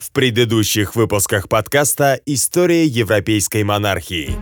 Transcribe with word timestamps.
В 0.00 0.12
предыдущих 0.12 0.94
выпусках 0.94 1.48
подкаста 1.48 2.20
«История 2.24 2.86
европейской 2.86 3.64
монархии». 3.64 4.36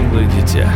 Милое 0.00 0.28
дитя, 0.32 0.68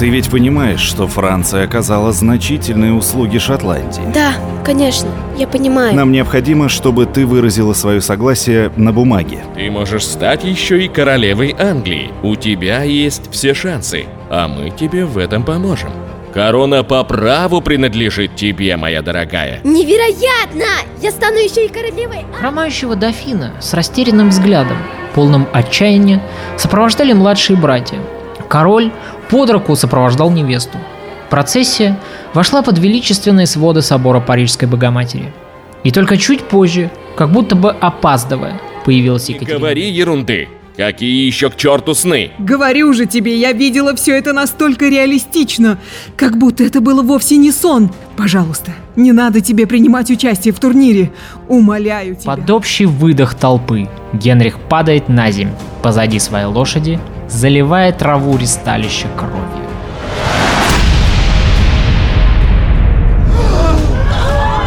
ты 0.00 0.08
ведь 0.10 0.30
понимаешь, 0.30 0.80
что 0.80 1.06
Франция 1.06 1.62
оказала 1.62 2.10
значительные 2.10 2.92
услуги 2.92 3.38
Шотландии? 3.38 4.02
Да, 4.12 4.32
конечно, 4.64 5.08
я 5.38 5.46
понимаю. 5.46 5.94
Нам 5.94 6.10
необходимо, 6.10 6.68
чтобы 6.68 7.06
ты 7.06 7.24
выразила 7.24 7.72
свое 7.72 8.00
согласие 8.00 8.72
на 8.76 8.92
бумаге. 8.92 9.44
Ты 9.54 9.70
можешь 9.70 10.06
стать 10.06 10.42
еще 10.42 10.84
и 10.84 10.88
королевой 10.88 11.54
Англии. 11.56 12.10
У 12.24 12.34
тебя 12.34 12.82
есть 12.82 13.30
все 13.30 13.54
шансы, 13.54 14.06
а 14.28 14.48
мы 14.48 14.70
тебе 14.70 15.04
в 15.04 15.18
этом 15.18 15.44
поможем. 15.44 15.92
Корона 16.32 16.82
по 16.82 17.04
праву 17.04 17.60
принадлежит 17.60 18.36
тебе, 18.36 18.76
моя 18.76 19.02
дорогая. 19.02 19.60
Невероятно! 19.64 20.64
Я 21.00 21.10
стану 21.10 21.36
еще 21.36 21.66
и 21.66 21.68
королевой. 21.68 22.24
Хромающего 22.38 22.96
дофина 22.96 23.52
с 23.60 23.74
растерянным 23.74 24.30
взглядом, 24.30 24.78
полным 25.14 25.46
отчаяния, 25.52 26.22
сопровождали 26.56 27.12
младшие 27.12 27.56
братья. 27.58 27.98
Король 28.48 28.90
под 29.28 29.50
руку 29.50 29.76
сопровождал 29.76 30.30
невесту. 30.30 30.78
Процессия 31.28 31.98
вошла 32.34 32.62
под 32.62 32.78
величественные 32.78 33.46
своды 33.46 33.82
собора 33.82 34.20
Парижской 34.20 34.68
Богоматери. 34.68 35.32
И 35.84 35.90
только 35.90 36.16
чуть 36.16 36.42
позже, 36.42 36.90
как 37.16 37.30
будто 37.30 37.56
бы 37.56 37.70
опаздывая, 37.70 38.60
появилась 38.84 39.28
Не 39.28 39.34
Екатерина. 39.34 39.58
говори 39.58 39.90
ерунды. 39.90 40.48
Какие 40.76 41.26
еще 41.26 41.50
к 41.50 41.56
черту 41.56 41.94
сны? 41.94 42.30
Говорю 42.38 42.94
же 42.94 43.04
тебе, 43.04 43.38
я 43.38 43.52
видела 43.52 43.94
все 43.94 44.16
это 44.16 44.32
настолько 44.32 44.88
реалистично, 44.88 45.78
как 46.16 46.38
будто 46.38 46.64
это 46.64 46.80
было 46.80 47.02
вовсе 47.02 47.36
не 47.36 47.52
сон. 47.52 47.90
Пожалуйста, 48.16 48.72
не 48.96 49.12
надо 49.12 49.42
тебе 49.42 49.66
принимать 49.66 50.10
участие 50.10 50.54
в 50.54 50.58
турнире. 50.58 51.12
Умоляю 51.46 52.16
тебя. 52.16 52.36
Под 52.36 52.48
общий 52.48 52.86
выдох 52.86 53.34
толпы 53.34 53.88
Генрих 54.14 54.58
падает 54.58 55.10
на 55.10 55.30
землю 55.30 55.56
позади 55.82 56.18
своей 56.18 56.46
лошади, 56.46 56.98
заливая 57.28 57.92
траву 57.92 58.38
ристалища 58.38 59.08
кровью. 59.16 59.68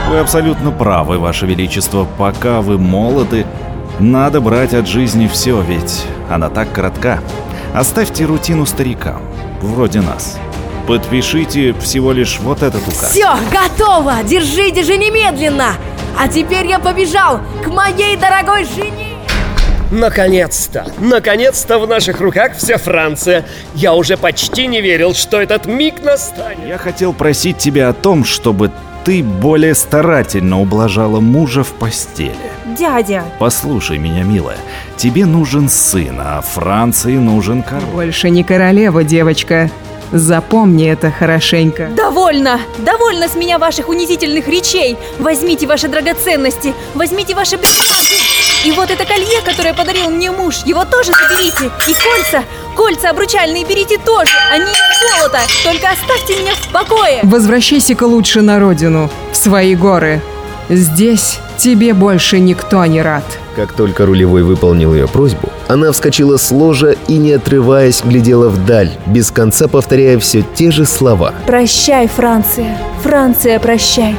Вы 0.09 0.19
абсолютно 0.19 0.71
правы, 0.71 1.17
Ваше 1.17 1.47
Величество. 1.47 2.07
Пока 2.17 2.61
вы 2.61 2.77
молоды, 2.77 3.45
надо 3.99 4.41
брать 4.41 4.73
от 4.73 4.87
жизни 4.87 5.27
все, 5.27 5.61
ведь 5.61 6.05
она 6.29 6.49
так 6.49 6.71
коротка. 6.71 7.19
Оставьте 7.73 8.25
рутину 8.25 8.65
старикам, 8.65 9.21
вроде 9.61 10.01
нас. 10.01 10.37
Подпишите 10.87 11.73
всего 11.73 12.11
лишь 12.11 12.39
вот 12.39 12.61
этот 12.61 12.87
указ. 12.87 13.11
Все, 13.11 13.35
готово! 13.51 14.17
Держите 14.23 14.83
же 14.83 14.97
немедленно! 14.97 15.73
А 16.17 16.27
теперь 16.27 16.67
я 16.67 16.79
побежал 16.79 17.41
к 17.63 17.67
моей 17.67 18.15
дорогой 18.17 18.65
жене! 18.65 19.15
Наконец-то! 19.91 20.85
Наконец-то 20.99 21.79
в 21.79 21.87
наших 21.87 22.21
руках 22.21 22.55
вся 22.55 22.77
Франция! 22.77 23.45
Я 23.73 23.93
уже 23.93 24.15
почти 24.15 24.67
не 24.67 24.81
верил, 24.81 25.13
что 25.13 25.41
этот 25.41 25.65
миг 25.65 26.03
настанет! 26.03 26.67
Я 26.67 26.77
хотел 26.77 27.13
просить 27.13 27.57
тебя 27.57 27.89
о 27.89 27.93
том, 27.93 28.23
чтобы 28.23 28.71
ты 29.05 29.21
более 29.21 29.75
старательно 29.75 30.59
ублажала 30.59 31.19
мужа 31.19 31.63
в 31.63 31.73
постели. 31.73 32.33
Дядя. 32.77 33.23
Послушай 33.39 33.99
меня, 33.99 34.23
милая, 34.23 34.57
тебе 34.97 35.27
нужен 35.27 35.69
сын, 35.69 36.15
а 36.19 36.41
Франции 36.41 37.15
нужен 37.17 37.61
король. 37.61 37.85
Больше 37.93 38.31
не 38.31 38.43
королева, 38.43 39.03
девочка. 39.03 39.69
Запомни 40.11 40.89
это 40.89 41.11
хорошенько. 41.11 41.87
Довольно! 41.87 42.59
Довольно 42.79 43.27
с 43.27 43.35
меня 43.35 43.57
ваших 43.57 43.89
унизительных 43.89 44.47
речей! 44.47 44.97
Возьмите 45.19 45.67
ваши 45.67 45.87
драгоценности, 45.87 46.73
возьмите 46.93 47.35
ваши 47.35 47.57
бриллианты! 47.57 48.15
И 48.65 48.71
вот 48.71 48.89
это 48.89 49.05
колье, 49.05 49.41
которое 49.43 49.73
подарил 49.73 50.09
мне 50.09 50.31
муж, 50.31 50.63
его 50.65 50.85
тоже 50.85 51.11
заберите! 51.11 51.71
И 51.87 51.93
кольца, 51.93 52.43
кольца 52.75 53.09
обручальные 53.09 53.65
берите 53.65 53.97
тоже! 53.97 54.31
Они 54.51 54.71
из 54.71 55.17
золота! 55.17 55.39
Только 55.63 55.89
оставьте 55.89 56.41
меня 56.41 56.53
в 56.53 56.71
покое! 56.71 57.19
Возвращайся-ка 57.23 58.03
лучше 58.03 58.41
на 58.41 58.59
родину, 58.59 59.09
в 59.31 59.35
свои 59.35 59.75
горы. 59.75 60.21
Здесь 60.69 61.39
тебе 61.57 61.93
больше 61.93 62.39
никто 62.39 62.83
не 62.85 63.01
рад. 63.01 63.23
Как 63.55 63.71
только 63.73 64.05
рулевой 64.05 64.43
выполнил 64.43 64.93
ее 64.93 65.07
просьбу, 65.07 65.49
она 65.67 65.91
вскочила 65.91 66.37
с 66.37 66.51
ложа 66.51 66.95
и, 67.07 67.17
не 67.17 67.33
отрываясь, 67.33 68.01
глядела 68.03 68.49
вдаль, 68.49 68.91
без 69.05 69.29
конца 69.29 69.67
повторяя 69.67 70.17
все 70.17 70.41
те 70.41 70.71
же 70.71 70.85
слова. 70.85 71.33
Прощай, 71.45 72.07
Франция! 72.07 72.77
Франция, 73.03 73.59
прощай! 73.59 74.15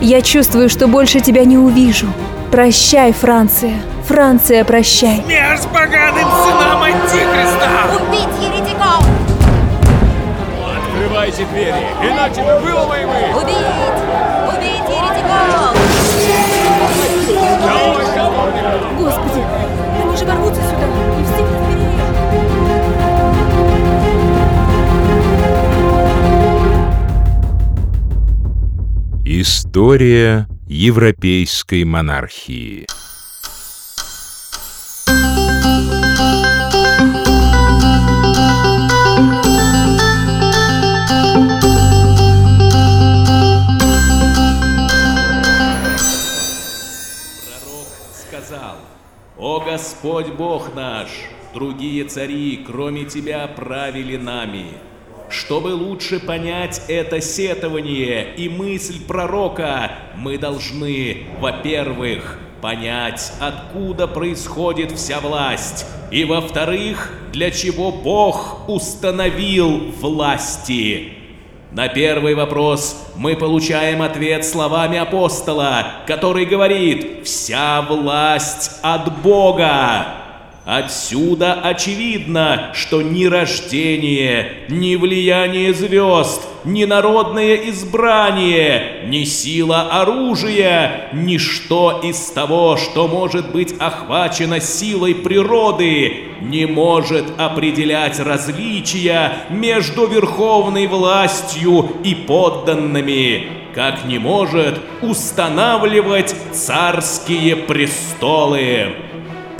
Я 0.00 0.22
чувствую, 0.22 0.70
что 0.70 0.88
больше 0.88 1.20
тебя 1.20 1.44
не 1.44 1.58
увижу. 1.58 2.06
Прощай, 2.50 3.12
Франция! 3.12 3.74
Франция, 4.08 4.64
прощай! 4.64 5.22
Смерть 5.24 5.68
поганым 5.72 6.28
сынам 6.42 6.82
Антихриста! 6.82 7.68
Убить 7.94 8.42
еретиков! 8.42 9.06
Открывайте 10.76 11.46
двери, 11.52 11.86
иначе 12.02 12.42
мы 12.42 12.58
выломаем 12.58 13.08
их! 13.08 13.42
Убить! 13.42 13.99
История 29.32 30.48
европейской 30.66 31.84
монархии. 31.84 32.84
Сказал, 48.12 48.78
«О 49.38 49.60
Господь 49.60 50.26
Бог 50.32 50.74
наш, 50.74 51.08
другие 51.54 52.02
цари, 52.06 52.64
кроме 52.66 53.04
Тебя, 53.04 53.46
правили 53.46 54.16
нами. 54.16 54.89
Чтобы 55.30 55.68
лучше 55.68 56.18
понять 56.18 56.82
это 56.88 57.20
сетование 57.20 58.34
и 58.36 58.48
мысль 58.48 59.00
пророка, 59.06 59.92
мы 60.16 60.38
должны, 60.38 61.28
во-первых, 61.38 62.38
понять, 62.60 63.32
откуда 63.38 64.08
происходит 64.08 64.90
вся 64.90 65.20
власть, 65.20 65.86
и, 66.10 66.24
во-вторых, 66.24 67.14
для 67.32 67.52
чего 67.52 67.92
Бог 67.92 68.68
установил 68.68 69.92
власти. 70.00 71.12
На 71.70 71.86
первый 71.86 72.34
вопрос 72.34 73.00
мы 73.14 73.36
получаем 73.36 74.02
ответ 74.02 74.44
словами 74.44 74.98
апостола, 74.98 75.86
который 76.08 76.44
говорит 76.44 77.24
«Вся 77.24 77.82
власть 77.82 78.80
от 78.82 79.22
Бога». 79.22 80.19
Отсюда 80.72 81.54
очевидно, 81.54 82.70
что 82.74 83.02
ни 83.02 83.24
рождение, 83.24 84.52
ни 84.68 84.94
влияние 84.94 85.74
звезд, 85.74 86.46
ни 86.64 86.84
народное 86.84 87.56
избрание, 87.70 89.00
ни 89.06 89.24
сила 89.24 89.88
оружия, 90.00 91.08
ничто 91.12 92.00
из 92.04 92.20
того, 92.30 92.76
что 92.76 93.08
может 93.08 93.50
быть 93.50 93.74
охвачено 93.80 94.60
силой 94.60 95.16
природы, 95.16 96.28
не 96.40 96.66
может 96.66 97.24
определять 97.36 98.20
различия 98.20 99.46
между 99.50 100.06
верховной 100.06 100.86
властью 100.86 101.96
и 102.04 102.14
подданными, 102.14 103.48
как 103.74 104.04
не 104.04 104.20
может 104.20 104.78
устанавливать 105.02 106.32
царские 106.52 107.56
престолы. 107.56 109.09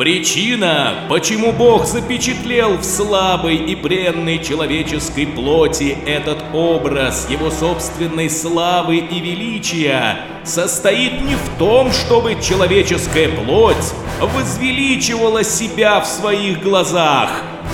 Причина, 0.00 1.04
почему 1.10 1.52
Бог 1.52 1.84
запечатлел 1.84 2.78
в 2.78 2.84
слабой 2.84 3.56
и 3.56 3.74
бренной 3.74 4.38
человеческой 4.42 5.26
плоти 5.26 5.94
этот 6.06 6.38
образ 6.54 7.28
его 7.28 7.50
собственной 7.50 8.30
славы 8.30 8.96
и 8.96 9.20
величия, 9.20 10.22
состоит 10.42 11.20
не 11.20 11.34
в 11.34 11.58
том, 11.58 11.92
чтобы 11.92 12.36
человеческая 12.40 13.28
плоть 13.28 13.92
возвеличивала 14.22 15.44
себя 15.44 16.00
в 16.00 16.06
своих 16.06 16.62
глазах, 16.62 17.28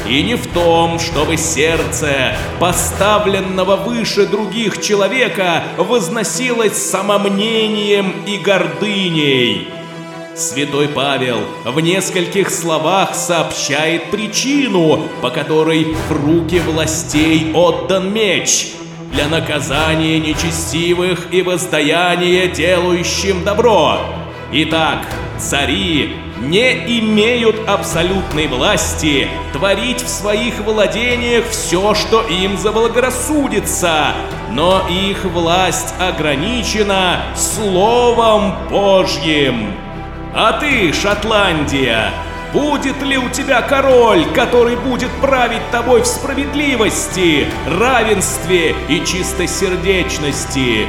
и 0.08 0.20
не 0.24 0.34
в 0.34 0.48
том, 0.48 0.98
чтобы 0.98 1.36
сердце, 1.36 2.36
поставленного 2.58 3.76
выше 3.76 4.26
других 4.26 4.82
человека, 4.82 5.62
возносилось 5.76 6.76
самомнением 6.76 8.24
и 8.26 8.36
гордыней. 8.38 9.75
Святой 10.36 10.88
Павел 10.88 11.38
в 11.64 11.80
нескольких 11.80 12.50
словах 12.50 13.14
сообщает 13.14 14.10
причину, 14.10 15.08
по 15.22 15.30
которой 15.30 15.84
в 15.94 16.12
руки 16.12 16.58
властей 16.58 17.52
отдан 17.54 18.12
меч. 18.12 18.72
для 19.12 19.28
наказания 19.28 20.18
нечестивых 20.18 21.32
и 21.32 21.40
воздаяния 21.40 22.48
делающим 22.48 23.44
добро. 23.44 23.98
Итак, 24.52 25.06
цари 25.38 26.16
не 26.38 26.98
имеют 27.00 27.56
абсолютной 27.66 28.46
власти 28.46 29.28
творить 29.54 30.02
в 30.02 30.08
своих 30.08 30.58
владениях 30.58 31.48
все, 31.48 31.94
что 31.94 32.20
им 32.20 32.58
заблагорассудится, 32.58 34.08
но 34.50 34.86
их 34.90 35.24
власть 35.24 35.94
ограничена 35.98 37.22
Словом 37.34 38.68
Божьим. 38.68 39.85
А 40.38 40.52
ты, 40.60 40.92
Шотландия, 40.92 42.10
будет 42.52 43.00
ли 43.00 43.16
у 43.16 43.30
тебя 43.30 43.62
король, 43.62 44.26
который 44.34 44.76
будет 44.76 45.10
править 45.22 45.70
тобой 45.70 46.02
в 46.02 46.06
справедливости, 46.06 47.46
равенстве 47.66 48.74
и 48.90 49.02
чистосердечности? 49.02 50.88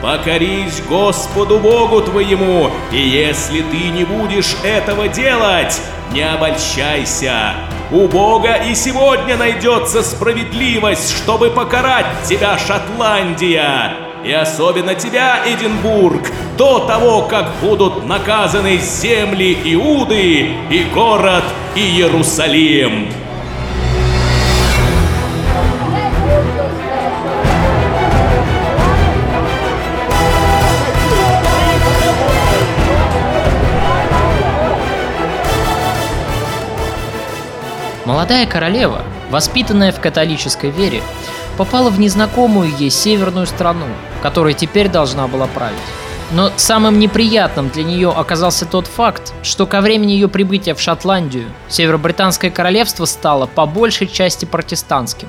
Покорись 0.00 0.80
Господу 0.88 1.58
Богу 1.58 2.00
твоему, 2.00 2.70
и 2.90 2.98
если 2.98 3.60
ты 3.60 3.88
не 3.90 4.04
будешь 4.04 4.56
этого 4.64 5.08
делать, 5.08 5.78
не 6.12 6.22
обольщайся. 6.22 7.52
У 7.90 8.08
Бога 8.08 8.54
и 8.54 8.74
сегодня 8.74 9.36
найдется 9.36 10.02
справедливость, 10.02 11.14
чтобы 11.14 11.50
покарать 11.50 12.06
тебя, 12.26 12.56
Шотландия, 12.56 14.05
и 14.24 14.32
особенно 14.32 14.94
тебя, 14.94 15.40
Эдинбург, 15.46 16.30
до 16.56 16.80
того, 16.80 17.22
как 17.22 17.52
будут 17.60 18.06
наказаны 18.06 18.78
земли 18.78 19.56
Иуды 19.64 20.50
и 20.70 20.84
город 20.92 21.44
Иерусалим. 21.74 23.08
Молодая 38.04 38.46
королева, 38.46 39.02
воспитанная 39.30 39.92
в 39.92 40.00
католической 40.00 40.70
вере, 40.70 41.02
попала 41.56 41.90
в 41.90 41.98
незнакомую 41.98 42.72
ей 42.76 42.90
северную 42.90 43.46
страну, 43.46 43.86
которая 44.22 44.54
теперь 44.54 44.88
должна 44.88 45.26
была 45.26 45.46
править. 45.46 45.78
Но 46.32 46.50
самым 46.56 46.98
неприятным 46.98 47.68
для 47.68 47.84
нее 47.84 48.10
оказался 48.10 48.66
тот 48.66 48.86
факт, 48.86 49.32
что 49.42 49.64
ко 49.66 49.80
времени 49.80 50.12
ее 50.12 50.28
прибытия 50.28 50.74
в 50.74 50.80
Шотландию 50.80 51.46
Северо-Британское 51.68 52.50
королевство 52.50 53.04
стало 53.04 53.46
по 53.46 53.64
большей 53.64 54.08
части 54.08 54.44
протестантским. 54.44 55.28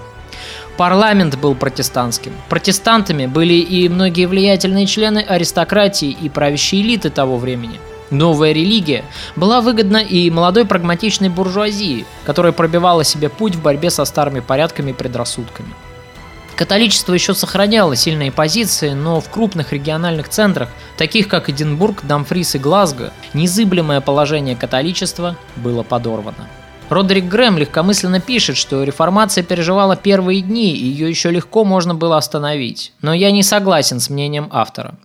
Парламент 0.75 1.37
был 1.37 1.55
протестантским. 1.55 2.33
Протестантами 2.49 3.25
были 3.27 3.53
и 3.53 3.89
многие 3.89 4.25
влиятельные 4.25 4.85
члены 4.85 5.19
аристократии 5.19 6.09
и 6.09 6.29
правящей 6.29 6.81
элиты 6.81 7.09
того 7.09 7.37
времени– 7.37 7.79
Новая 8.09 8.53
религия 8.53 9.03
была 9.35 9.61
выгодна 9.61 9.97
и 9.97 10.29
молодой 10.29 10.65
прагматичной 10.65 11.29
буржуазии, 11.29 12.05
которая 12.25 12.53
пробивала 12.53 13.03
себе 13.03 13.29
путь 13.29 13.55
в 13.55 13.61
борьбе 13.61 13.89
со 13.89 14.05
старыми 14.05 14.39
порядками 14.39 14.91
и 14.91 14.93
предрассудками. 14.93 15.73
Католичество 16.55 17.13
еще 17.13 17.35
сохраняло 17.35 17.95
сильные 17.95 18.31
позиции, 18.31 18.89
но 18.89 19.21
в 19.21 19.29
крупных 19.29 19.73
региональных 19.73 20.27
центрах, 20.29 20.69
таких 20.97 21.27
как 21.27 21.49
Эдинбург, 21.49 22.03
Дамфрис 22.03 22.55
и 22.55 22.57
Глазго, 22.57 23.13
незыблемое 23.33 24.01
положение 24.01 24.55
католичества 24.55 25.35
было 25.55 25.83
подорвано. 25.83 26.47
Родерик 26.89 27.25
Грэм 27.25 27.57
легкомысленно 27.57 28.21
пишет, 28.21 28.57
что 28.57 28.83
реформация 28.83 29.43
переживала 29.43 29.95
первые 29.95 30.41
дни, 30.41 30.75
и 30.75 30.85
ее 30.85 31.09
еще 31.09 31.29
легко 31.29 31.63
можно 31.65 31.93
было 31.93 32.17
остановить. 32.17 32.93
Но 33.01 33.13
я 33.13 33.29
не 33.29 33.43
согласен 33.43 33.99
с 33.99 34.09
мнением 34.09 34.47
автора. 34.51 34.95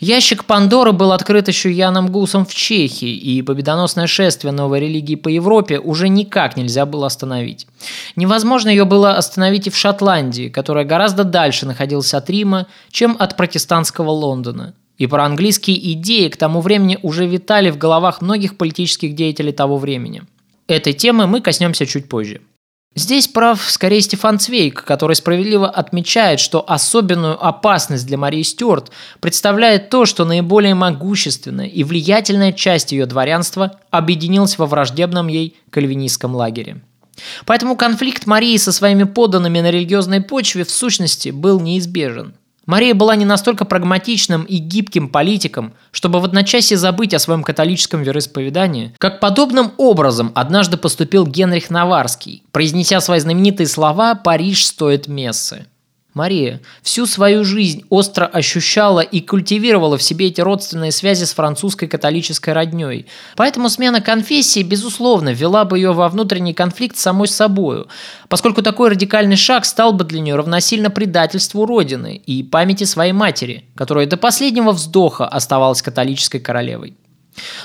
Ящик 0.00 0.44
Пандоры 0.44 0.92
был 0.92 1.12
открыт 1.12 1.48
еще 1.48 1.72
Яном 1.72 2.10
Гусом 2.10 2.44
в 2.44 2.54
Чехии, 2.54 3.16
и 3.16 3.40
победоносное 3.42 4.06
шествие 4.06 4.52
новой 4.52 4.80
религии 4.80 5.14
по 5.14 5.28
Европе 5.28 5.78
уже 5.78 6.08
никак 6.08 6.56
нельзя 6.56 6.84
было 6.84 7.06
остановить. 7.06 7.66
Невозможно 8.14 8.68
ее 8.68 8.84
было 8.84 9.16
остановить 9.16 9.66
и 9.66 9.70
в 9.70 9.76
Шотландии, 9.76 10.48
которая 10.48 10.84
гораздо 10.84 11.24
дальше 11.24 11.66
находилась 11.66 12.12
от 12.12 12.28
Рима, 12.28 12.66
чем 12.90 13.16
от 13.18 13.36
протестантского 13.36 14.10
Лондона. 14.10 14.74
И 14.98 15.06
проанглийские 15.06 15.92
идеи 15.92 16.28
к 16.28 16.36
тому 16.36 16.60
времени 16.60 16.98
уже 17.02 17.26
витали 17.26 17.70
в 17.70 17.78
головах 17.78 18.22
многих 18.22 18.56
политических 18.56 19.14
деятелей 19.14 19.52
того 19.52 19.76
времени. 19.76 20.22
Этой 20.68 20.94
темы 20.94 21.26
мы 21.26 21.40
коснемся 21.40 21.86
чуть 21.86 22.08
позже. 22.08 22.40
Здесь 22.98 23.28
прав 23.28 23.62
скорее 23.70 24.00
Стефан 24.00 24.38
Цвейк, 24.38 24.82
который 24.82 25.14
справедливо 25.16 25.68
отмечает, 25.68 26.40
что 26.40 26.64
особенную 26.66 27.36
опасность 27.46 28.06
для 28.06 28.16
Марии 28.16 28.42
Стюарт 28.42 28.90
представляет 29.20 29.90
то, 29.90 30.06
что 30.06 30.24
наиболее 30.24 30.74
могущественная 30.74 31.66
и 31.66 31.84
влиятельная 31.84 32.52
часть 32.52 32.92
ее 32.92 33.04
дворянства 33.04 33.78
объединилась 33.90 34.56
во 34.56 34.64
враждебном 34.64 35.28
ей 35.28 35.58
кальвинистском 35.68 36.34
лагере. 36.34 36.80
Поэтому 37.44 37.76
конфликт 37.76 38.24
Марии 38.24 38.56
со 38.56 38.72
своими 38.72 39.04
подданными 39.04 39.60
на 39.60 39.70
религиозной 39.70 40.22
почве 40.22 40.64
в 40.64 40.70
сущности 40.70 41.28
был 41.28 41.60
неизбежен– 41.60 42.34
Мария 42.66 42.94
была 42.94 43.14
не 43.14 43.24
настолько 43.24 43.64
прагматичным 43.64 44.42
и 44.42 44.56
гибким 44.56 45.08
политиком, 45.08 45.72
чтобы 45.92 46.20
в 46.20 46.24
одночасье 46.24 46.76
забыть 46.76 47.14
о 47.14 47.20
своем 47.20 47.44
католическом 47.44 48.02
вероисповедании, 48.02 48.94
как 48.98 49.20
подобным 49.20 49.72
образом 49.76 50.32
однажды 50.34 50.76
поступил 50.76 51.26
Генрих 51.26 51.70
Наварский, 51.70 52.42
произнеся 52.50 53.00
свои 53.00 53.20
знаменитые 53.20 53.68
слова 53.68 54.16
«Париж 54.16 54.66
стоит 54.66 55.06
мессы». 55.06 55.66
Мария 56.16 56.62
всю 56.80 57.04
свою 57.04 57.44
жизнь 57.44 57.84
остро 57.90 58.24
ощущала 58.24 59.00
и 59.00 59.20
культивировала 59.20 59.98
в 59.98 60.02
себе 60.02 60.28
эти 60.28 60.40
родственные 60.40 60.90
связи 60.90 61.24
с 61.24 61.34
французской 61.34 61.88
католической 61.88 62.54
родней. 62.54 63.04
Поэтому 63.36 63.68
смена 63.68 64.00
конфессии, 64.00 64.62
безусловно, 64.62 65.34
ввела 65.34 65.66
бы 65.66 65.76
ее 65.78 65.92
во 65.92 66.08
внутренний 66.08 66.54
конфликт 66.54 66.96
с 66.96 67.02
самой 67.02 67.28
собою, 67.28 67.88
поскольку 68.30 68.62
такой 68.62 68.88
радикальный 68.88 69.36
шаг 69.36 69.66
стал 69.66 69.92
бы 69.92 70.04
для 70.04 70.20
нее 70.20 70.36
равносильно 70.36 70.88
предательству 70.88 71.66
Родины 71.66 72.16
и 72.16 72.42
памяти 72.42 72.84
своей 72.84 73.12
матери, 73.12 73.66
которая 73.74 74.06
до 74.06 74.16
последнего 74.16 74.72
вздоха 74.72 75.28
оставалась 75.28 75.82
католической 75.82 76.38
королевой. 76.38 76.96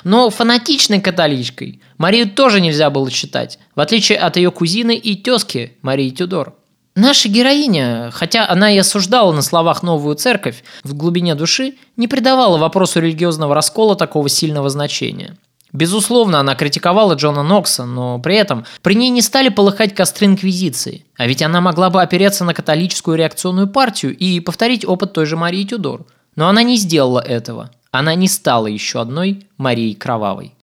Но 0.04 0.30
фанатичной 0.30 1.00
католичкой 1.00 1.81
Марию 1.97 2.30
тоже 2.30 2.59
нельзя 2.59 2.89
было 2.89 3.09
считать, 3.09 3.59
в 3.75 3.80
отличие 3.80 4.18
от 4.18 4.36
ее 4.36 4.51
кузины 4.51 4.97
и 4.97 5.15
тезки 5.15 5.77
Марии 5.81 6.09
Тюдор. 6.09 6.61
Наша 6.96 7.30
героиня, 7.30 8.12
хотя 8.12 8.48
она 8.50 8.70
и 8.70 8.78
осуждала 8.78 9.32
на 9.32 9.42
словах 9.42 9.82
новую 9.82 10.16
церковь, 10.16 10.64
в 10.84 10.94
глубине 10.94 11.36
души 11.36 11.76
не 11.96 12.10
придавала 12.10 12.57
вопросу 12.57 13.00
религиозного 13.00 13.56
раскола 13.56 13.95
такого 13.95 14.28
сильного 14.28 14.69
значения. 14.69 15.38
Безусловно, 15.71 16.42
она 16.42 16.54
критиковала 16.54 17.14
Джона 17.14 17.44
Нокса, 17.44 17.86
но 17.86 18.19
при 18.19 18.36
этом 18.36 18.66
при 18.81 18.95
ней 18.95 19.10
не 19.10 19.21
стали 19.21 19.48
полыхать 19.48 19.95
костры 19.95 20.28
инквизиции. 20.28 21.06
А 21.16 21.28
ведь 21.28 21.42
она 21.42 21.62
могла 21.62 21.90
бы 21.90 22.02
опереться 22.02 22.44
на 22.44 22.54
католическую 22.54 23.18
реакционную 23.18 23.68
партию 23.68 24.16
и 24.16 24.42
повторить 24.42 24.86
опыт 24.86 25.14
той 25.14 25.26
же 25.26 25.38
Марии 25.38 25.64
Тюдор. 25.64 26.06
Но 26.36 26.50
она 26.50 26.62
не 26.62 26.76
сделала 26.76 27.19
этого. 27.19 27.71
Она 27.92 28.16
не 28.16 28.28
стала 28.28 28.68
еще 28.68 29.00
одной 29.00 29.48
Марией 29.57 29.95
Кровавой. 29.95 30.56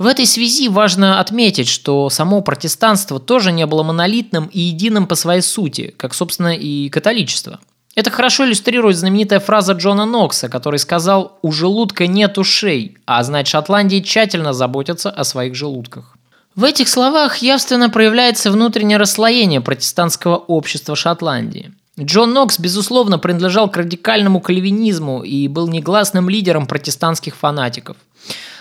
В 0.00 0.06
этой 0.06 0.24
связи 0.24 0.70
важно 0.70 1.20
отметить, 1.20 1.68
что 1.68 2.08
само 2.08 2.40
протестанство 2.40 3.20
тоже 3.20 3.52
не 3.52 3.66
было 3.66 3.82
монолитным 3.82 4.46
и 4.46 4.58
единым 4.58 5.06
по 5.06 5.14
своей 5.14 5.42
сути, 5.42 5.94
как, 5.94 6.14
собственно, 6.14 6.56
и 6.56 6.88
католичество. 6.88 7.60
Это 7.94 8.10
хорошо 8.10 8.46
иллюстрирует 8.46 8.96
знаменитая 8.96 9.40
фраза 9.40 9.74
Джона 9.74 10.06
Нокса, 10.06 10.48
который 10.48 10.78
сказал 10.78 11.38
«У 11.42 11.52
желудка 11.52 12.06
нет 12.06 12.38
ушей», 12.38 12.96
а 13.04 13.22
значит 13.22 13.48
Шотландии 13.48 14.00
тщательно 14.00 14.54
заботятся 14.54 15.10
о 15.10 15.22
своих 15.22 15.54
желудках. 15.54 16.16
В 16.54 16.64
этих 16.64 16.88
словах 16.88 17.36
явственно 17.42 17.90
проявляется 17.90 18.50
внутреннее 18.50 18.96
расслоение 18.96 19.60
протестантского 19.60 20.36
общества 20.36 20.96
Шотландии. 20.96 21.74
Джон 22.00 22.32
Нокс, 22.32 22.58
безусловно, 22.58 23.18
принадлежал 23.18 23.70
к 23.70 23.76
радикальному 23.76 24.40
кальвинизму 24.40 25.22
и 25.22 25.46
был 25.46 25.68
негласным 25.68 26.30
лидером 26.30 26.66
протестантских 26.66 27.36
фанатиков– 27.36 27.98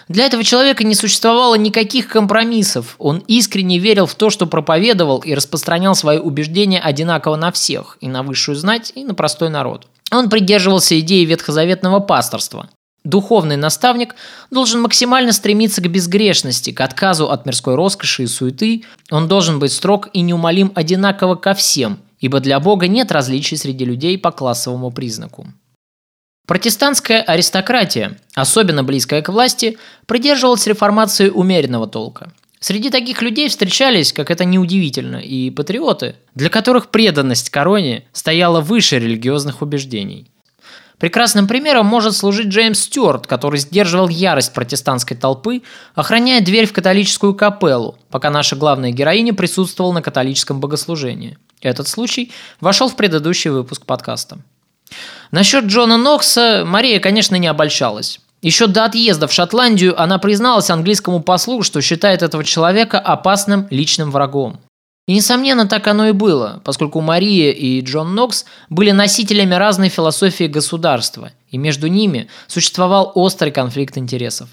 для 0.10 0.26
этого 0.26 0.44
человека 0.44 0.84
не 0.84 0.96
существовало 0.96 1.54
никаких 1.54 2.08
компромиссов. 2.08 2.96
Он 2.98 3.20
искренне 3.28 3.78
верил 3.78 4.08
в 4.08 4.16
то, 4.16 4.32
что 4.32 4.48
проповедовал 4.48 5.20
и 5.20 5.36
распространял 5.36 5.94
свои 5.94 6.18
убеждения 6.18 6.80
одинаково 6.80 7.36
на 7.36 7.52
всех, 7.52 7.98
и 8.02 8.08
на 8.08 8.24
высшую 8.24 8.56
знать, 8.56 8.92
и 8.96 9.04
на 9.04 9.14
простой 9.14 9.50
народ. 9.50 9.86
Он 10.12 10.28
придерживался 10.32 11.00
идеи 11.00 11.26
ветхозаветного 11.26 12.00
пасторства. 12.00 12.70
Духовный 13.04 13.56
наставник 13.56 14.16
должен 14.50 14.82
максимально 14.82 15.32
стремиться 15.32 15.80
к 15.80 15.90
безгрешности, 15.90 16.72
к 16.72 16.82
отказу 16.82 17.30
от 17.30 17.46
мирской 17.46 17.76
роскоши 17.76 18.24
и 18.24 18.28
суеты. 18.28 18.84
Он 19.12 19.28
должен 19.28 19.60
быть 19.60 19.72
строг 19.72 20.10
и 20.12 20.22
неумолим 20.22 20.72
одинаково 20.74 21.36
ко 21.36 21.54
всем, 21.54 22.00
ибо 22.20 22.40
для 22.40 22.60
Бога 22.60 22.88
нет 22.88 23.12
различий 23.12 23.58
среди 23.58 23.86
людей 23.86 24.18
по 24.18 24.32
классовому 24.32 24.90
признаку. 24.90 25.48
Протестантская 26.50 27.22
аристократия, 27.22 28.18
особенно 28.34 28.84
близкая 28.84 29.22
к 29.22 29.30
власти, 29.30 29.78
придерживалась 30.08 30.66
реформации 30.66 31.30
умеренного 31.30 31.86
толка. 31.86 32.32
Среди 32.60 32.90
таких 32.90 33.22
людей 33.22 33.50
встречались, 33.50 34.12
как 34.12 34.32
это 34.32 34.46
неудивительно, 34.46 35.18
и 35.18 35.52
патриоты, 35.52 36.16
для 36.34 36.50
которых 36.50 36.90
преданность 36.90 37.52
короне 37.52 38.08
стояла 38.14 38.62
выше 38.62 38.98
религиозных 38.98 39.62
убеждений. 39.62 40.32
Прекрасным 40.98 41.48
примером 41.48 41.86
может 41.86 42.16
служить 42.16 42.48
Джеймс 42.48 42.80
Стюарт, 42.80 43.28
который 43.28 43.60
сдерживал 43.60 44.10
ярость 44.10 44.52
протестантской 44.52 45.16
толпы, 45.16 45.62
охраняя 45.94 46.42
дверь 46.42 46.66
в 46.66 46.74
католическую 46.74 47.36
капеллу, 47.36 48.00
пока 48.10 48.32
наша 48.32 48.56
главная 48.56 48.90
героиня 48.90 49.36
присутствовала 49.36 49.94
на 49.94 50.02
католическом 50.02 50.60
богослужении. 50.60 51.38
Этот 51.62 51.88
случай 51.88 52.32
вошел 52.60 52.90
в 52.90 52.96
предыдущий 52.96 53.52
выпуск 53.52 53.86
подкаста. 53.86 54.40
Насчет 55.32 55.66
Джона 55.66 55.98
Нокса 55.98 56.64
Мария, 56.66 57.00
конечно, 57.00 57.36
не 57.36 57.48
обольщалась. 57.48 58.20
Еще 58.42 58.68
до 58.68 58.86
отъезда 58.86 59.28
в 59.28 59.34
Шотландию 59.34 60.00
она 60.02 60.18
призналась 60.18 60.70
английскому 60.70 61.22
послу, 61.22 61.62
что 61.62 61.82
считает 61.82 62.22
этого 62.22 62.44
человека 62.44 62.98
опасным 62.98 63.68
личным 63.70 64.12
врагом. 64.12 64.60
И, 65.08 65.14
несомненно, 65.14 65.68
так 65.68 65.88
оно 65.88 66.08
и 66.08 66.12
было, 66.12 66.62
поскольку 66.64 67.02
Мария 67.02 67.52
и 67.52 67.82
Джон 67.82 68.14
Нокс 68.14 68.46
были 68.70 68.92
носителями 68.92 69.56
разной 69.56 69.90
философии 69.90 70.46
государства, 70.46 71.32
и 71.50 71.58
между 71.58 71.88
ними 71.88 72.30
существовал 72.48 73.12
острый 73.16 73.52
конфликт 73.52 73.98
интересов. 73.98 74.50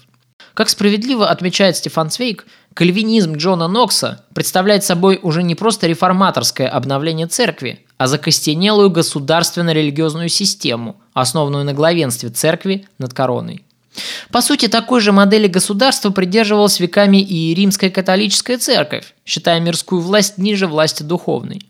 Как 0.53 0.69
справедливо 0.69 1.29
отмечает 1.29 1.77
Стефан 1.77 2.09
Цвейк, 2.09 2.47
кальвинизм 2.73 3.35
Джона 3.35 3.67
Нокса 3.67 4.25
представляет 4.33 4.83
собой 4.83 5.19
уже 5.21 5.43
не 5.43 5.53
просто 5.53 5.85
реформаторское 5.85 6.67
обновление 6.67 7.27
церкви, 7.27 7.85
а 7.97 8.07
закостенелую 8.07 8.89
государственно-религиозную 8.89 10.29
систему, 10.29 10.97
основанную 11.13 11.65
на 11.65 11.73
главенстве 11.73 12.29
церкви 12.29 12.87
над 12.99 13.13
короной. 13.13 13.63
По 14.31 14.41
сути, 14.41 14.67
такой 14.67 15.01
же 15.01 15.11
модели 15.11 15.47
государства 15.47 16.11
придерживалась 16.11 16.79
веками 16.79 17.17
и 17.17 17.53
римская 17.55 17.89
католическая 17.89 18.57
церковь, 18.57 19.13
считая 19.25 19.59
мирскую 19.59 20.01
власть 20.01 20.37
ниже 20.37 20.67
власти 20.67 21.03
духовной. 21.03 21.63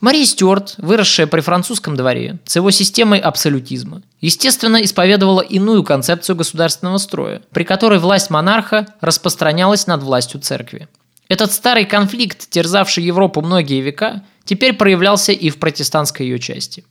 Мария 0.00 0.24
Стюарт, 0.24 0.74
выросшая 0.78 1.28
при 1.28 1.40
французском 1.42 1.94
дворе, 1.94 2.38
с 2.44 2.56
его 2.56 2.72
системой 2.72 3.20
абсолютизма, 3.20 4.02
естественно, 4.20 4.82
исповедовала 4.82 5.42
иную 5.42 5.84
концепцию 5.84 6.34
государственного 6.34 6.98
строя, 6.98 7.42
при 7.52 7.62
которой 7.62 8.00
власть 8.00 8.28
монарха 8.28 8.88
распространялась 9.00 9.86
над 9.86 10.02
властью 10.02 10.40
церкви. 10.40 10.88
Этот 11.28 11.52
старый 11.52 11.84
конфликт, 11.84 12.50
терзавший 12.50 13.04
Европу 13.04 13.42
многие 13.42 13.80
века, 13.80 14.24
теперь 14.44 14.74
проявлялся 14.74 15.32
и 15.32 15.50
в 15.50 15.58
протестантской 15.58 16.26
ее 16.26 16.38
части. 16.38 16.84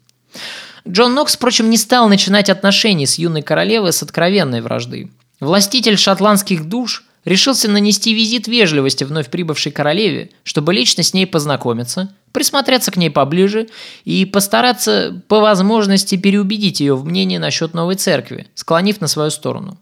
Джон 0.87 1.13
Нокс, 1.13 1.35
впрочем, 1.35 1.69
не 1.69 1.77
стал 1.77 2.09
начинать 2.09 2.49
отношения 2.49 3.05
с 3.05 3.19
юной 3.19 3.41
королевой 3.41 3.93
с 3.93 4.01
откровенной 4.01 4.61
вражды. 4.61 5.11
Властитель 5.39 5.97
шотландских 5.97 6.65
душ 6.65 7.03
решился 7.23 7.69
нанести 7.69 8.13
визит 8.13 8.47
вежливости 8.47 9.03
вновь 9.03 9.29
прибывшей 9.29 9.71
королеве, 9.71 10.31
чтобы 10.43 10.73
лично 10.73 11.03
с 11.03 11.13
ней 11.13 11.27
познакомиться, 11.27 12.13
присмотреться 12.31 12.91
к 12.91 12.97
ней 12.97 13.11
поближе 13.11 13.67
и 14.05 14.25
постараться 14.25 15.21
по 15.27 15.39
возможности 15.39 16.15
переубедить 16.15 16.79
ее 16.79 16.95
в 16.95 17.05
мнении 17.05 17.37
насчет 17.37 17.73
новой 17.73 17.95
церкви, 17.95 18.47
склонив 18.55 19.01
на 19.01 19.07
свою 19.07 19.29
сторону. 19.29 19.77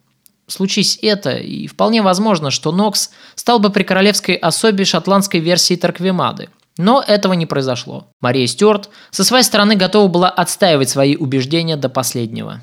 Случись 0.47 0.97
это, 1.01 1.31
и 1.31 1.67
вполне 1.67 2.01
возможно, 2.01 2.49
что 2.51 2.71
Нокс 2.71 3.11
стал 3.35 3.59
бы 3.59 3.69
при 3.69 3.83
королевской 3.83 4.35
особе 4.35 4.83
шотландской 4.83 5.39
версии 5.39 5.75
Тарквимады– 5.75 6.49
но 6.79 7.03
этого 7.05 7.33
не 7.33 7.45
произошло. 7.45 8.07
Мария 8.21 8.47
Стюарт 8.47 8.89
со 9.11 9.25
своей 9.25 9.43
стороны 9.43 9.75
готова 9.75 10.07
была 10.07 10.29
отстаивать 10.29 10.89
свои 10.89 11.17
убеждения 11.17 11.75
до 11.75 11.89
последнего. 11.89 12.61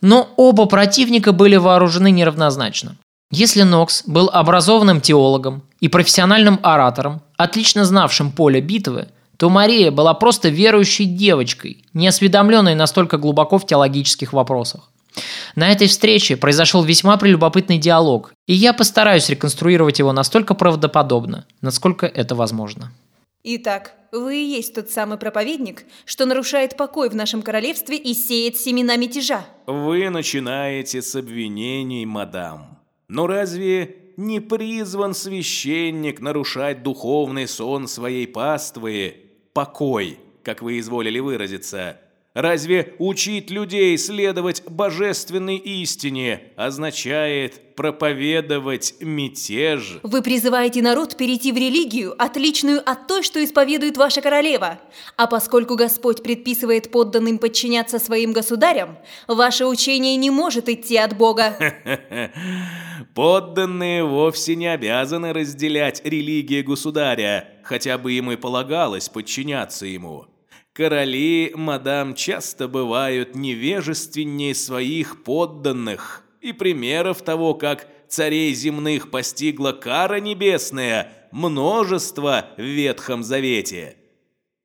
Но 0.00 0.30
оба 0.36 0.64
противника 0.64 1.32
были 1.32 1.56
вооружены 1.56 2.10
неравнозначно. 2.10 2.96
Если 3.30 3.62
Нокс 3.62 4.02
был 4.06 4.30
образованным 4.32 5.02
теологом 5.02 5.62
и 5.80 5.88
профессиональным 5.88 6.58
оратором, 6.62 7.20
отлично 7.36 7.84
знавшим 7.84 8.32
поле 8.32 8.62
битвы, 8.62 9.08
то 9.36 9.50
Мария 9.50 9.90
была 9.90 10.14
просто 10.14 10.48
верующей 10.48 11.04
девочкой, 11.04 11.84
не 11.92 12.08
осведомленной 12.08 12.74
настолько 12.74 13.18
глубоко 13.18 13.58
в 13.58 13.66
теологических 13.66 14.32
вопросах. 14.32 14.90
На 15.54 15.72
этой 15.72 15.86
встрече 15.86 16.36
произошел 16.36 16.82
весьма 16.82 17.16
прелюбопытный 17.16 17.78
диалог, 17.78 18.32
и 18.46 18.54
я 18.54 18.72
постараюсь 18.72 19.28
реконструировать 19.28 19.98
его 19.98 20.12
настолько 20.12 20.54
правдоподобно, 20.54 21.46
насколько 21.60 22.06
это 22.06 22.34
возможно. 22.34 22.92
Итак, 23.42 23.94
вы 24.12 24.42
и 24.42 24.44
есть 24.44 24.74
тот 24.74 24.90
самый 24.90 25.18
проповедник, 25.18 25.84
что 26.04 26.26
нарушает 26.26 26.76
покой 26.76 27.08
в 27.08 27.14
нашем 27.14 27.42
королевстве 27.42 27.96
и 27.96 28.12
сеет 28.12 28.56
семена 28.56 28.96
мятежа. 28.96 29.46
Вы 29.66 30.10
начинаете 30.10 31.00
с 31.00 31.14
обвинений, 31.14 32.06
мадам. 32.06 32.78
Но 33.08 33.26
разве 33.26 33.96
не 34.16 34.40
призван 34.40 35.14
священник 35.14 36.20
нарушать 36.20 36.82
духовный 36.82 37.46
сон 37.46 37.86
своей 37.86 38.26
паствы, 38.26 39.16
покой, 39.52 40.18
как 40.42 40.62
вы 40.62 40.80
изволили 40.80 41.18
выразиться, 41.18 42.00
Разве 42.36 42.92
учить 42.98 43.50
людей 43.50 43.96
следовать 43.96 44.62
божественной 44.68 45.56
истине 45.56 46.42
означает 46.54 47.74
проповедовать 47.74 48.92
мятеж? 49.00 50.00
Вы 50.02 50.20
призываете 50.20 50.82
народ 50.82 51.16
перейти 51.16 51.50
в 51.50 51.56
религию, 51.56 52.14
отличную 52.22 52.82
от 52.86 53.06
той, 53.06 53.22
что 53.22 53.42
исповедует 53.42 53.96
ваша 53.96 54.20
королева. 54.20 54.78
А 55.16 55.26
поскольку 55.28 55.76
Господь 55.76 56.22
предписывает 56.22 56.90
подданным 56.90 57.38
подчиняться 57.38 57.98
своим 57.98 58.34
государям, 58.34 58.98
ваше 59.26 59.64
учение 59.64 60.16
не 60.16 60.28
может 60.28 60.68
идти 60.68 60.98
от 60.98 61.16
Бога. 61.16 61.56
Подданные 63.14 64.04
вовсе 64.04 64.56
не 64.56 64.66
обязаны 64.66 65.32
разделять 65.32 66.02
религии 66.04 66.60
государя, 66.60 67.48
хотя 67.62 67.96
бы 67.96 68.12
им 68.12 68.30
и 68.30 68.36
полагалось 68.36 69.08
подчиняться 69.08 69.86
ему. 69.86 70.26
Короли, 70.76 71.52
мадам, 71.54 72.14
часто 72.14 72.68
бывают 72.68 73.34
невежественнее 73.34 74.54
своих 74.54 75.24
подданных, 75.24 76.22
и 76.42 76.52
примеров 76.52 77.22
того, 77.22 77.54
как 77.54 77.88
царей 78.08 78.52
земных 78.52 79.10
постигла 79.10 79.72
кара 79.72 80.20
небесная, 80.20 81.30
множество 81.32 82.50
в 82.58 82.60
Ветхом 82.60 83.22
Завете. 83.22 83.96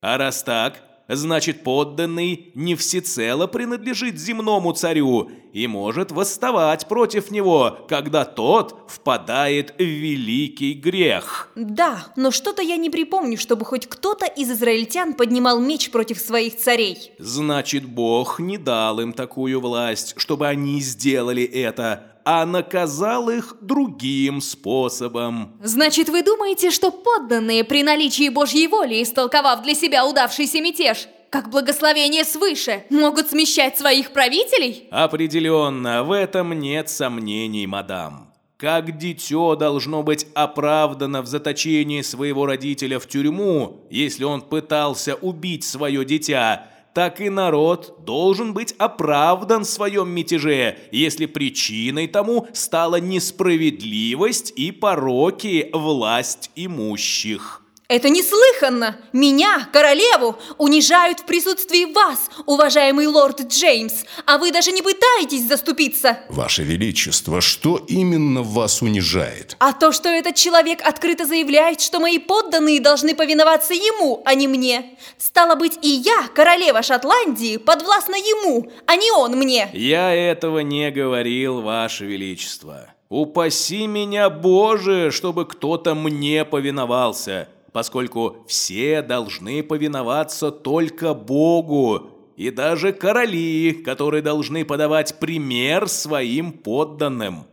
А 0.01 0.17
раз 0.17 0.43
так, 0.43 0.83
значит 1.15 1.63
подданный 1.63 2.51
не 2.55 2.75
всецело 2.75 3.47
принадлежит 3.47 4.17
земному 4.17 4.73
царю 4.73 5.29
и 5.53 5.67
может 5.67 6.11
восставать 6.11 6.87
против 6.87 7.31
него, 7.31 7.79
когда 7.87 8.25
тот 8.25 8.85
впадает 8.87 9.73
в 9.77 9.83
великий 9.83 10.73
грех. 10.73 11.49
Да, 11.55 12.05
но 12.15 12.31
что-то 12.31 12.61
я 12.61 12.77
не 12.77 12.89
припомню, 12.89 13.37
чтобы 13.37 13.65
хоть 13.65 13.87
кто-то 13.87 14.25
из 14.25 14.49
израильтян 14.51 15.13
поднимал 15.13 15.59
меч 15.59 15.91
против 15.91 16.19
своих 16.19 16.57
царей. 16.57 17.11
Значит, 17.19 17.85
Бог 17.85 18.39
не 18.39 18.57
дал 18.57 18.99
им 18.99 19.13
такую 19.13 19.59
власть, 19.59 20.13
чтобы 20.17 20.47
они 20.47 20.79
сделали 20.79 21.43
это, 21.43 22.10
а 22.25 22.45
наказал 22.45 23.29
их 23.29 23.55
другим 23.61 24.41
способом. 24.41 25.57
Значит, 25.61 26.09
вы 26.09 26.23
думаете, 26.23 26.71
что 26.71 26.91
подданные 26.91 27.63
при 27.63 27.83
наличии 27.83 28.29
Божьей 28.29 28.67
воли, 28.67 29.03
истолковав 29.03 29.61
для 29.63 29.75
себя 29.75 30.05
удавшийся 30.05 30.61
мятеж, 30.61 31.07
как 31.29 31.49
благословение 31.49 32.25
свыше, 32.25 32.83
могут 32.89 33.29
смещать 33.29 33.77
своих 33.77 34.11
правителей? 34.11 34.87
Определенно, 34.91 36.03
в 36.03 36.11
этом 36.11 36.51
нет 36.59 36.89
сомнений, 36.89 37.65
мадам. 37.67 38.31
Как 38.57 38.95
дитё 38.97 39.55
должно 39.55 40.03
быть 40.03 40.27
оправдано 40.35 41.23
в 41.23 41.25
заточении 41.25 42.01
своего 42.01 42.45
родителя 42.45 42.99
в 42.99 43.07
тюрьму, 43.07 43.87
если 43.89 44.23
он 44.23 44.41
пытался 44.41 45.15
убить 45.15 45.63
свое 45.63 46.05
дитя, 46.05 46.67
так 46.93 47.21
и 47.21 47.29
народ 47.29 48.03
должен 48.05 48.53
быть 48.53 48.73
оправдан 48.77 49.63
в 49.63 49.69
своем 49.69 50.09
мятеже, 50.09 50.77
если 50.91 51.25
причиной 51.25 52.07
тому 52.07 52.47
стала 52.53 52.99
несправедливость 52.99 54.53
и 54.55 54.71
пороки 54.71 55.69
власть 55.73 56.51
имущих. 56.55 57.60
Это 57.91 58.07
неслыханно! 58.07 58.95
Меня, 59.11 59.67
королеву, 59.73 60.37
унижают 60.57 61.19
в 61.19 61.25
присутствии 61.25 61.83
вас, 61.93 62.29
уважаемый 62.45 63.05
лорд 63.05 63.41
Джеймс, 63.41 64.05
а 64.25 64.37
вы 64.37 64.53
даже 64.53 64.71
не 64.71 64.81
пытаетесь 64.81 65.45
заступиться. 65.45 66.19
Ваше 66.29 66.63
Величество, 66.63 67.41
что 67.41 67.83
именно 67.89 68.43
вас 68.43 68.81
унижает? 68.81 69.57
А 69.59 69.73
то, 69.73 69.91
что 69.91 70.07
этот 70.07 70.35
человек 70.35 70.79
открыто 70.81 71.25
заявляет, 71.25 71.81
что 71.81 71.99
мои 71.99 72.17
подданные 72.17 72.79
должны 72.79 73.13
повиноваться 73.13 73.73
ему, 73.73 74.21
а 74.23 74.35
не 74.35 74.47
мне. 74.47 74.97
Стало 75.17 75.55
быть, 75.55 75.77
и 75.81 75.89
я, 75.89 76.29
королева 76.33 76.83
Шотландии, 76.83 77.57
подвластна 77.57 78.15
ему, 78.15 78.71
а 78.85 78.95
не 78.95 79.11
он 79.11 79.33
мне. 79.33 79.69
Я 79.73 80.15
этого 80.15 80.59
не 80.59 80.91
говорил, 80.91 81.59
Ваше 81.59 82.05
Величество. 82.05 82.87
Упаси 83.09 83.85
меня, 83.85 84.29
Боже, 84.29 85.11
чтобы 85.11 85.45
кто-то 85.45 85.93
мне 85.93 86.45
повиновался 86.45 87.49
поскольку 87.71 88.43
все 88.47 89.01
должны 89.01 89.63
повиноваться 89.63 90.51
только 90.51 91.13
Богу, 91.13 92.09
и 92.35 92.49
даже 92.49 92.91
короли, 92.91 93.71
которые 93.71 94.23
должны 94.23 94.65
подавать 94.65 95.19
пример 95.19 95.87
своим 95.87 96.51
подданным. 96.51 97.45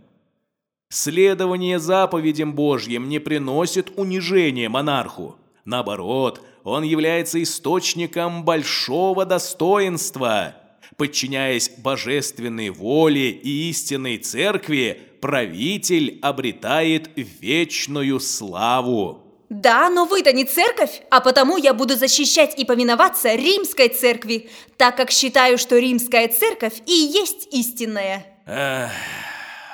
Следование 0.90 1.78
заповедям 1.78 2.54
Божьим 2.54 3.08
не 3.08 3.18
приносит 3.18 3.92
унижения 3.96 4.70
монарху. 4.70 5.36
Наоборот, 5.66 6.40
он 6.64 6.82
является 6.82 7.42
источником 7.42 8.44
большого 8.44 9.26
достоинства. 9.26 10.54
Подчиняясь 10.96 11.70
божественной 11.76 12.70
воле 12.70 13.30
и 13.30 13.68
истинной 13.68 14.16
церкви, 14.16 14.98
правитель 15.20 16.18
обретает 16.22 17.10
вечную 17.14 18.18
славу. 18.20 19.27
Да, 19.48 19.88
но 19.88 20.04
вы-то 20.04 20.32
не 20.32 20.44
церковь, 20.44 21.00
а 21.10 21.20
потому 21.20 21.56
я 21.56 21.72
буду 21.72 21.96
защищать 21.96 22.58
и 22.58 22.66
повиноваться 22.66 23.34
римской 23.34 23.88
церкви, 23.88 24.50
так 24.76 24.96
как 24.96 25.10
считаю, 25.10 25.56
что 25.56 25.78
римская 25.78 26.28
церковь 26.28 26.82
и 26.84 26.92
есть 26.92 27.48
истинная. 27.50 28.26
Эх, 28.46 28.90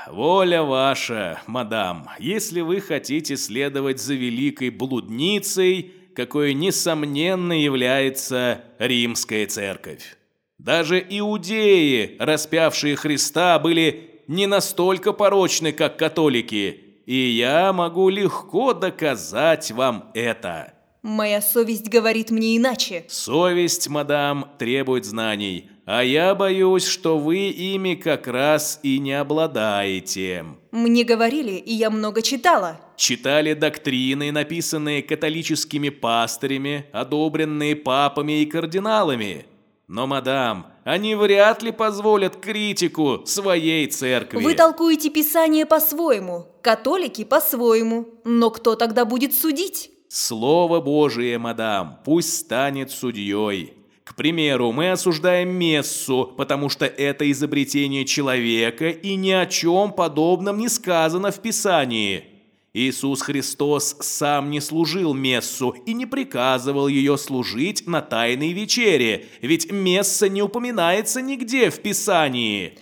воля 0.07 0.63
ваша, 0.63 1.41
мадам, 1.47 2.09
если 2.21 2.61
вы 2.61 2.81
хотите 2.81 3.37
следовать 3.37 4.01
за 4.01 4.15
великой 4.15 4.71
блудницей, 4.71 5.93
какой 6.15 6.55
несомненно 6.55 7.53
является 7.53 8.63
римская 8.79 9.47
церковь. 9.49 10.17
Даже 10.59 11.05
иудеи, 11.09 12.17
распявшие 12.21 12.95
Христа, 12.95 13.59
были 13.59 14.23
не 14.29 14.47
настолько 14.47 15.13
порочны, 15.13 15.73
как 15.73 15.99
католики, 15.99 16.84
и 17.07 17.17
я 17.17 17.73
могу 17.73 18.09
легко 18.09 18.73
доказать 18.73 19.71
вам 19.71 20.11
это. 20.15 20.75
Моя 21.03 21.43
совесть 21.43 21.89
говорит 21.91 22.31
мне 22.31 22.57
иначе. 22.57 23.05
Совесть, 23.09 23.89
мадам, 23.89 24.49
требует 24.59 25.05
знаний, 25.05 25.69
а 25.85 26.03
я 26.03 26.35
боюсь, 26.35 26.87
что 26.87 27.19
вы 27.19 27.51
ими 27.51 27.95
как 27.95 28.27
раз 28.27 28.81
и 28.83 28.99
не 28.99 29.13
обладаете. 29.13 30.47
Мне 30.73 31.05
говорили, 31.05 31.53
и 31.53 31.75
я 31.75 31.91
много 31.91 32.23
читала. 32.23 32.81
Читали 32.97 33.53
доктрины, 33.53 34.33
написанные 34.33 35.03
католическими 35.03 35.91
пастырями, 35.91 36.87
одобренные 36.91 37.77
папами 37.77 38.41
и 38.41 38.47
кардиналами. 38.47 39.45
Но, 39.87 40.07
мадам, 40.07 40.67
они 40.85 41.15
вряд 41.15 41.63
ли 41.63 41.71
позволят 41.71 42.37
критику 42.37 43.23
своей 43.27 43.87
церкви. 43.87 44.43
Вы 44.43 44.55
толкуете 44.55 45.11
Писание 45.11 45.67
по-своему, 45.67 46.47
католики 46.63 47.25
по-своему. 47.25 48.07
Но 48.25 48.51
кто 48.51 48.77
тогда 48.77 49.05
будет 49.05 49.35
судить? 49.35 49.91
Слово 50.09 50.81
Божие, 50.81 51.39
мадам, 51.39 52.01
пусть 52.05 52.37
станет 52.37 52.91
судьей. 52.91 53.75
К 54.05 54.15
примеру, 54.15 54.71
мы 54.73 54.91
осуждаем 54.91 55.49
мессу, 55.51 56.33
потому 56.37 56.69
что 56.69 56.87
это 56.87 57.31
изобретение 57.31 58.05
человека 58.05 58.89
и 58.89 59.17
ни 59.17 59.31
о 59.31 59.47
чем 59.47 59.93
подобном 59.93 60.59
не 60.59 60.69
сказано 60.69 61.31
в 61.31 61.41
Писании. 61.41 62.34
Иисус 62.77 63.23
Христос 63.23 63.97
сам 64.01 64.51
не 64.51 64.61
служил 64.61 65.15
мессу 65.15 65.77
и 65.87 65.95
не 65.95 66.07
приказывал 66.07 66.89
ее 66.89 67.17
служить 67.17 67.87
на 67.87 68.03
тайной 68.03 68.53
вечере, 68.53 69.27
ведь 69.41 69.71
месса 69.71 70.29
не 70.29 70.43
упоминается 70.43 71.23
нигде 71.23 71.71
в 71.71 71.81
Писании. 71.81 72.77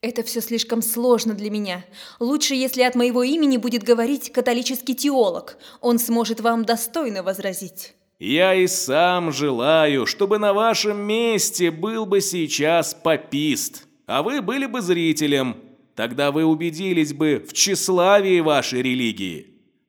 Это 0.00 0.22
все 0.22 0.40
слишком 0.40 0.80
сложно 0.80 1.34
для 1.34 1.50
меня. 1.50 1.84
Лучше, 2.20 2.54
если 2.54 2.82
от 2.82 2.94
моего 2.94 3.22
имени 3.22 3.58
будет 3.58 3.82
говорить 3.82 4.32
католический 4.32 4.94
теолог. 4.94 5.58
Он 5.82 5.98
сможет 5.98 6.40
вам 6.40 6.64
достойно 6.64 7.22
возразить. 7.22 7.94
Я 8.18 8.54
и 8.54 8.66
сам 8.66 9.30
желаю, 9.30 10.06
чтобы 10.06 10.38
на 10.38 10.54
вашем 10.54 10.98
месте 10.98 11.70
был 11.70 12.06
бы 12.06 12.22
сейчас 12.22 12.94
попист, 12.94 13.86
а 14.06 14.22
вы 14.22 14.40
были 14.40 14.64
бы 14.64 14.80
зрителем. 14.80 15.56
Тогда 15.94 16.32
вы 16.32 16.44
убедились 16.44 17.12
бы 17.12 17.44
в 17.48 17.52
тщеславии 17.52 18.40
вашей 18.40 18.82
религии. 18.82 19.46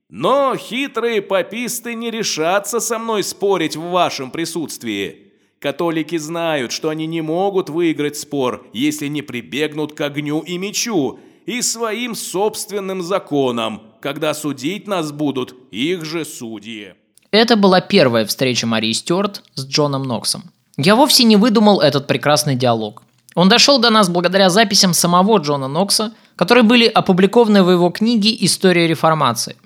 Но 0.09 0.55
хитрые 0.55 1.21
пописты 1.21 1.95
не 1.95 2.11
решатся 2.11 2.79
со 2.79 2.99
мной 2.99 3.23
спорить 3.23 3.75
в 3.75 3.89
вашем 3.89 4.29
присутствии. 4.29 5.31
Католики 5.59 6.17
знают, 6.17 6.71
что 6.71 6.89
они 6.89 7.07
не 7.07 7.21
могут 7.21 7.69
выиграть 7.69 8.17
спор, 8.17 8.67
если 8.71 9.07
не 9.07 9.23
прибегнут 9.23 9.93
к 9.93 10.01
огню 10.01 10.41
и 10.41 10.59
мечу, 10.59 11.19
и 11.47 11.61
своим 11.61 12.13
собственным 12.13 13.01
законам, 13.01 13.81
когда 13.99 14.33
судить 14.35 14.87
нас 14.87 15.11
будут 15.11 15.55
их 15.71 16.05
же 16.05 16.23
судьи. 16.23 16.93
Это 17.31 17.55
была 17.55 17.81
первая 17.81 18.25
встреча 18.25 18.67
Марии 18.67 18.91
Стюарт 18.91 19.43
с 19.55 19.65
Джоном 19.65 20.03
Ноксом. 20.03 20.43
Я 20.77 20.95
вовсе 20.95 21.23
не 21.23 21.35
выдумал 21.35 21.81
этот 21.81 22.05
прекрасный 22.05 22.55
диалог. 22.55 23.03
Он 23.35 23.49
дошел 23.49 23.79
до 23.79 23.89
нас 23.89 24.09
благодаря 24.09 24.49
записям 24.49 24.93
самого 24.93 25.37
Джона 25.37 25.67
Нокса, 25.67 26.13
которые 26.35 26.63
были 26.63 26.87
опубликованы 26.87 27.63
в 27.63 27.69
его 27.69 27.89
книге 27.89 28.35
«История 28.39 28.87
реформации». 28.87 29.57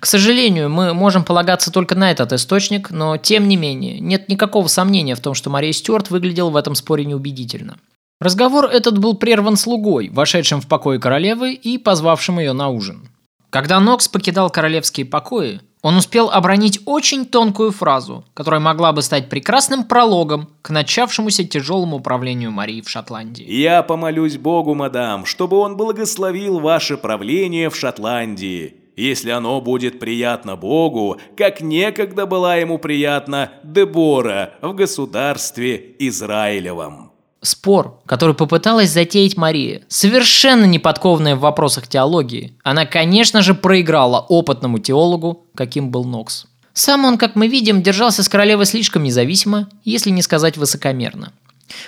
К 0.00 0.06
сожалению, 0.06 0.68
мы 0.68 0.92
можем 0.92 1.22
полагаться 1.22 1.70
только 1.70 1.94
на 1.94 2.10
этот 2.10 2.32
источник, 2.32 2.90
но 2.90 3.16
тем 3.16 3.48
не 3.48 3.56
менее, 3.56 4.00
нет 4.00 4.28
никакого 4.28 4.66
сомнения 4.66 5.14
в 5.14 5.20
том, 5.20 5.34
что 5.34 5.50
Мария 5.50 5.72
Стюарт 5.72 6.10
выглядел 6.10 6.50
в 6.50 6.56
этом 6.56 6.74
споре 6.74 7.04
неубедительно. 7.04 7.78
Разговор 8.20 8.66
этот 8.66 8.98
был 8.98 9.14
прерван 9.14 9.56
слугой, 9.56 10.08
вошедшим 10.08 10.60
в 10.60 10.66
покои 10.66 10.98
королевы 10.98 11.52
и 11.54 11.78
позвавшим 11.78 12.38
ее 12.38 12.52
на 12.52 12.68
ужин. 12.68 13.08
Когда 13.50 13.78
Нокс 13.80 14.08
покидал 14.08 14.50
королевские 14.50 15.06
покои, 15.06 15.60
он 15.82 15.96
успел 15.96 16.30
обронить 16.30 16.80
очень 16.86 17.26
тонкую 17.26 17.72
фразу, 17.72 18.24
которая 18.34 18.60
могла 18.60 18.92
бы 18.92 19.02
стать 19.02 19.28
прекрасным 19.28 19.84
прологом 19.84 20.48
к 20.62 20.70
начавшемуся 20.70 21.44
тяжелому 21.44 21.96
управлению 21.96 22.52
Марии 22.52 22.80
в 22.80 22.88
Шотландии. 22.88 23.44
«Я 23.46 23.82
помолюсь 23.82 24.38
Богу, 24.38 24.74
мадам, 24.74 25.26
чтобы 25.26 25.56
он 25.58 25.76
благословил 25.76 26.60
ваше 26.60 26.96
правление 26.96 27.68
в 27.68 27.76
Шотландии, 27.76 28.76
если 28.96 29.30
оно 29.30 29.60
будет 29.60 29.98
приятно 29.98 30.54
Богу, 30.56 31.18
как 31.36 31.60
некогда 31.60 32.26
была 32.26 32.56
ему 32.56 32.78
приятна 32.78 33.50
Дебора 33.64 34.54
в 34.62 34.74
государстве 34.74 35.96
Израилевом». 35.98 37.11
Спор, 37.42 38.00
который 38.06 38.36
попыталась 38.36 38.90
затеять 38.90 39.36
Мария, 39.36 39.82
совершенно 39.88 40.64
не 40.64 40.78
подкованная 40.78 41.34
в 41.34 41.40
вопросах 41.40 41.88
теологии, 41.88 42.56
она, 42.62 42.86
конечно 42.86 43.42
же, 43.42 43.54
проиграла 43.54 44.20
опытному 44.20 44.78
теологу, 44.78 45.46
каким 45.56 45.90
был 45.90 46.04
Нокс. 46.04 46.46
Сам 46.72 47.04
он, 47.04 47.18
как 47.18 47.34
мы 47.34 47.48
видим, 47.48 47.82
держался 47.82 48.22
с 48.22 48.28
королевой 48.28 48.64
слишком 48.66 49.02
независимо, 49.02 49.68
если 49.84 50.10
не 50.10 50.22
сказать 50.22 50.56
высокомерно. 50.56 51.32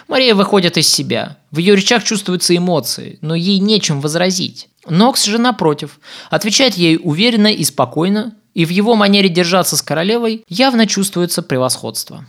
Мария 0.09 0.35
выходит 0.35 0.77
из 0.77 0.89
себя. 0.89 1.39
В 1.53 1.59
ее 1.59 1.77
речах 1.77 2.03
чувствуются 2.03 2.57
эмоции, 2.57 3.19
но 3.21 3.37
ей 3.37 3.61
нечем 3.61 4.01
возразить. 4.01 4.69
Нокс 4.89 5.25
же, 5.25 5.39
напротив, 5.39 6.01
отвечает 6.31 6.75
ей 6.75 6.99
уверенно 7.01 7.47
и 7.47 7.63
спокойно, 7.63 8.35
и 8.55 8.65
в 8.65 8.71
его 8.71 8.97
манере 8.97 9.29
держаться 9.29 9.77
с 9.77 9.83
королевой 9.83 10.45
явно 10.49 10.87
чувствуется 10.87 11.43
превосходство. 11.43 12.25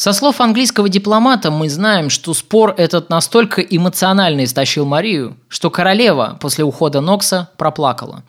Со 0.00 0.14
слов 0.14 0.40
английского 0.40 0.88
дипломата 0.88 1.50
мы 1.50 1.68
знаем, 1.68 2.08
что 2.08 2.32
спор 2.32 2.74
этот 2.78 3.10
настолько 3.10 3.60
эмоционально 3.60 4.44
истощил 4.44 4.86
Марию, 4.86 5.36
что 5.48 5.68
королева 5.68 6.38
после 6.40 6.64
ухода 6.64 7.02
Нокса 7.02 7.50
проплакала. 7.58 8.24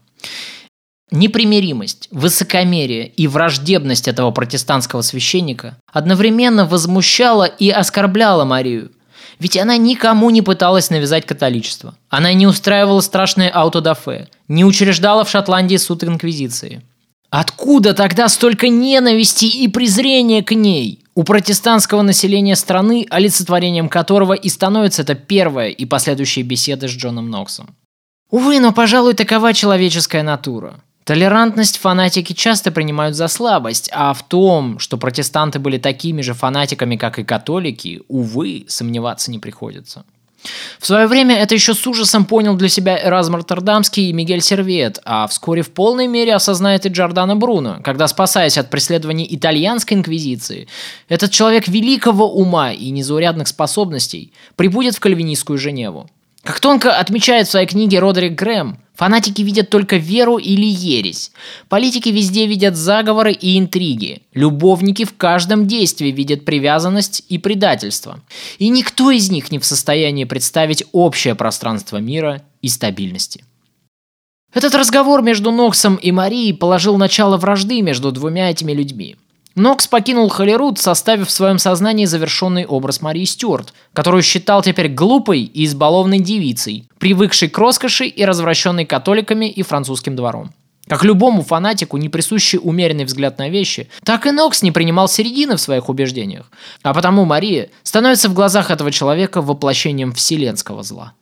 Непримиримость, 1.11 2.09
высокомерие 2.11 3.07
и 3.07 3.25
враждебность 3.25 4.09
этого 4.09 4.31
протестантского 4.31 5.01
священника 5.01 5.77
одновременно 5.89 6.65
возмущала 6.65 7.45
и 7.45 7.69
оскорбляла 7.69 8.43
Марию. 8.43 8.91
Ведь 9.39 9.55
она 9.55 9.77
никому 9.77 10.29
не 10.29 10.41
пыталась 10.41 10.89
навязать 10.89 11.25
католичество. 11.25 11.95
Она 12.09 12.33
не 12.33 12.47
устраивала 12.47 12.99
страшные 12.99 13.49
аутодафе, 13.49 14.27
не 14.49 14.65
учреждала 14.65 15.23
в 15.23 15.29
Шотландии 15.29 15.77
суд 15.77 16.03
инквизиции. 16.03 16.81
Откуда 17.29 17.93
тогда 17.93 18.27
столько 18.27 18.67
ненависти 18.67 19.45
и 19.45 19.69
презрения 19.69 20.43
к 20.43 20.53
ней? 20.53 21.00
У 21.13 21.23
протестантского 21.23 22.03
населения 22.03 22.55
страны, 22.55 23.05
олицетворением 23.09 23.89
которого 23.89 24.33
и 24.33 24.47
становится 24.47 25.01
эта 25.01 25.13
первая 25.13 25.69
и 25.69 25.85
последующие 25.85 26.45
беседы 26.45 26.87
с 26.87 26.91
Джоном 26.91 27.29
Ноксом. 27.29 27.75
Увы, 28.29 28.61
но, 28.61 28.71
пожалуй, 28.71 29.13
такова 29.13 29.53
человеческая 29.53 30.23
натура. 30.23 30.79
Толерантность 31.03 31.79
фанатики 31.79 32.31
часто 32.31 32.71
принимают 32.71 33.15
за 33.15 33.27
слабость, 33.27 33.89
а 33.91 34.13
в 34.13 34.23
том, 34.23 34.79
что 34.79 34.97
протестанты 34.97 35.59
были 35.59 35.77
такими 35.77 36.21
же 36.21 36.33
фанатиками, 36.33 36.95
как 36.95 37.19
и 37.19 37.25
католики, 37.25 38.01
увы, 38.07 38.65
сомневаться 38.69 39.31
не 39.31 39.39
приходится. 39.39 40.05
В 40.79 40.85
свое 40.85 41.07
время 41.07 41.35
это 41.37 41.53
еще 41.53 41.73
с 41.73 41.85
ужасом 41.85 42.25
понял 42.25 42.55
для 42.55 42.69
себя 42.69 42.97
Эразм 42.97 43.35
Роттердамский 43.35 44.09
и 44.09 44.13
Мигель 44.13 44.41
Сервет, 44.41 44.99
а 45.05 45.27
вскоре 45.27 45.61
в 45.61 45.71
полной 45.71 46.07
мере 46.07 46.33
осознает 46.33 46.85
и 46.85 46.89
Джордано 46.89 47.35
Бруно, 47.35 47.79
когда, 47.83 48.07
спасаясь 48.07 48.57
от 48.57 48.69
преследований 48.69 49.27
итальянской 49.29 49.97
инквизиции, 49.97 50.67
этот 51.09 51.31
человек 51.31 51.67
великого 51.67 52.31
ума 52.31 52.71
и 52.71 52.89
незаурядных 52.89 53.47
способностей 53.47 54.33
прибудет 54.55 54.95
в 54.95 54.99
кальвинистскую 54.99 55.59
Женеву. 55.59 56.09
Как 56.43 56.59
тонко 56.59 56.95
отмечает 56.95 57.47
в 57.47 57.51
своей 57.51 57.67
книге 57.67 57.99
Родерик 57.99 58.33
Грэм, 58.33 58.79
фанатики 58.95 59.43
видят 59.43 59.69
только 59.69 59.97
веру 59.97 60.37
или 60.37 60.65
ересь. 60.65 61.31
Политики 61.69 62.09
везде 62.09 62.47
видят 62.47 62.75
заговоры 62.75 63.31
и 63.31 63.59
интриги. 63.59 64.23
Любовники 64.33 65.05
в 65.05 65.15
каждом 65.15 65.67
действии 65.67 66.09
видят 66.09 66.43
привязанность 66.43 67.23
и 67.29 67.37
предательство. 67.37 68.21
И 68.57 68.69
никто 68.69 69.11
из 69.11 69.29
них 69.29 69.51
не 69.51 69.59
в 69.59 69.65
состоянии 69.65 70.23
представить 70.23 70.83
общее 70.93 71.35
пространство 71.35 71.97
мира 71.97 72.41
и 72.63 72.69
стабильности. 72.69 73.45
Этот 74.53 74.73
разговор 74.75 75.21
между 75.21 75.51
Ноксом 75.51 75.95
и 75.95 76.11
Марией 76.11 76.53
положил 76.53 76.97
начало 76.97 77.37
вражды 77.37 77.81
между 77.81 78.11
двумя 78.11 78.49
этими 78.49 78.73
людьми. 78.73 79.15
Нокс 79.55 79.85
покинул 79.87 80.29
Холлерут, 80.29 80.79
составив 80.79 81.27
в 81.27 81.31
своем 81.31 81.59
сознании 81.59 82.05
завершенный 82.05 82.65
образ 82.65 83.01
Марии 83.01 83.25
Стюарт, 83.25 83.73
которую 83.91 84.23
считал 84.23 84.61
теперь 84.61 84.87
глупой 84.87 85.41
и 85.41 85.65
избалованной 85.65 86.19
девицей, 86.19 86.87
привыкшей 86.99 87.49
к 87.49 87.57
роскоши 87.57 88.05
и 88.05 88.23
развращенной 88.23 88.85
католиками 88.85 89.49
и 89.49 89.61
французским 89.61 90.15
двором. 90.15 90.53
Как 90.87 91.03
любому 91.03 91.43
фанатику, 91.43 91.97
не 91.97 92.07
присущий 92.07 92.59
умеренный 92.61 93.05
взгляд 93.05 93.37
на 93.39 93.49
вещи, 93.49 93.89
так 94.03 94.25
и 94.25 94.31
Нокс 94.31 94.61
не 94.61 94.71
принимал 94.71 95.09
середины 95.09 95.57
в 95.57 95.61
своих 95.61 95.89
убеждениях. 95.89 96.49
А 96.81 96.93
потому 96.93 97.25
Мария 97.25 97.69
становится 97.83 98.29
в 98.29 98.33
глазах 98.33 98.71
этого 98.71 98.91
человека 98.91 99.41
воплощением 99.41 100.13
вселенского 100.13 100.81
зла. 100.83 101.13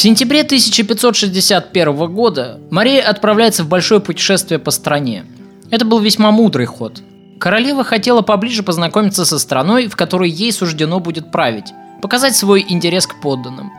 В 0.00 0.02
сентябре 0.02 0.40
1561 0.40 1.94
года 2.06 2.58
Мария 2.70 3.02
отправляется 3.02 3.64
в 3.64 3.68
большое 3.68 4.00
путешествие 4.00 4.58
по 4.58 4.70
стране. 4.70 5.26
Это 5.70 5.84
был 5.84 5.98
весьма 5.98 6.30
мудрый 6.30 6.64
ход. 6.64 7.02
Королева 7.38 7.84
хотела 7.84 8.22
поближе 8.22 8.62
познакомиться 8.62 9.26
со 9.26 9.38
страной, 9.38 9.88
в 9.88 9.96
которой 9.96 10.30
ей 10.30 10.52
суждено 10.52 11.00
будет 11.00 11.30
править, 11.30 11.74
показать 12.00 12.34
свой 12.34 12.64
интерес 12.66 13.06
к 13.06 13.20
подданным. 13.20 13.70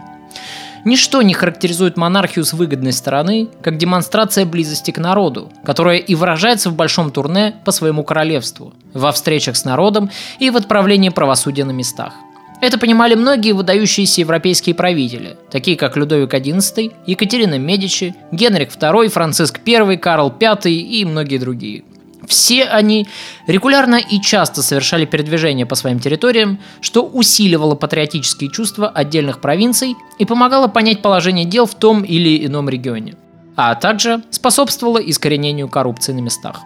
Ничто 0.85 1.23
не 1.23 1.33
характеризует 1.33 1.97
монархию 1.97 2.45
с 2.45 2.53
выгодной 2.53 2.93
стороны, 2.93 3.49
как 3.63 3.77
демонстрация 3.77 4.45
близости 4.45 4.91
к 4.91 4.99
народу, 4.99 5.51
которая 5.65 5.97
и 5.97 6.13
выражается 6.13 6.69
в 6.69 6.75
большом 6.75 7.09
турне 7.09 7.55
по 7.65 7.71
своему 7.71 8.03
королевству, 8.03 8.75
во 8.93 9.11
встречах 9.11 9.57
с 9.57 9.65
народом 9.65 10.11
и 10.37 10.51
в 10.51 10.55
отправлении 10.55 11.09
правосудия 11.09 11.65
на 11.65 11.71
местах– 11.71 12.13
это 12.61 12.77
понимали 12.77 13.15
многие 13.15 13.51
выдающиеся 13.53 14.21
европейские 14.21 14.75
правители, 14.75 15.35
такие 15.51 15.75
как 15.75 15.97
Людовик 15.97 16.33
XI, 16.33 16.93
Екатерина 17.07 17.57
Медичи, 17.57 18.15
Генрих 18.31 18.69
II, 18.69 19.09
Франциск 19.09 19.59
I, 19.67 19.97
Карл 19.97 20.33
V 20.39 20.69
и 20.69 21.03
многие 21.05 21.37
другие. 21.37 21.83
Все 22.27 22.65
они 22.65 23.07
регулярно 23.47 23.95
и 23.95 24.21
часто 24.21 24.61
совершали 24.61 25.05
передвижения 25.05 25.65
по 25.65 25.73
своим 25.75 25.99
территориям, 25.99 26.59
что 26.79 27.03
усиливало 27.03 27.73
патриотические 27.73 28.51
чувства 28.51 28.87
отдельных 28.89 29.41
провинций 29.41 29.95
и 30.19 30.25
помогало 30.25 30.67
понять 30.67 31.01
положение 31.01 31.45
дел 31.45 31.65
в 31.65 31.73
том 31.73 32.03
или 32.03 32.45
ином 32.45 32.69
регионе, 32.69 33.15
а 33.55 33.73
также 33.73 34.21
способствовало 34.29 34.99
искоренению 34.99 35.67
коррупции 35.67 36.13
на 36.13 36.19
местах. 36.19 36.61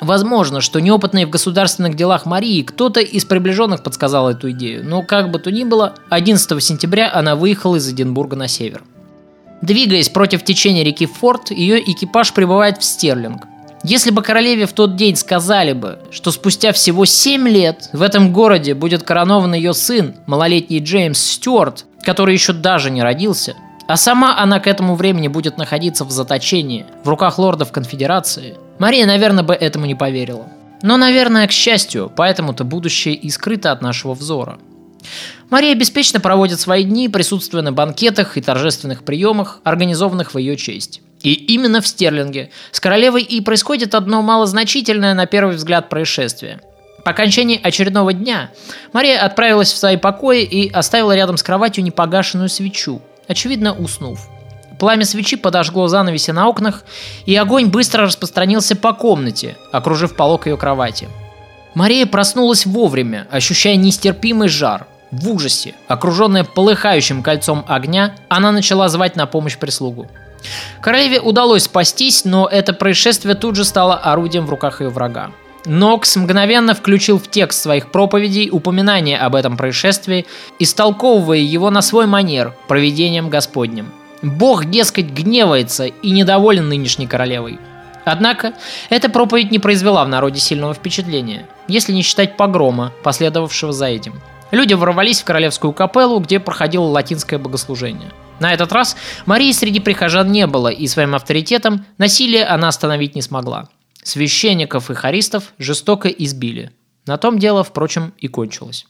Возможно, 0.00 0.60
что 0.60 0.80
неопытный 0.80 1.24
в 1.24 1.30
государственных 1.30 1.96
делах 1.96 2.26
Марии 2.26 2.62
кто-то 2.62 3.00
из 3.00 3.24
приближенных 3.24 3.82
подсказал 3.82 4.28
эту 4.30 4.50
идею, 4.50 4.84
но 4.84 5.02
как 5.02 5.30
бы 5.30 5.38
то 5.38 5.50
ни 5.50 5.64
было, 5.64 5.94
11 6.10 6.62
сентября 6.62 7.10
она 7.12 7.34
выехала 7.34 7.76
из 7.76 7.90
Эдинбурга 7.90 8.36
на 8.36 8.48
север. 8.48 8.82
Двигаясь 9.62 10.10
против 10.10 10.44
течения 10.44 10.84
реки 10.84 11.06
Форд, 11.06 11.50
ее 11.50 11.80
экипаж 11.80 12.34
прибывает 12.34 12.78
в 12.78 12.84
Стерлинг. 12.84 13.44
Если 13.82 14.10
бы 14.10 14.22
королеве 14.22 14.66
в 14.66 14.72
тот 14.72 14.96
день 14.96 15.16
сказали 15.16 15.72
бы, 15.72 15.98
что 16.10 16.30
спустя 16.30 16.72
всего 16.72 17.04
7 17.04 17.48
лет 17.48 17.88
в 17.92 18.02
этом 18.02 18.32
городе 18.32 18.74
будет 18.74 19.02
коронован 19.02 19.54
ее 19.54 19.72
сын, 19.72 20.14
малолетний 20.26 20.80
Джеймс 20.80 21.18
Стюарт, 21.18 21.86
который 22.02 22.34
еще 22.34 22.52
даже 22.52 22.90
не 22.90 23.02
родился, 23.02 23.54
а 23.88 23.96
сама 23.96 24.38
она 24.38 24.60
к 24.60 24.66
этому 24.66 24.94
времени 24.94 25.28
будет 25.28 25.58
находиться 25.58 26.04
в 26.04 26.10
заточении, 26.10 26.86
в 27.04 27.08
руках 27.08 27.38
лордов 27.38 27.72
конфедерации– 27.72 28.56
Мария, 28.78 29.06
наверное, 29.06 29.42
бы 29.42 29.54
этому 29.54 29.86
не 29.86 29.94
поверила. 29.94 30.46
Но, 30.82 30.96
наверное, 30.96 31.46
к 31.46 31.52
счастью, 31.52 32.12
поэтому-то 32.14 32.64
будущее 32.64 33.14
и 33.14 33.30
скрыто 33.30 33.72
от 33.72 33.80
нашего 33.80 34.14
взора. 34.14 34.58
Мария 35.48 35.74
беспечно 35.74 36.20
проводит 36.20 36.60
свои 36.60 36.84
дни, 36.84 37.08
присутствуя 37.08 37.62
на 37.62 37.72
банкетах 37.72 38.36
и 38.36 38.42
торжественных 38.42 39.04
приемах, 39.04 39.60
организованных 39.64 40.34
в 40.34 40.38
ее 40.38 40.56
честь. 40.56 41.00
И 41.22 41.32
именно 41.32 41.80
в 41.80 41.86
Стерлинге 41.86 42.50
с 42.72 42.80
королевой 42.80 43.22
и 43.22 43.40
происходит 43.40 43.94
одно 43.94 44.20
малозначительное 44.20 45.14
на 45.14 45.26
первый 45.26 45.56
взгляд 45.56 45.88
происшествие. 45.88 46.60
По 47.04 47.12
окончании 47.12 47.60
очередного 47.62 48.12
дня 48.12 48.50
Мария 48.92 49.18
отправилась 49.20 49.72
в 49.72 49.76
свои 49.76 49.96
покои 49.96 50.42
и 50.42 50.70
оставила 50.70 51.14
рядом 51.14 51.36
с 51.36 51.42
кроватью 51.42 51.84
непогашенную 51.84 52.48
свечу, 52.48 53.00
очевидно 53.28 53.74
уснув. 53.74 54.28
Пламя 54.78 55.04
свечи 55.04 55.36
подожгло 55.36 55.88
занавеси 55.88 56.32
на 56.32 56.48
окнах, 56.48 56.84
и 57.24 57.34
огонь 57.34 57.66
быстро 57.66 58.04
распространился 58.04 58.76
по 58.76 58.92
комнате, 58.92 59.56
окружив 59.72 60.16
полок 60.16 60.46
ее 60.46 60.56
кровати. 60.56 61.08
Мария 61.74 62.06
проснулась 62.06 62.66
вовремя, 62.66 63.26
ощущая 63.30 63.76
нестерпимый 63.76 64.48
жар. 64.48 64.86
В 65.10 65.30
ужасе, 65.30 65.74
окруженная 65.88 66.44
полыхающим 66.44 67.22
кольцом 67.22 67.64
огня, 67.68 68.14
она 68.28 68.50
начала 68.50 68.88
звать 68.88 69.16
на 69.16 69.26
помощь 69.26 69.56
прислугу. 69.56 70.08
Королеве 70.80 71.20
удалось 71.20 71.64
спастись, 71.64 72.24
но 72.24 72.46
это 72.46 72.72
происшествие 72.72 73.34
тут 73.34 73.56
же 73.56 73.64
стало 73.64 73.96
орудием 73.96 74.46
в 74.46 74.50
руках 74.50 74.80
ее 74.80 74.88
врага. 74.88 75.30
Нокс 75.66 76.16
мгновенно 76.16 76.74
включил 76.74 77.18
в 77.18 77.28
текст 77.28 77.60
своих 77.62 77.90
проповедей 77.90 78.48
упоминание 78.50 79.18
об 79.18 79.34
этом 79.34 79.56
происшествии, 79.56 80.26
истолковывая 80.58 81.38
его 81.38 81.70
на 81.70 81.82
свой 81.82 82.06
манер 82.06 82.54
проведением 82.68 83.28
Господним– 83.28 83.92
Бог, 84.22 84.64
дескать, 84.66 85.06
гневается 85.06 85.86
и 85.86 86.10
недоволен 86.10 86.68
нынешней 86.68 87.06
королевой. 87.06 87.58
Однако, 88.04 88.54
эта 88.88 89.08
проповедь 89.08 89.50
не 89.50 89.58
произвела 89.58 90.04
в 90.04 90.08
народе 90.08 90.40
сильного 90.40 90.74
впечатления, 90.74 91.46
если 91.68 91.92
не 91.92 92.02
считать 92.02 92.36
погрома, 92.36 92.92
последовавшего 93.02 93.72
за 93.72 93.86
этим. 93.86 94.20
Люди 94.52 94.74
ворвались 94.74 95.20
в 95.20 95.24
королевскую 95.24 95.72
капеллу, 95.72 96.20
где 96.20 96.38
проходило 96.38 96.84
латинское 96.84 97.38
богослужение. 97.38 98.10
На 98.38 98.52
этот 98.54 98.72
раз 98.72 98.96
Марии 99.24 99.50
среди 99.50 99.80
прихожан 99.80 100.30
не 100.30 100.46
было, 100.46 100.68
и 100.68 100.86
своим 100.86 101.14
авторитетом 101.14 101.84
насилие 101.98 102.44
она 102.44 102.68
остановить 102.68 103.16
не 103.16 103.22
смогла. 103.22 103.68
Священников 104.06 104.88
и 104.88 104.94
харистов 104.94 105.52
жестоко 105.58 106.08
избили. 106.08 106.70
На 107.06 107.16
том 107.16 107.40
дело, 107.40 107.64
впрочем, 107.64 108.14
и 108.18 108.28
кончилось. 108.28 108.86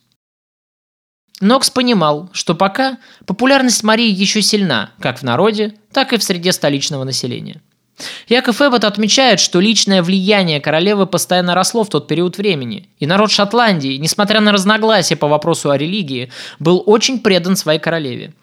Нокс 1.40 1.70
понимал, 1.70 2.28
что 2.32 2.54
пока 2.54 2.98
популярность 3.24 3.82
Марии 3.82 4.10
еще 4.10 4.42
сильна, 4.42 4.90
как 5.00 5.18
в 5.18 5.22
народе, 5.22 5.74
так 5.90 6.12
и 6.12 6.18
в 6.18 6.22
среде 6.22 6.52
столичного 6.52 7.04
населения. 7.04 7.62
Яков 8.28 8.60
Эббот 8.60 8.84
отмечает, 8.84 9.40
что 9.40 9.58
личное 9.58 10.02
влияние 10.02 10.60
королевы 10.60 11.06
постоянно 11.06 11.54
росло 11.54 11.82
в 11.82 11.88
тот 11.88 12.08
период 12.08 12.36
времени, 12.36 12.90
и 12.98 13.06
народ 13.06 13.30
Шотландии, 13.30 13.96
несмотря 13.96 14.42
на 14.42 14.52
разногласия 14.52 15.16
по 15.16 15.28
вопросу 15.28 15.70
о 15.70 15.78
религии, 15.78 16.30
был 16.58 16.82
очень 16.84 17.20
предан 17.20 17.56
своей 17.56 17.80
королеве. 17.80 18.34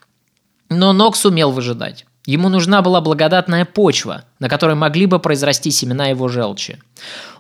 Но 0.69 0.91
Нокс 0.91 1.23
умел 1.23 1.51
выжидать. 1.51 2.07
Ему 2.25 2.47
нужна 2.47 2.81
была 2.81 3.01
благодатная 3.01 3.65
почва, 3.65 4.23
на 4.39 4.47
которой 4.47 4.75
могли 4.75 5.05
бы 5.07 5.19
произрасти 5.19 5.71
семена 5.71 6.07
его 6.07 6.29
желчи. 6.29 6.79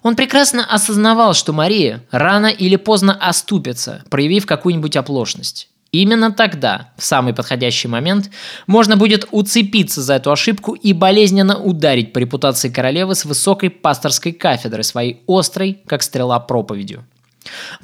Он 0.01 0.15
прекрасно 0.17 0.65
осознавал, 0.65 1.33
что 1.33 1.53
Мария 1.53 2.03
рано 2.11 2.47
или 2.47 2.75
поздно 2.75 3.13
оступится, 3.13 4.03
проявив 4.09 4.45
какую-нибудь 4.45 4.97
оплошность. 4.97 5.69
Именно 5.93 6.31
тогда, 6.31 6.89
в 6.97 7.05
самый 7.05 7.33
подходящий 7.33 7.87
момент, 7.87 8.31
можно 8.65 8.97
будет 8.97 9.27
уцепиться 9.31 10.01
за 10.01 10.15
эту 10.15 10.31
ошибку 10.31 10.73
и 10.73 10.91
болезненно 10.91 11.57
ударить 11.57 12.11
по 12.13 12.17
репутации 12.17 12.69
королевы 12.69 13.13
с 13.13 13.25
высокой 13.25 13.69
пасторской 13.69 14.33
кафедры 14.33 14.81
своей 14.81 15.21
острой, 15.27 15.81
как 15.85 16.01
стрела, 16.01 16.39
проповедью. 16.39 17.05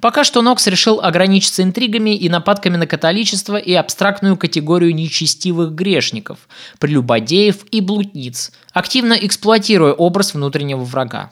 Пока 0.02 0.24
что 0.24 0.42
Нокс 0.42 0.68
решил 0.68 1.02
ограничиться 1.02 1.64
интригами 1.64 2.16
и 2.16 2.30
нападками 2.30 2.78
на 2.78 2.88
католичество 2.88 3.58
и 3.58 3.74
абстрактную 3.74 4.38
категорию 4.38 4.94
нечестивых 4.96 5.72
грешников, 5.74 6.40
прелюбодеев 6.80 7.66
и 7.72 7.82
блудниц, 7.82 8.52
активно 8.74 9.14
эксплуатируя 9.14 9.94
образ 9.94 10.34
внутреннего 10.34 10.84
врага. 10.84 11.32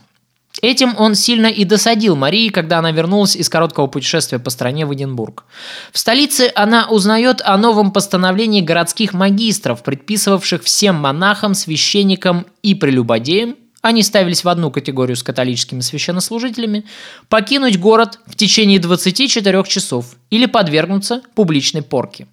Этим 0.62 0.96
он 0.98 1.14
сильно 1.14 1.48
и 1.48 1.66
досадил 1.66 2.16
Марии, 2.16 2.50
когда 2.50 2.80
она 2.80 2.92
вернулась 2.92 3.36
из 3.36 3.48
короткого 3.48 3.88
путешествия 3.88 4.40
по 4.40 4.50
стране 4.50 4.86
в 4.88 4.94
Эдинбург. 4.94 5.46
В 5.92 6.00
столице 6.00 6.52
она 6.56 6.88
узнает 6.90 7.42
о 7.44 7.58
новом 7.58 7.92
постановлении 7.92 8.62
городских 8.62 9.14
магистров, 9.14 9.84
предписывавших 9.84 10.64
всем 10.64 10.96
монахам, 10.96 11.54
священникам 11.54 12.48
и 12.64 12.74
прелюбодеям 12.74 13.56
они 13.88 14.04
ставились 14.04 14.44
в 14.44 14.50
одну 14.50 14.70
категорию 14.70 15.16
с 15.16 15.24
католическими 15.24 15.80
священнослужителями, 15.80 16.84
покинуть 17.30 17.80
город 17.80 18.20
в 18.26 18.36
течение 18.36 18.80
24 18.80 19.64
часов 19.64 20.16
или 20.30 20.46
подвергнуться 20.46 21.22
публичной 21.36 21.84
порке. 21.84 22.28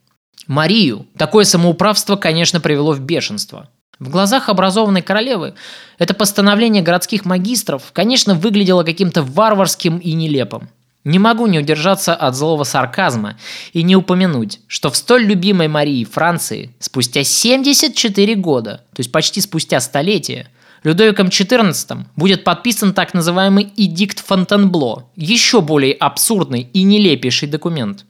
Марию 0.49 1.07
такое 1.17 1.45
самоуправство, 1.45 2.17
конечно, 2.17 2.61
привело 2.61 2.93
в 2.93 3.01
бешенство. 3.01 3.69
В 4.01 4.11
глазах 4.11 4.49
образованной 4.49 5.01
королевы 5.01 5.55
это 5.99 6.13
постановление 6.13 6.83
городских 6.83 7.25
магистров, 7.25 7.93
конечно, 7.93 8.35
выглядело 8.35 8.83
каким-то 8.83 9.23
варварским 9.23 9.99
и 9.99 10.13
нелепым. 10.13 10.69
Не 11.05 11.21
могу 11.21 11.47
не 11.47 11.61
удержаться 11.61 12.17
от 12.17 12.35
злого 12.35 12.65
сарказма 12.65 13.39
и 13.73 13.85
не 13.85 13.95
упомянуть, 13.95 14.59
что 14.67 14.91
в 14.91 14.97
столь 14.97 15.25
любимой 15.25 15.69
Марии 15.69 16.03
Франции 16.03 16.75
спустя 16.81 17.23
74 17.23 18.35
года, 18.35 18.79
то 18.93 19.01
есть 19.01 19.13
почти 19.13 19.41
спустя 19.41 19.79
столетие, 19.81 20.49
Людовиком 20.85 21.29
XIV 21.29 22.05
будет 22.15 22.45
подписан 22.45 22.93
так 22.93 23.15
называемый 23.15 23.73
Эдикт 23.75 24.21
Фонтенбло, 24.21 25.09
еще 25.17 25.63
более 25.63 25.95
абсурдный 25.95 26.69
и 26.75 26.83
нелепейший 26.83 27.49
документ. 27.49 28.05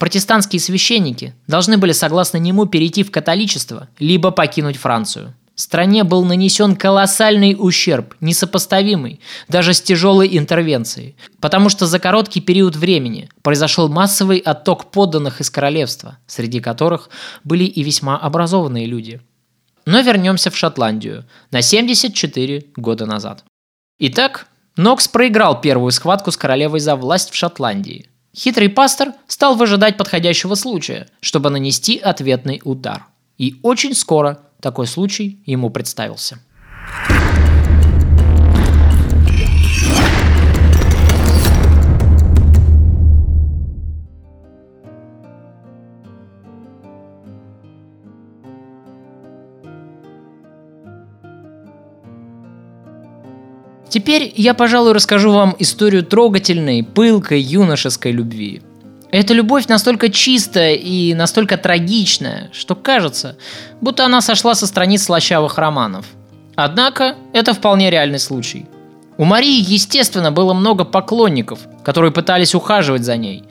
Протестантские 0.00 0.58
священники 0.58 1.34
должны 1.46 1.78
были 1.78 1.92
согласно 1.92 2.38
нему 2.38 2.66
перейти 2.66 3.04
в 3.04 3.12
католичество, 3.12 3.88
либо 4.00 4.32
покинуть 4.32 4.76
Францию. 4.76 5.34
Стране 5.54 6.02
был 6.02 6.24
нанесен 6.24 6.74
колоссальный 6.74 7.56
ущерб, 7.58 8.14
несопоставимый 8.20 9.20
даже 9.48 9.72
с 9.72 9.80
тяжелой 9.80 10.36
интервенцией, 10.36 11.16
потому 11.40 11.68
что 11.68 11.86
за 11.86 12.00
короткий 12.00 12.40
период 12.40 12.74
времени 12.74 13.28
произошел 13.42 13.88
массовый 13.88 14.38
отток 14.38 14.90
подданных 14.90 15.40
из 15.40 15.50
королевства, 15.50 16.18
среди 16.26 16.60
которых 16.60 17.10
были 17.44 17.64
и 17.64 17.82
весьма 17.84 18.16
образованные 18.16 18.86
люди. 18.86 19.20
Но 19.88 20.00
вернемся 20.00 20.50
в 20.50 20.56
Шотландию 20.56 21.24
на 21.50 21.62
74 21.62 22.66
года 22.76 23.06
назад. 23.06 23.44
Итак, 23.98 24.46
Нокс 24.76 25.08
проиграл 25.08 25.62
первую 25.62 25.92
схватку 25.92 26.30
с 26.30 26.36
королевой 26.36 26.80
за 26.80 26.94
власть 26.94 27.30
в 27.30 27.34
Шотландии. 27.34 28.10
Хитрый 28.36 28.68
пастор 28.68 29.14
стал 29.28 29.54
выжидать 29.56 29.96
подходящего 29.96 30.56
случая, 30.56 31.08
чтобы 31.20 31.48
нанести 31.48 31.96
ответный 31.96 32.60
удар. 32.64 33.06
И 33.38 33.56
очень 33.62 33.94
скоро 33.94 34.42
такой 34.60 34.86
случай 34.86 35.42
ему 35.46 35.70
представился. 35.70 36.38
Теперь 53.88 54.32
я, 54.36 54.54
пожалуй, 54.54 54.92
расскажу 54.92 55.32
вам 55.32 55.56
историю 55.58 56.04
трогательной, 56.04 56.82
пылкой, 56.82 57.40
юношеской 57.40 58.12
любви. 58.12 58.62
Эта 59.10 59.32
любовь 59.32 59.66
настолько 59.68 60.10
чистая 60.10 60.74
и 60.74 61.14
настолько 61.14 61.56
трагичная, 61.56 62.50
что 62.52 62.74
кажется, 62.74 63.38
будто 63.80 64.04
она 64.04 64.20
сошла 64.20 64.54
со 64.54 64.66
страниц 64.66 65.04
слащавых 65.04 65.56
романов. 65.56 66.04
Однако, 66.56 67.14
это 67.32 67.54
вполне 67.54 67.90
реальный 67.90 68.18
случай. 68.18 68.66
У 69.16 69.24
Марии, 69.24 69.64
естественно, 69.66 70.30
было 70.30 70.52
много 70.52 70.84
поклонников, 70.84 71.60
которые 71.82 72.12
пытались 72.12 72.54
ухаживать 72.54 73.04
за 73.04 73.16
ней, 73.16 73.44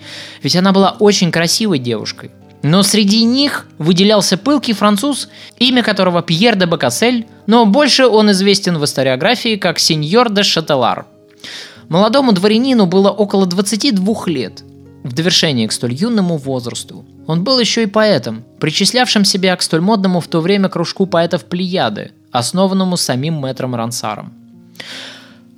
ведь 0.43 0.55
она 0.55 0.71
была 0.71 0.95
очень 0.99 1.31
красивой 1.31 1.79
девушкой. 1.79 2.31
Но 2.63 2.83
среди 2.83 3.23
них 3.23 3.67
выделялся 3.77 4.37
пылкий 4.37 4.73
француз, 4.73 5.29
имя 5.59 5.83
которого 5.83 6.21
Пьер 6.21 6.55
де 6.55 6.65
Бакассель, 6.65 7.27
но 7.45 7.65
больше 7.65 8.07
он 8.07 8.31
известен 8.31 8.77
в 8.77 8.85
историографии 8.85 9.57
как 9.57 9.79
сеньор 9.79 10.31
де 10.31 10.43
Шателар. 10.43 11.05
Молодому 11.89 12.31
дворянину 12.33 12.85
было 12.85 13.09
около 13.11 13.45
22 13.45 14.15
лет. 14.25 14.63
В 15.03 15.13
довершение 15.13 15.67
к 15.67 15.71
столь 15.71 15.93
юному 15.93 16.37
возрасту 16.37 17.05
он 17.27 17.43
был 17.43 17.59
еще 17.59 17.83
и 17.83 17.87
поэтом, 17.87 18.43
причислявшим 18.59 19.23
себя 19.23 19.55
к 19.55 19.61
столь 19.61 19.81
модному 19.81 20.19
в 20.19 20.27
то 20.27 20.41
время 20.41 20.67
кружку 20.67 21.05
поэтов 21.05 21.45
Плеяды, 21.45 22.11
основанному 22.31 22.97
самим 22.97 23.35
мэтром 23.35 23.75
Рансаром. 23.75 24.33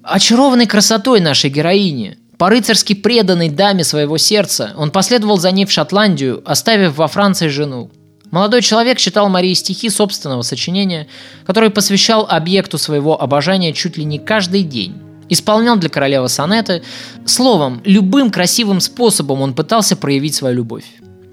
Очарованный 0.03 0.67
красотой 0.67 1.19
нашей 1.19 1.49
героини, 1.49 2.17
по-рыцарски 2.39 2.93
преданной 2.93 3.49
даме 3.49 3.83
своего 3.83 4.17
сердца, 4.17 4.71
он 4.77 4.91
последовал 4.91 5.37
за 5.37 5.51
ней 5.51 5.65
в 5.65 5.71
Шотландию, 5.71 6.41
оставив 6.45 6.95
во 6.95 7.09
Франции 7.09 7.49
жену. 7.49 7.91
Молодой 8.31 8.61
человек 8.61 8.97
читал 8.97 9.27
Марии 9.27 9.53
стихи 9.53 9.89
собственного 9.89 10.41
сочинения, 10.43 11.07
который 11.45 11.69
посвящал 11.69 12.25
объекту 12.29 12.77
своего 12.77 13.21
обожания 13.21 13.73
чуть 13.73 13.97
ли 13.97 14.05
не 14.05 14.19
каждый 14.19 14.63
день. 14.63 14.95
Исполнял 15.27 15.75
для 15.75 15.89
королевы 15.89 16.29
сонеты. 16.29 16.81
Словом, 17.25 17.81
любым 17.83 18.31
красивым 18.31 18.79
способом 18.79 19.41
он 19.41 19.53
пытался 19.53 19.97
проявить 19.97 20.33
свою 20.33 20.55
любовь. 20.55 20.85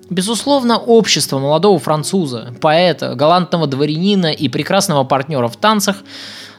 Безусловно, 0.09 0.79
общество 0.79 1.39
молодого 1.41 1.79
француза, 1.81 2.55
поэта, 2.61 3.17
галантного 3.17 3.67
дворянина 3.67 4.33
и 4.33 4.49
прекрасного 4.49 5.03
партнера 5.03 5.49
в 5.49 5.57
танцах 5.57 5.97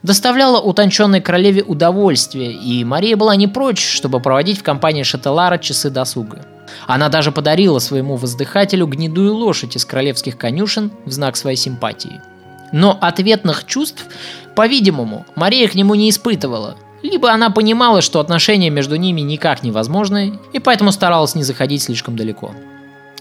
доставляло 0.04 0.60
утонченной 0.60 1.22
королеве 1.22 1.64
удовольствие, 1.64 2.52
и 2.52 2.84
Мария 2.84 3.16
была 3.16 3.38
не 3.38 3.48
прочь, 3.48 3.86
чтобы 3.86 4.20
проводить 4.20 4.60
в 4.60 4.64
компании 4.64 5.04
Шателара 5.04 5.58
часы 5.58 5.90
досуга. 5.90 6.46
Она 6.88 7.08
даже 7.08 7.32
подарила 7.32 7.80
своему 7.80 8.18
воздыхателю 8.18 8.86
гнедую 8.86 9.34
лошадь 9.34 9.78
из 9.78 9.86
королевских 9.86 10.38
конюшен 10.38 10.92
в 11.06 11.12
знак 11.12 11.38
своей 11.38 11.58
симпатии. 11.58 12.22
Но 12.74 12.98
ответных 13.00 13.66
чувств, 13.66 14.06
по-видимому, 14.56 15.26
Мария 15.36 15.70
к 15.70 15.76
нему 15.76 15.96
не 15.96 16.10
испытывала. 16.10 16.76
Либо 17.02 17.32
она 17.32 17.50
понимала, 17.50 18.02
что 18.02 18.20
отношения 18.20 18.70
между 18.70 18.98
ними 18.98 19.22
никак 19.22 19.64
невозможны, 19.64 20.38
и 20.52 20.60
поэтому 20.60 20.92
старалась 20.92 21.36
не 21.36 21.44
заходить 21.44 21.84
слишком 21.84 22.18
далеко. 22.18 22.52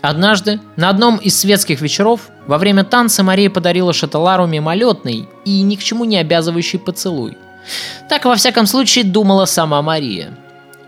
Однажды, 0.03 0.61
на 0.77 0.89
одном 0.89 1.17
из 1.17 1.39
светских 1.39 1.81
вечеров, 1.81 2.29
во 2.47 2.59
время 2.59 2.85
танца 2.85 3.23
Мария 3.23 3.51
подарила 3.51 3.93
Шателару 3.93 4.47
мимолетный 4.47 5.29
и 5.45 5.63
ни 5.63 5.77
к 5.77 5.83
чему 5.83 6.05
не 6.05 6.19
обязывающий 6.19 6.79
поцелуй. 6.79 7.37
Так, 8.09 8.25
во 8.25 8.37
всяком 8.37 8.67
случае, 8.67 9.05
думала 9.05 9.47
сама 9.47 9.83
Мария. 9.83 10.31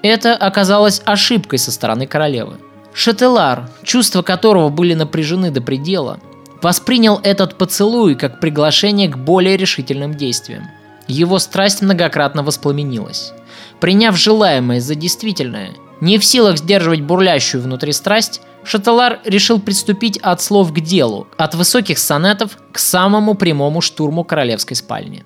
Это 0.02 0.36
оказалось 0.36 1.02
ошибкой 1.04 1.58
со 1.58 1.72
стороны 1.72 2.06
королевы. 2.06 2.56
Шателар, 2.92 3.68
чувства 3.82 4.22
которого 4.22 4.68
были 4.68 4.94
напряжены 4.94 5.50
до 5.50 5.60
предела, 5.60 6.20
воспринял 6.62 7.20
этот 7.22 7.56
поцелуй 7.56 8.14
как 8.14 8.40
приглашение 8.40 9.08
к 9.08 9.16
более 9.16 9.56
решительным 9.56 10.14
действиям. 10.14 10.64
Его 11.06 11.38
страсть 11.38 11.82
многократно 11.82 12.42
воспламенилась. 12.42 13.32
Приняв 13.80 14.16
желаемое 14.16 14.80
за 14.80 14.94
действительное, 14.94 15.70
не 16.00 16.18
в 16.18 16.24
силах 16.24 16.58
сдерживать 16.58 17.00
бурлящую 17.00 17.62
внутри 17.62 17.92
страсть, 17.92 18.40
Шателар 18.64 19.20
решил 19.24 19.60
приступить 19.60 20.18
от 20.18 20.42
слов 20.42 20.72
к 20.72 20.80
делу, 20.80 21.26
от 21.36 21.54
высоких 21.54 21.98
сонетов 21.98 22.58
к 22.72 22.78
самому 22.78 23.34
прямому 23.34 23.80
штурму 23.80 24.24
королевской 24.24 24.76
спальни. 24.76 25.24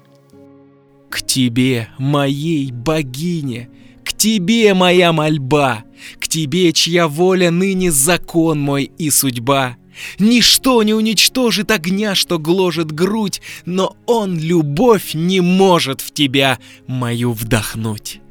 «К 1.11 1.23
тебе, 1.23 1.89
моей 1.99 2.71
богине, 2.73 3.69
к 4.05 4.15
тебе 4.15 4.73
моя 4.73 5.13
мольба, 5.13 5.85
к 6.19 6.29
тебе, 6.29 6.73
чья 6.73 7.07
воля 7.07 7.51
ныне 7.51 7.91
закон 7.91 8.61
мой 8.61 8.91
и 8.97 9.11
судьба. 9.11 9.77
Ничто 10.19 10.83
не 10.83 10.95
уничтожит 10.95 11.71
огня, 11.71 12.15
что 12.15 12.39
гложет 12.39 12.93
грудь, 12.93 13.43
но 13.67 13.95
он, 14.07 14.39
любовь, 14.39 15.13
не 15.13 15.43
может 15.43 16.01
в 16.01 16.13
тебя 16.13 16.59
мою 16.87 17.33
вдохнуть». 17.33 18.22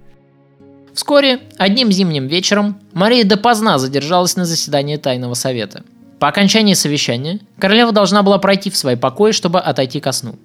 Вскоре, 0.93 1.39
одним 1.57 1.91
зимним 1.91 2.27
вечером, 2.27 2.79
Мария 2.93 3.23
допоздна 3.23 3.79
задержалась 3.79 4.35
на 4.35 4.45
заседании 4.45 4.97
Тайного 4.97 5.35
Совета. 5.35 5.83
По 6.19 6.27
окончании 6.27 6.75
совещания 6.75 7.39
королева 7.57 7.91
должна 7.91 8.21
была 8.21 8.37
пройти 8.37 8.69
в 8.69 8.77
свои 8.77 8.95
покои, 8.95 9.31
чтобы 9.31 9.59
отойти 9.59 9.99
ко 9.99 10.11
сну. 10.11 10.35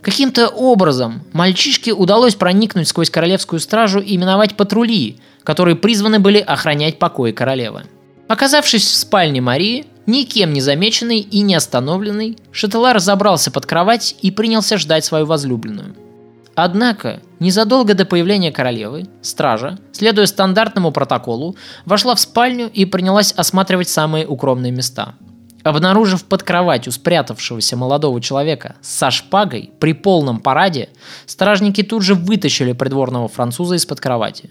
Каким-то 0.00 0.48
образом 0.48 1.22
мальчишке 1.34 1.92
удалось 1.92 2.36
проникнуть 2.36 2.88
сквозь 2.88 3.10
королевскую 3.10 3.60
стражу 3.60 4.00
и 4.00 4.16
миновать 4.16 4.56
патрули, 4.56 5.18
которые 5.44 5.76
призваны 5.76 6.20
были 6.20 6.38
охранять 6.38 6.98
покои 6.98 7.32
королевы. 7.32 7.82
Оказавшись 8.28 8.86
в 8.86 8.96
спальне 8.96 9.42
Марии, 9.42 9.84
никем 10.06 10.54
не 10.54 10.62
замеченный 10.62 11.18
и 11.18 11.40
не 11.40 11.54
остановленный, 11.54 12.38
Шателар 12.52 12.98
забрался 13.00 13.50
под 13.50 13.66
кровать 13.66 14.16
и 14.22 14.30
принялся 14.30 14.78
ждать 14.78 15.04
свою 15.04 15.26
возлюбленную– 15.26 15.94
Однако, 16.62 17.20
незадолго 17.38 17.94
до 17.94 18.04
появления 18.04 18.52
королевы, 18.52 19.06
стража, 19.22 19.78
следуя 19.92 20.26
стандартному 20.26 20.92
протоколу, 20.92 21.56
вошла 21.86 22.14
в 22.14 22.20
спальню 22.20 22.68
и 22.70 22.84
принялась 22.84 23.32
осматривать 23.32 23.88
самые 23.88 24.26
укромные 24.26 24.70
места. 24.70 25.14
Обнаружив 25.62 26.26
под 26.26 26.42
кроватью 26.42 26.92
спрятавшегося 26.92 27.78
молодого 27.78 28.20
человека 28.20 28.74
со 28.82 29.10
шпагой 29.10 29.70
при 29.80 29.94
полном 29.94 30.38
параде, 30.40 30.90
стражники 31.24 31.82
тут 31.82 32.02
же 32.02 32.14
вытащили 32.14 32.74
придворного 32.74 33.28
француза 33.28 33.76
из-под 33.76 33.98
кровати. 34.02 34.50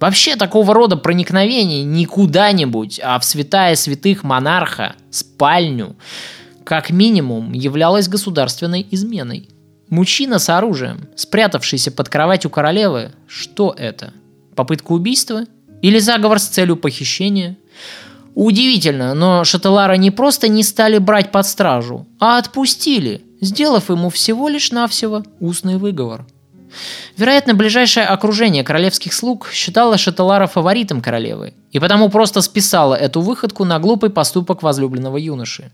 Вообще 0.00 0.34
такого 0.34 0.74
рода 0.74 0.96
проникновение 0.96 1.84
не 1.84 2.04
куда-нибудь, 2.04 3.00
а 3.00 3.16
в 3.20 3.24
святая 3.24 3.76
святых 3.76 4.24
монарха, 4.24 4.96
спальню, 5.08 5.94
как 6.64 6.90
минимум 6.90 7.52
являлось 7.52 8.08
государственной 8.08 8.84
изменой. 8.90 9.50
Мужчина 9.90 10.38
с 10.38 10.48
оружием, 10.48 11.08
спрятавшийся 11.14 11.90
под 11.90 12.08
кроватью 12.08 12.50
королевы, 12.50 13.12
что 13.26 13.74
это? 13.76 14.12
Попытка 14.56 14.92
убийства? 14.92 15.44
Или 15.82 15.98
заговор 15.98 16.38
с 16.38 16.46
целью 16.46 16.76
похищения? 16.76 17.56
Удивительно, 18.34 19.14
но 19.14 19.44
Шателара 19.44 19.94
не 19.94 20.10
просто 20.10 20.48
не 20.48 20.62
стали 20.62 20.98
брать 20.98 21.30
под 21.30 21.46
стражу, 21.46 22.06
а 22.18 22.38
отпустили, 22.38 23.22
сделав 23.40 23.90
ему 23.90 24.10
всего 24.10 24.48
лишь 24.48 24.72
навсего 24.72 25.22
устный 25.38 25.76
выговор. 25.76 26.26
Вероятно, 27.16 27.54
ближайшее 27.54 28.06
окружение 28.06 28.64
королевских 28.64 29.12
слуг 29.12 29.48
считало 29.52 29.98
Шателара 29.98 30.48
фаворитом 30.48 31.00
королевы, 31.00 31.54
и 31.70 31.78
потому 31.78 32.08
просто 32.08 32.40
списало 32.40 32.94
эту 32.94 33.20
выходку 33.20 33.64
на 33.64 33.78
глупый 33.78 34.10
поступок 34.10 34.62
возлюбленного 34.62 35.16
юноши. 35.16 35.70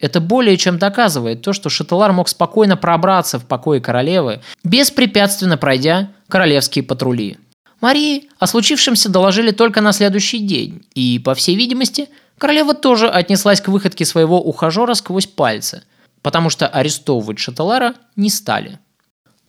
Это 0.00 0.20
более 0.20 0.56
чем 0.56 0.78
доказывает 0.78 1.42
то, 1.42 1.52
что 1.52 1.68
Шателар 1.68 2.12
мог 2.12 2.28
спокойно 2.28 2.76
пробраться 2.76 3.38
в 3.38 3.46
покои 3.46 3.80
королевы, 3.80 4.40
беспрепятственно 4.64 5.56
пройдя 5.56 6.10
королевские 6.28 6.84
патрули. 6.84 7.38
Марии 7.80 8.28
о 8.38 8.46
случившемся 8.46 9.08
доложили 9.08 9.52
только 9.52 9.80
на 9.80 9.92
следующий 9.92 10.40
день, 10.40 10.82
и, 10.94 11.20
по 11.24 11.34
всей 11.34 11.54
видимости, 11.54 12.08
королева 12.36 12.74
тоже 12.74 13.08
отнеслась 13.08 13.60
к 13.60 13.68
выходке 13.68 14.04
своего 14.04 14.40
ухажера 14.40 14.94
сквозь 14.94 15.26
пальцы, 15.26 15.82
потому 16.22 16.50
что 16.50 16.66
арестовывать 16.66 17.38
Шателара 17.38 17.94
не 18.16 18.30
стали. 18.30 18.78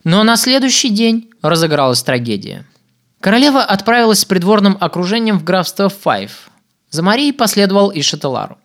Но 0.04 0.22
на 0.22 0.36
следующий 0.36 0.90
день 0.90 1.30
разыгралась 1.42 2.02
трагедия. 2.02 2.64
Королева 3.20 3.62
отправилась 3.62 4.20
с 4.20 4.24
придворным 4.24 4.78
окружением 4.80 5.38
в 5.38 5.44
графство 5.44 5.88
Файв. 5.88 6.50
За 6.90 7.02
Марией 7.02 7.32
последовал 7.32 7.90
и 7.90 8.00
Шателару. 8.00 8.58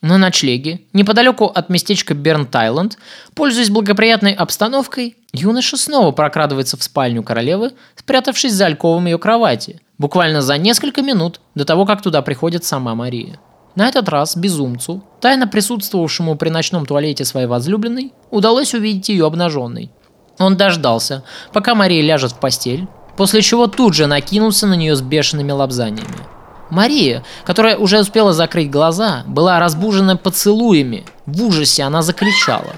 На 0.00 0.16
ночлеге, 0.16 0.82
неподалеку 0.92 1.46
от 1.46 1.70
местечка 1.70 2.14
Берн-Тайленд, 2.14 2.96
пользуясь 3.34 3.70
благоприятной 3.70 4.32
обстановкой, 4.32 5.16
юноша 5.32 5.76
снова 5.76 6.12
прокрадывается 6.12 6.76
в 6.76 6.84
спальню 6.84 7.24
королевы, 7.24 7.72
спрятавшись 7.96 8.52
за 8.52 8.66
альковом 8.66 9.06
ее 9.06 9.18
кровати, 9.18 9.80
буквально 9.98 10.40
за 10.40 10.56
несколько 10.56 11.02
минут 11.02 11.40
до 11.56 11.64
того, 11.64 11.84
как 11.84 12.00
туда 12.00 12.22
приходит 12.22 12.64
сама 12.64 12.94
Мария. 12.94 13.40
На 13.74 13.88
этот 13.88 14.08
раз 14.08 14.36
безумцу, 14.36 15.02
тайно 15.20 15.48
присутствовавшему 15.48 16.36
при 16.36 16.48
ночном 16.48 16.86
туалете 16.86 17.24
своей 17.24 17.46
возлюбленной, 17.46 18.12
удалось 18.30 18.74
увидеть 18.74 19.08
ее 19.08 19.26
обнаженной. 19.26 19.90
Он 20.38 20.56
дождался, 20.56 21.24
пока 21.52 21.74
Мария 21.74 22.02
ляжет 22.02 22.32
в 22.32 22.38
постель, 22.38 22.86
после 23.16 23.42
чего 23.42 23.66
тут 23.66 23.94
же 23.94 24.06
накинулся 24.06 24.68
на 24.68 24.74
нее 24.74 24.94
с 24.94 25.00
бешеными 25.00 25.50
лапзаниями. 25.50 26.37
Мария, 26.70 27.22
которая 27.44 27.76
уже 27.76 28.00
успела 28.00 28.32
закрыть 28.32 28.70
глаза, 28.70 29.22
была 29.26 29.58
разбужена 29.58 30.16
поцелуями. 30.16 31.04
В 31.26 31.42
ужасе 31.44 31.82
она 31.82 32.02
закричала. 32.02 32.74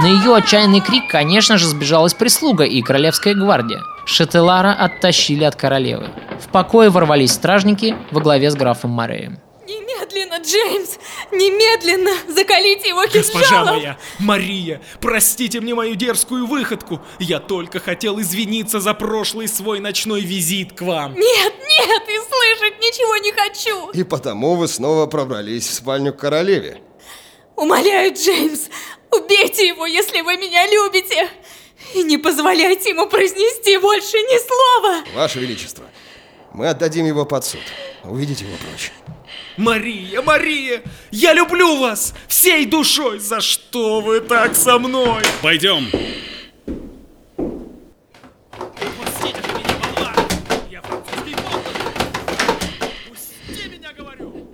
На 0.00 0.06
ее 0.06 0.34
отчаянный 0.34 0.80
крик, 0.80 1.10
конечно 1.10 1.58
же, 1.58 1.66
сбежалась 1.66 2.14
прислуга 2.14 2.64
и 2.64 2.80
королевская 2.80 3.34
гвардия. 3.34 3.80
Шателара 4.06 4.72
оттащили 4.72 5.44
от 5.44 5.56
королевы. 5.56 6.08
В 6.40 6.48
покое 6.48 6.90
ворвались 6.90 7.32
стражники 7.32 7.94
во 8.10 8.20
главе 8.20 8.50
с 8.50 8.54
графом 8.54 8.90
Мореем. 8.90 9.38
Немедленно, 10.00 10.38
Джеймс! 10.42 10.98
Немедленно! 11.30 12.10
Закалите 12.28 12.88
его 12.88 13.04
кинжалом! 13.04 13.22
Госпожа 13.22 13.64
моя, 13.64 13.98
Мария, 14.18 14.80
простите 15.00 15.60
мне 15.60 15.74
мою 15.74 15.94
дерзкую 15.94 16.46
выходку. 16.46 17.00
Я 17.18 17.38
только 17.38 17.80
хотел 17.80 18.20
извиниться 18.20 18.80
за 18.80 18.94
прошлый 18.94 19.48
свой 19.48 19.80
ночной 19.80 20.22
визит 20.22 20.72
к 20.72 20.82
вам. 20.82 21.14
Нет, 21.14 21.54
нет, 21.54 22.02
и 22.08 22.16
слышать 22.16 22.80
ничего 22.80 23.16
не 23.18 23.32
хочу! 23.32 23.90
И 23.90 24.04
потому 24.04 24.56
вы 24.56 24.68
снова 24.68 25.06
пробрались 25.06 25.66
в 25.68 25.74
спальню 25.74 26.14
к 26.14 26.18
королеве. 26.18 26.80
Умоляю, 27.56 28.14
Джеймс, 28.14 28.68
убейте 29.10 29.68
его, 29.68 29.86
если 29.86 30.22
вы 30.22 30.36
меня 30.36 30.66
любите! 30.66 31.28
И 31.94 32.02
не 32.02 32.18
позволяйте 32.18 32.90
ему 32.90 33.06
произнести 33.06 33.76
больше 33.78 34.16
ни 34.16 34.38
слова! 34.38 35.04
Ваше 35.14 35.40
Величество, 35.40 35.84
мы 36.52 36.68
отдадим 36.68 37.06
его 37.06 37.24
под 37.24 37.44
суд. 37.44 37.60
Уведите 38.04 38.44
его 38.44 38.56
прочь. 38.56 38.92
Мария, 39.56 40.22
Мария, 40.22 40.82
я 41.10 41.32
люблю 41.32 41.78
вас 41.78 42.14
всей 42.28 42.66
душой. 42.66 43.18
За 43.18 43.40
что 43.40 44.00
вы 44.00 44.20
так 44.20 44.54
со 44.54 44.78
мной? 44.78 45.22
Пойдем. 45.42 45.86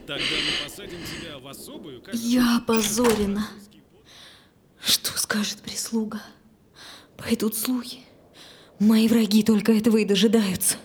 Тогда 0.07 0.25
мы 0.37 0.65
посадим 0.65 1.01
тебя 1.05 1.39
в 1.39 1.49
особую 1.49 2.01
Я 2.13 2.59
опозорена. 2.59 3.49
Что 4.81 5.19
скажет 5.19 5.59
прислуга? 5.59 6.23
Пойдут 7.17 7.57
слухи. 7.57 7.99
Мои 8.79 9.09
враги 9.09 9.43
только 9.43 9.73
этого 9.73 9.97
и 9.97 10.05
дожидаются. 10.05 10.77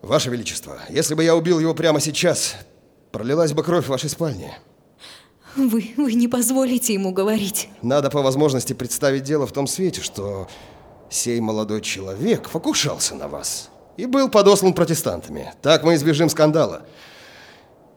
Ваше 0.00 0.30
Величество, 0.30 0.80
если 0.88 1.14
бы 1.14 1.22
я 1.22 1.36
убил 1.36 1.60
его 1.60 1.74
прямо 1.74 2.00
сейчас, 2.00 2.56
пролилась 3.12 3.52
бы 3.52 3.62
кровь 3.62 3.86
в 3.86 3.88
вашей 3.88 4.10
спальне. 4.10 4.58
Вы, 5.54 5.92
вы 5.96 6.14
не 6.14 6.28
позволите 6.28 6.94
ему 6.94 7.12
говорить. 7.12 7.68
Надо 7.82 8.10
по 8.10 8.22
возможности 8.22 8.72
представить 8.72 9.22
дело 9.22 9.46
в 9.46 9.52
том 9.52 9.66
свете, 9.66 10.00
что 10.00 10.48
сей 11.10 11.40
молодой 11.40 11.82
человек 11.82 12.48
покушался 12.48 13.14
на 13.14 13.28
вас 13.28 13.70
и 13.98 14.06
был 14.06 14.30
подослан 14.30 14.72
протестантами. 14.72 15.52
Так 15.60 15.84
мы 15.84 15.94
избежим 15.94 16.30
скандала. 16.30 16.82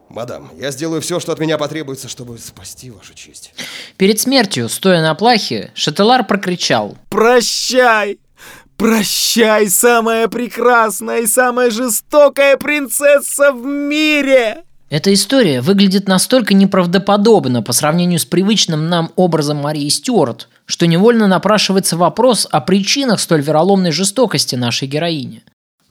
Мадам, 0.09 0.51
я 0.59 0.71
сделаю 0.71 1.01
все, 1.01 1.19
что 1.19 1.31
от 1.31 1.39
меня 1.39 1.57
потребуется, 1.57 2.09
чтобы 2.09 2.37
спасти 2.37 2.91
вашу 2.91 3.13
честь. 3.13 3.53
Перед 3.97 4.19
смертью, 4.19 4.69
стоя 4.69 5.01
на 5.01 5.15
плахе, 5.15 5.71
Шателар 5.73 6.27
прокричал. 6.27 6.97
Прощай! 7.09 8.19
Прощай, 8.77 9.69
самая 9.69 10.27
прекрасная 10.27 11.21
и 11.21 11.27
самая 11.27 11.71
жестокая 11.71 12.57
принцесса 12.57 13.53
в 13.53 13.65
мире! 13.65 14.65
Эта 14.89 15.11
история 15.13 15.61
выглядит 15.61 16.07
настолько 16.07 16.53
неправдоподобно 16.53 17.63
по 17.63 17.73
сравнению 17.73 18.19
с 18.19 18.25
привычным 18.25 18.87
нам 18.87 19.11
образом 19.15 19.57
Марии 19.57 19.89
Стюарт, 19.89 20.47
что 20.65 20.85
невольно 20.85 21.27
напрашивается 21.27 21.97
вопрос 21.97 22.47
о 22.51 22.61
причинах 22.61 23.19
столь 23.19 23.41
вероломной 23.41 23.91
жестокости 23.91 24.55
нашей 24.55 24.87
героини. 24.87 25.43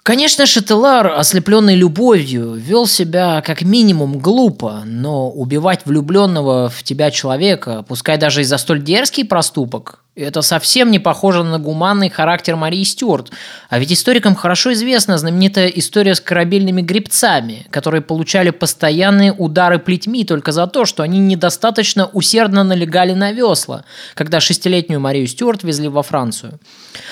Конечно, 0.04 0.44
Шателар, 0.44 1.18
ослепленный 1.18 1.76
любовью, 1.76 2.52
вел 2.52 2.86
себя 2.86 3.40
как 3.40 3.62
минимум 3.62 4.18
глупо, 4.18 4.82
но 4.84 5.30
убивать 5.30 5.86
влюбленного 5.86 6.68
в 6.68 6.82
тебя 6.82 7.10
человека, 7.10 7.84
пускай 7.88 8.18
даже 8.18 8.42
и 8.42 8.44
за 8.44 8.58
столь 8.58 8.82
дерзкий 8.82 9.24
проступок, 9.24 10.03
это 10.16 10.42
совсем 10.42 10.92
не 10.92 11.00
похоже 11.00 11.42
на 11.42 11.58
гуманный 11.58 12.08
характер 12.08 12.54
Марии 12.54 12.84
Стюарт. 12.84 13.32
А 13.68 13.78
ведь 13.80 13.92
историкам 13.92 14.36
хорошо 14.36 14.72
известна 14.72 15.18
знаменитая 15.18 15.66
история 15.68 16.14
с 16.14 16.20
корабельными 16.20 16.82
гребцами, 16.82 17.66
которые 17.70 18.00
получали 18.00 18.50
постоянные 18.50 19.32
удары 19.32 19.80
плетьми 19.80 20.24
только 20.24 20.52
за 20.52 20.68
то, 20.68 20.84
что 20.84 21.02
они 21.02 21.18
недостаточно 21.18 22.06
усердно 22.06 22.62
налегали 22.62 23.12
на 23.12 23.32
весла, 23.32 23.84
когда 24.14 24.38
шестилетнюю 24.38 25.00
Марию 25.00 25.26
Стюарт 25.26 25.64
везли 25.64 25.88
во 25.88 26.04
Францию. 26.04 26.60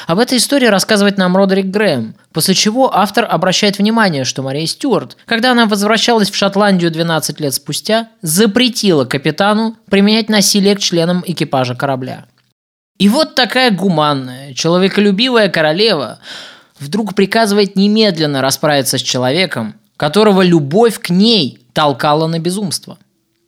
Об 0.07 0.21
этой 0.21 0.39
истории 0.39 0.67
рассказывает 0.67 1.19
нам 1.19 1.37
Родерик 1.37 1.67
Грэм, 1.67 2.15
после 2.33 2.55
чего 2.55 2.95
автор 2.95 3.27
обращает 3.29 3.79
внимание, 3.79 4.25
что 4.25 4.43
Мария 4.43 4.67
Стюарт, 4.67 5.17
когда 5.27 5.51
она 5.51 5.67
возвращалась 5.67 6.31
в 6.31 6.37
Шотландию 6.37 6.93
12 6.93 7.41
лет 7.41 7.53
спустя, 7.53 8.11
запретила 8.23 9.05
капитану 9.05 9.77
применять 9.91 10.29
насилие 10.29 10.77
к 10.77 10.81
членам 10.81 11.25
экипажа 11.27 11.75
корабля. 11.75 12.27
И 13.03 13.09
вот 13.09 13.35
такая 13.35 13.73
гуманная, 13.73 14.55
человеколюбивая 14.55 15.49
королева 15.49 16.21
вдруг 16.79 17.17
приказывает 17.17 17.75
немедленно 17.75 18.41
расправиться 18.41 18.97
с 18.97 19.03
человеком, 19.03 19.75
которого 19.97 20.43
любовь 20.43 21.01
к 21.01 21.11
ней 21.11 21.59
толкала 21.73 22.29
на 22.29 22.39
безумство. 22.39 22.99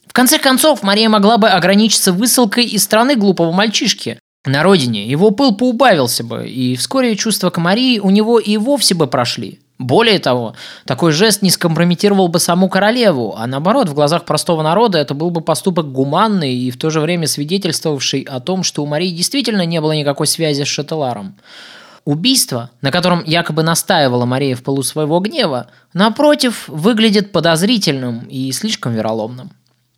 В 0.09 0.12
конце 0.12 0.40
концов, 0.40 0.83
Мария 0.83 1.09
могла 1.09 1.38
бы 1.38 1.49
ограничиться 1.49 2.12
высылкой 2.12 2.64
из 2.64 2.83
страны 2.83 3.14
глупого 3.14 3.53
мальчишки. 3.53 4.19
На 4.45 4.64
родине 4.64 5.07
его 5.07 5.31
пыл 5.31 5.55
поубавился 5.55 6.25
бы, 6.25 6.49
и 6.49 6.75
вскоре 6.75 7.14
чувства 7.14 7.51
к 7.51 7.59
Марии 7.59 8.01
у 8.01 8.11
него 8.11 8.40
и 8.40 8.57
вовсе 8.57 8.97
бы 8.97 9.07
прошли. 9.07 9.61
Более 9.85 10.18
того, 10.18 10.55
такой 10.87 11.12
жест 11.12 11.42
не 11.42 11.51
скомпрометировал 11.51 12.29
бы 12.29 12.38
саму 12.38 12.70
королеву, 12.70 13.35
а 13.37 13.47
наоборот, 13.47 13.90
в 13.90 13.94
глазах 13.94 14.25
простого 14.25 14.62
народа 14.62 14.97
это 14.97 15.12
был 15.12 15.29
бы 15.29 15.42
поступок 15.42 15.92
гуманный 15.92 16.55
и 16.55 16.70
в 16.70 16.79
то 16.79 16.88
же 16.88 17.01
время 17.01 17.27
свидетельствовавший 17.27 18.23
о 18.23 18.40
том, 18.40 18.62
что 18.62 18.83
у 18.83 18.87
Марии 18.87 19.11
действительно 19.11 19.66
не 19.66 19.83
было 19.83 19.92
никакой 19.92 20.27
связи 20.27 20.62
с 20.62 20.68
Шателаром. 20.68 21.37
Убийство, 22.07 22.70
на 22.81 22.90
котором 22.90 23.25
якобы 23.27 23.62
настаивала 23.62 24.25
Мария 24.25 24.57
в 24.57 24.62
полу 24.62 24.83
своего 24.83 25.20
гнева, 25.20 25.66
напротив, 25.92 26.64
выглядит 26.66 27.31
подозрительным 27.31 28.20
и 28.20 28.53
слишком 28.53 28.94
вероломным. 28.94 29.51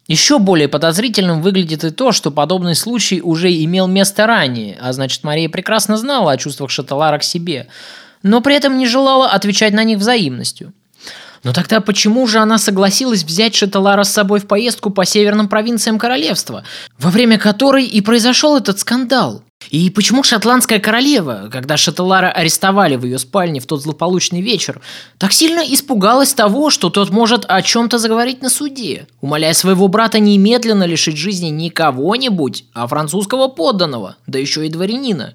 Еще 0.08 0.40
более 0.40 0.66
подозрительным 0.66 1.42
выглядит 1.42 1.84
и 1.84 1.90
то, 1.90 2.10
что 2.10 2.32
подобный 2.32 2.74
случай 2.74 3.20
уже 3.20 3.52
имел 3.52 3.86
место 3.86 4.26
ранее, 4.26 4.78
а 4.80 4.92
значит 4.92 5.22
Мария 5.22 5.48
прекрасно 5.48 5.96
знала 5.96 6.32
о 6.32 6.36
чувствах 6.36 6.70
Шателара 6.70 7.18
к 7.18 7.22
себе– 7.22 7.68
но 8.26 8.40
при 8.40 8.56
этом 8.56 8.76
не 8.76 8.86
желала 8.86 9.28
отвечать 9.30 9.72
на 9.72 9.84
них 9.84 9.98
взаимностью. 9.98 10.72
Но 11.44 11.52
тогда 11.52 11.80
почему 11.80 12.26
же 12.26 12.38
она 12.38 12.58
согласилась 12.58 13.22
взять 13.22 13.54
Шаталара 13.54 14.02
с 14.02 14.12
собой 14.12 14.40
в 14.40 14.48
поездку 14.48 14.90
по 14.90 15.04
северным 15.04 15.48
провинциям 15.48 15.96
королевства, 15.96 16.64
во 16.98 17.10
время 17.10 17.38
которой 17.38 17.84
и 17.84 18.00
произошел 18.00 18.56
этот 18.56 18.80
скандал? 18.80 19.44
И 19.70 19.90
почему 19.90 20.22
шотландская 20.22 20.78
королева, 20.78 21.48
когда 21.52 21.76
Шателара 21.76 22.30
арестовали 22.30 22.96
в 22.96 23.04
ее 23.04 23.18
спальне 23.18 23.60
в 23.60 23.66
тот 23.66 23.82
злополучный 23.82 24.40
вечер, 24.40 24.80
так 25.18 25.32
сильно 25.32 25.60
испугалась 25.60 26.34
того, 26.34 26.70
что 26.70 26.90
тот 26.90 27.10
может 27.10 27.44
о 27.48 27.62
чем-то 27.62 27.98
заговорить 27.98 28.42
на 28.42 28.50
суде, 28.50 29.06
умоляя 29.20 29.52
своего 29.52 29.88
брата 29.88 30.18
немедленно 30.18 30.84
лишить 30.84 31.16
жизни 31.16 31.48
не 31.48 31.70
кого-нибудь, 31.70 32.64
а 32.72 32.86
французского 32.86 33.48
подданного, 33.48 34.16
да 34.26 34.38
еще 34.38 34.66
и 34.66 34.70
дворянина? 34.70 35.34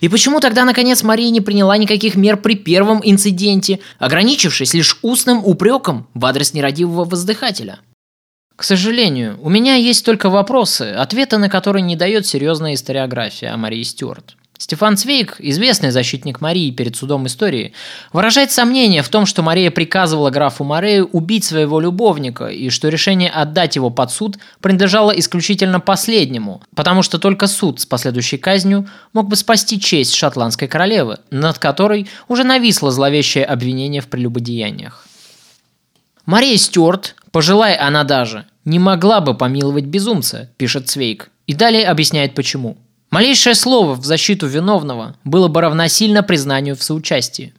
И 0.00 0.08
почему 0.08 0.40
тогда, 0.40 0.64
наконец, 0.64 1.02
Мария 1.02 1.30
не 1.30 1.40
приняла 1.40 1.76
никаких 1.76 2.16
мер 2.16 2.36
при 2.36 2.54
первом 2.54 3.00
инциденте, 3.04 3.78
ограничившись 3.98 4.74
лишь 4.74 4.98
устным 5.02 5.44
упреком 5.44 6.08
в 6.14 6.26
адрес 6.26 6.52
нерадивого 6.54 7.04
воздыхателя? 7.04 7.78
К 8.62 8.64
сожалению, 8.64 9.40
у 9.42 9.50
меня 9.50 9.74
есть 9.74 10.04
только 10.04 10.30
вопросы, 10.30 10.94
ответы 10.96 11.36
на 11.36 11.48
которые 11.48 11.82
не 11.82 11.96
дает 11.96 12.28
серьезная 12.28 12.74
историография 12.74 13.52
о 13.52 13.56
Марии 13.56 13.82
Стюарт. 13.82 14.36
Стефан 14.56 14.96
Цвейк, 14.96 15.34
известный 15.40 15.90
защитник 15.90 16.40
Марии 16.40 16.70
перед 16.70 16.94
судом 16.94 17.26
истории, 17.26 17.72
выражает 18.12 18.52
сомнение 18.52 19.02
в 19.02 19.08
том, 19.08 19.26
что 19.26 19.42
Мария 19.42 19.72
приказывала 19.72 20.30
графу 20.30 20.62
Морею 20.62 21.08
убить 21.10 21.42
своего 21.42 21.80
любовника 21.80 22.46
и 22.46 22.70
что 22.70 22.88
решение 22.88 23.30
отдать 23.30 23.74
его 23.74 23.90
под 23.90 24.12
суд 24.12 24.38
принадлежало 24.60 25.10
исключительно 25.10 25.80
последнему, 25.80 26.62
потому 26.76 27.02
что 27.02 27.18
только 27.18 27.48
суд 27.48 27.80
с 27.80 27.86
последующей 27.86 28.38
казнью 28.38 28.86
мог 29.12 29.26
бы 29.26 29.34
спасти 29.34 29.80
честь 29.80 30.14
шотландской 30.14 30.68
королевы, 30.68 31.18
над 31.32 31.58
которой 31.58 32.08
уже 32.28 32.44
нависло 32.44 32.92
зловещее 32.92 33.44
обвинение 33.44 34.00
в 34.00 34.06
прелюбодеяниях. 34.06 35.04
Мария 36.26 36.56
Стюарт, 36.56 37.16
пожелая 37.32 37.84
она 37.84 38.04
даже, 38.04 38.46
не 38.64 38.78
могла 38.78 39.20
бы 39.20 39.34
помиловать 39.34 39.86
безумца, 39.86 40.50
пишет 40.56 40.88
Цвейк, 40.88 41.30
и 41.46 41.54
далее 41.54 41.86
объясняет 41.86 42.34
почему. 42.34 42.78
Малейшее 43.10 43.54
слово 43.54 43.94
в 43.94 44.04
защиту 44.04 44.46
виновного 44.46 45.16
было 45.24 45.48
бы 45.48 45.60
равносильно 45.60 46.22
признанию 46.22 46.76
в 46.76 46.82
соучастии. 46.82 47.52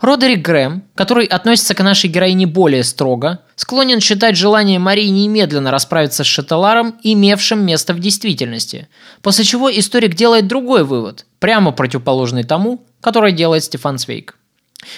Родерик 0.00 0.42
Грэм, 0.42 0.84
который 0.94 1.24
относится 1.24 1.74
к 1.74 1.82
нашей 1.82 2.10
героине 2.10 2.46
более 2.46 2.84
строго, 2.84 3.40
склонен 3.56 4.00
считать 4.00 4.36
желание 4.36 4.78
Марии 4.78 5.06
немедленно 5.08 5.70
расправиться 5.70 6.22
с 6.22 6.26
Шаталаром, 6.26 6.96
имевшим 7.02 7.64
место 7.64 7.94
в 7.94 7.98
действительности, 7.98 8.88
после 9.22 9.44
чего 9.44 9.70
историк 9.70 10.14
делает 10.14 10.48
другой 10.48 10.84
вывод, 10.84 11.24
прямо 11.38 11.72
противоположный 11.72 12.44
тому, 12.44 12.84
который 13.00 13.32
делает 13.32 13.64
Стефан 13.64 13.98
Свейк. 13.98 14.36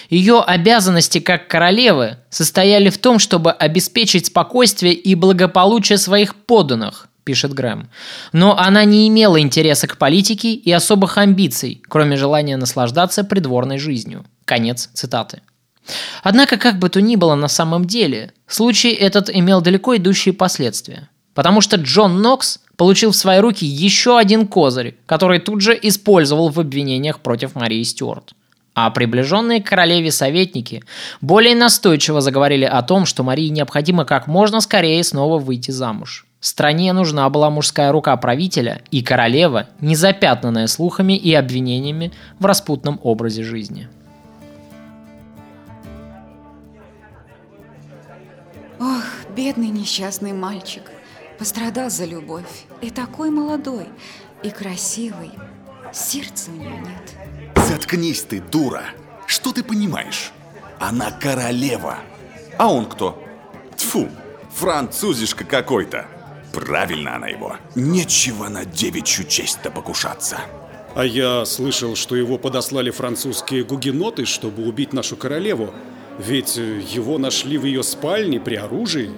Ее 0.09 0.41
обязанности 0.41 1.19
как 1.19 1.47
королевы 1.47 2.17
состояли 2.29 2.89
в 2.89 2.97
том, 2.97 3.19
чтобы 3.19 3.51
обеспечить 3.51 4.27
спокойствие 4.27 4.93
и 4.93 5.15
благополучие 5.15 5.97
своих 5.97 6.35
подданных, 6.35 7.07
пишет 7.23 7.53
Грэм. 7.53 7.89
Но 8.31 8.57
она 8.57 8.85
не 8.85 9.07
имела 9.07 9.39
интереса 9.41 9.87
к 9.87 9.97
политике 9.97 10.53
и 10.53 10.71
особых 10.71 11.17
амбиций, 11.17 11.81
кроме 11.89 12.15
желания 12.15 12.55
наслаждаться 12.55 13.23
придворной 13.23 13.77
жизнью. 13.77 14.25
Конец 14.45 14.89
цитаты. 14.93 15.41
Однако, 16.23 16.57
как 16.57 16.79
бы 16.79 16.89
то 16.89 17.01
ни 17.01 17.15
было 17.15 17.35
на 17.35 17.47
самом 17.49 17.85
деле, 17.85 18.31
случай 18.47 18.91
этот 18.93 19.29
имел 19.29 19.61
далеко 19.61 19.97
идущие 19.97 20.33
последствия. 20.33 21.09
Потому 21.33 21.61
что 21.61 21.75
Джон 21.75 22.21
Нокс 22.21 22.59
получил 22.77 23.11
в 23.11 23.15
свои 23.15 23.39
руки 23.39 23.65
еще 23.65 24.17
один 24.17 24.47
козырь, 24.47 24.97
который 25.05 25.39
тут 25.39 25.61
же 25.61 25.77
использовал 25.81 26.49
в 26.49 26.59
обвинениях 26.59 27.19
против 27.19 27.55
Марии 27.55 27.83
Стюарт 27.83 28.33
а 28.77 28.91
приближенные 28.91 29.59
к 29.59 29.65
королеве 29.65 30.11
советники 30.11 30.83
более 31.19 31.55
настойчиво 31.55 32.21
заговорили 32.21 32.63
о 32.63 32.83
том, 32.83 33.07
что 33.07 33.23
Марии 33.23 33.47
необходимо 33.47 34.05
как 34.05 34.27
можно 34.27 34.61
скорее 34.61 35.03
снова 35.03 35.39
выйти 35.39 35.71
замуж. 35.71 36.27
Стране 36.39 36.93
нужна 36.93 37.27
была 37.31 37.49
мужская 37.49 37.91
рука 37.91 38.15
правителя 38.17 38.83
и 38.91 39.01
королева, 39.01 39.67
не 39.81 39.95
запятнанная 39.95 40.67
слухами 40.67 41.17
и 41.17 41.33
обвинениями 41.33 42.11
в 42.37 42.45
распутном 42.45 42.99
образе 43.01 43.41
жизни. 43.41 43.89
Ох, 48.79 49.05
бедный 49.35 49.69
несчастный 49.69 50.33
мальчик. 50.33 50.83
Пострадал 51.39 51.89
за 51.89 52.05
любовь. 52.05 52.65
И 52.81 52.91
такой 52.91 53.31
молодой, 53.31 53.87
и 54.43 54.51
красивый. 54.51 55.31
Сердца 55.91 56.51
у 56.51 56.59
нее 56.59 56.77
нет. 56.77 57.26
Заткнись 57.67 58.21
ты, 58.21 58.39
дура! 58.39 58.83
Что 59.25 59.51
ты 59.51 59.61
понимаешь? 59.61 60.31
Она 60.79 61.11
королева. 61.11 61.97
А 62.57 62.71
он 62.71 62.85
кто? 62.85 63.21
Тфу, 63.75 64.07
французишка 64.55 65.43
какой-то. 65.43 66.05
Правильно 66.53 67.17
она 67.17 67.27
его. 67.27 67.57
Нечего 67.75 68.47
на 68.47 68.63
девичью 68.63 69.25
честь-то 69.27 69.69
покушаться. 69.69 70.39
А 70.95 71.03
я 71.03 71.43
слышал, 71.43 71.97
что 71.97 72.15
его 72.15 72.37
подослали 72.37 72.89
французские 72.89 73.65
гугеноты, 73.65 74.23
чтобы 74.23 74.65
убить 74.65 74.93
нашу 74.93 75.17
королеву. 75.17 75.73
Ведь 76.19 76.55
его 76.55 77.17
нашли 77.17 77.57
в 77.57 77.65
ее 77.65 77.83
спальне 77.83 78.39
при 78.39 78.55
оружии. 78.55 79.11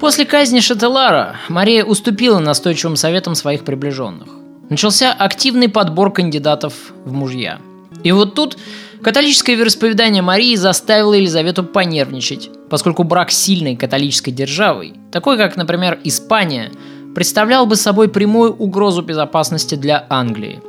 После 0.00 0.26
казни 0.26 0.58
Шателара 0.58 1.36
Мария 1.48 1.84
уступила 1.84 2.40
настойчивым 2.40 2.96
советам 2.96 3.36
своих 3.36 3.64
приближенных 3.64 4.41
начался 4.72 5.12
активный 5.12 5.68
подбор 5.68 6.10
кандидатов 6.10 6.72
в 7.04 7.12
мужья. 7.12 7.60
И 8.02 8.10
вот 8.10 8.34
тут 8.34 8.56
католическое 9.02 9.54
вероисповедание 9.54 10.22
Марии 10.22 10.56
заставило 10.56 11.12
Елизавету 11.12 11.62
понервничать, 11.62 12.48
поскольку 12.70 13.04
брак 13.04 13.30
сильной 13.30 13.76
католической 13.76 14.30
державой, 14.30 14.94
такой 15.12 15.36
как, 15.36 15.56
например, 15.56 16.00
Испания, 16.04 16.72
представлял 17.14 17.66
бы 17.66 17.76
собой 17.76 18.08
прямую 18.08 18.54
угрозу 18.54 19.02
безопасности 19.02 19.74
для 19.74 20.06
Англии. 20.08 20.62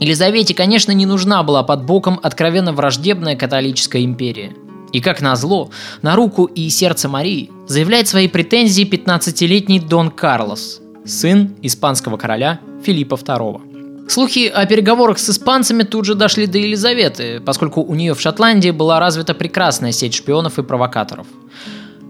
Елизавете, 0.00 0.54
конечно, 0.54 0.92
не 0.92 1.04
нужна 1.04 1.42
была 1.42 1.62
под 1.62 1.84
боком 1.84 2.18
откровенно 2.22 2.72
враждебная 2.72 3.36
католическая 3.36 4.02
империя. 4.02 4.54
И 4.92 5.00
как 5.02 5.20
назло, 5.20 5.70
на 6.00 6.16
руку 6.16 6.46
и 6.46 6.70
сердце 6.70 7.10
Марии 7.10 7.50
заявляет 7.66 8.08
свои 8.08 8.28
претензии 8.28 8.88
15-летний 8.88 9.78
Дон 9.80 10.10
Карлос, 10.10 10.80
сын 11.06 11.54
испанского 11.62 12.16
короля 12.16 12.60
Филиппа 12.84 13.14
II. 13.14 14.08
Слухи 14.08 14.46
о 14.46 14.64
переговорах 14.66 15.18
с 15.18 15.28
испанцами 15.30 15.82
тут 15.82 16.04
же 16.04 16.14
дошли 16.14 16.46
до 16.46 16.58
Елизаветы, 16.58 17.40
поскольку 17.40 17.82
у 17.82 17.94
нее 17.94 18.14
в 18.14 18.20
Шотландии 18.20 18.70
была 18.70 19.00
развита 19.00 19.34
прекрасная 19.34 19.92
сеть 19.92 20.14
шпионов 20.14 20.58
и 20.58 20.62
провокаторов. 20.62 21.26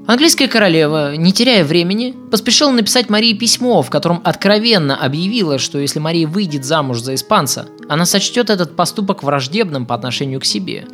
Английская 0.07 0.47
королева, 0.47 1.17
не 1.17 1.33
теряя 1.33 1.65
времени, 1.65 2.15
поспешила 2.31 2.71
написать 2.71 3.09
Марии 3.09 3.35
письмо, 3.35 3.83
в 3.83 3.91
котором 3.91 4.21
откровенно 4.23 4.97
объявила, 4.97 5.59
что 5.59 5.79
если 5.79 5.99
Мария 5.99 6.29
выйдет 6.29 6.65
замуж 6.65 7.01
за 7.01 7.15
испанца, 7.17 7.67
она 7.89 8.05
сочтет 8.05 8.51
этот 8.51 8.77
поступок 8.77 9.25
враждебным 9.25 9.85
по 9.85 9.97
отношению 9.97 10.39
к 10.39 10.45
себе, 10.45 10.87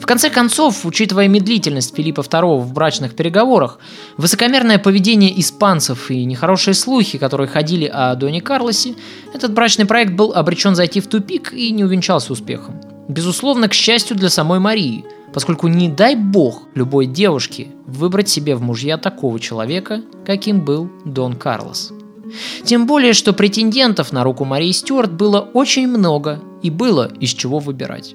в 0.00 0.06
конце 0.06 0.30
концов, 0.30 0.86
учитывая 0.86 1.28
медлительность 1.28 1.94
Филиппа 1.94 2.20
II 2.20 2.60
в 2.60 2.72
брачных 2.72 3.14
переговорах, 3.14 3.78
высокомерное 4.16 4.78
поведение 4.78 5.38
испанцев 5.40 6.10
и 6.10 6.24
нехорошие 6.24 6.74
слухи, 6.74 7.18
которые 7.18 7.48
ходили 7.48 7.86
о 7.86 8.14
Доне 8.14 8.40
Карлосе, 8.40 8.94
этот 9.34 9.52
брачный 9.52 9.86
проект 9.86 10.12
был 10.12 10.32
обречен 10.32 10.74
зайти 10.74 11.00
в 11.00 11.08
тупик 11.08 11.52
и 11.52 11.70
не 11.70 11.84
увенчался 11.84 12.32
успехом. 12.32 12.80
Безусловно, 13.08 13.68
к 13.68 13.74
счастью 13.74 14.16
для 14.16 14.28
самой 14.28 14.58
Марии, 14.58 15.04
поскольку 15.32 15.68
не 15.68 15.88
дай 15.88 16.14
бог 16.14 16.62
любой 16.74 17.06
девушке 17.06 17.68
выбрать 17.86 18.28
себе 18.28 18.54
в 18.54 18.62
мужья 18.62 18.98
такого 18.98 19.40
человека, 19.40 20.02
каким 20.24 20.64
был 20.64 20.90
Дон 21.04 21.34
Карлос. 21.34 21.92
Тем 22.64 22.86
более, 22.86 23.14
что 23.14 23.32
претендентов 23.32 24.12
на 24.12 24.22
руку 24.24 24.44
Марии 24.44 24.72
Стюарт 24.72 25.12
было 25.12 25.40
очень 25.40 25.88
много 25.88 26.40
и 26.62 26.70
было 26.70 27.10
из 27.20 27.30
чего 27.30 27.58
выбирать. 27.58 28.14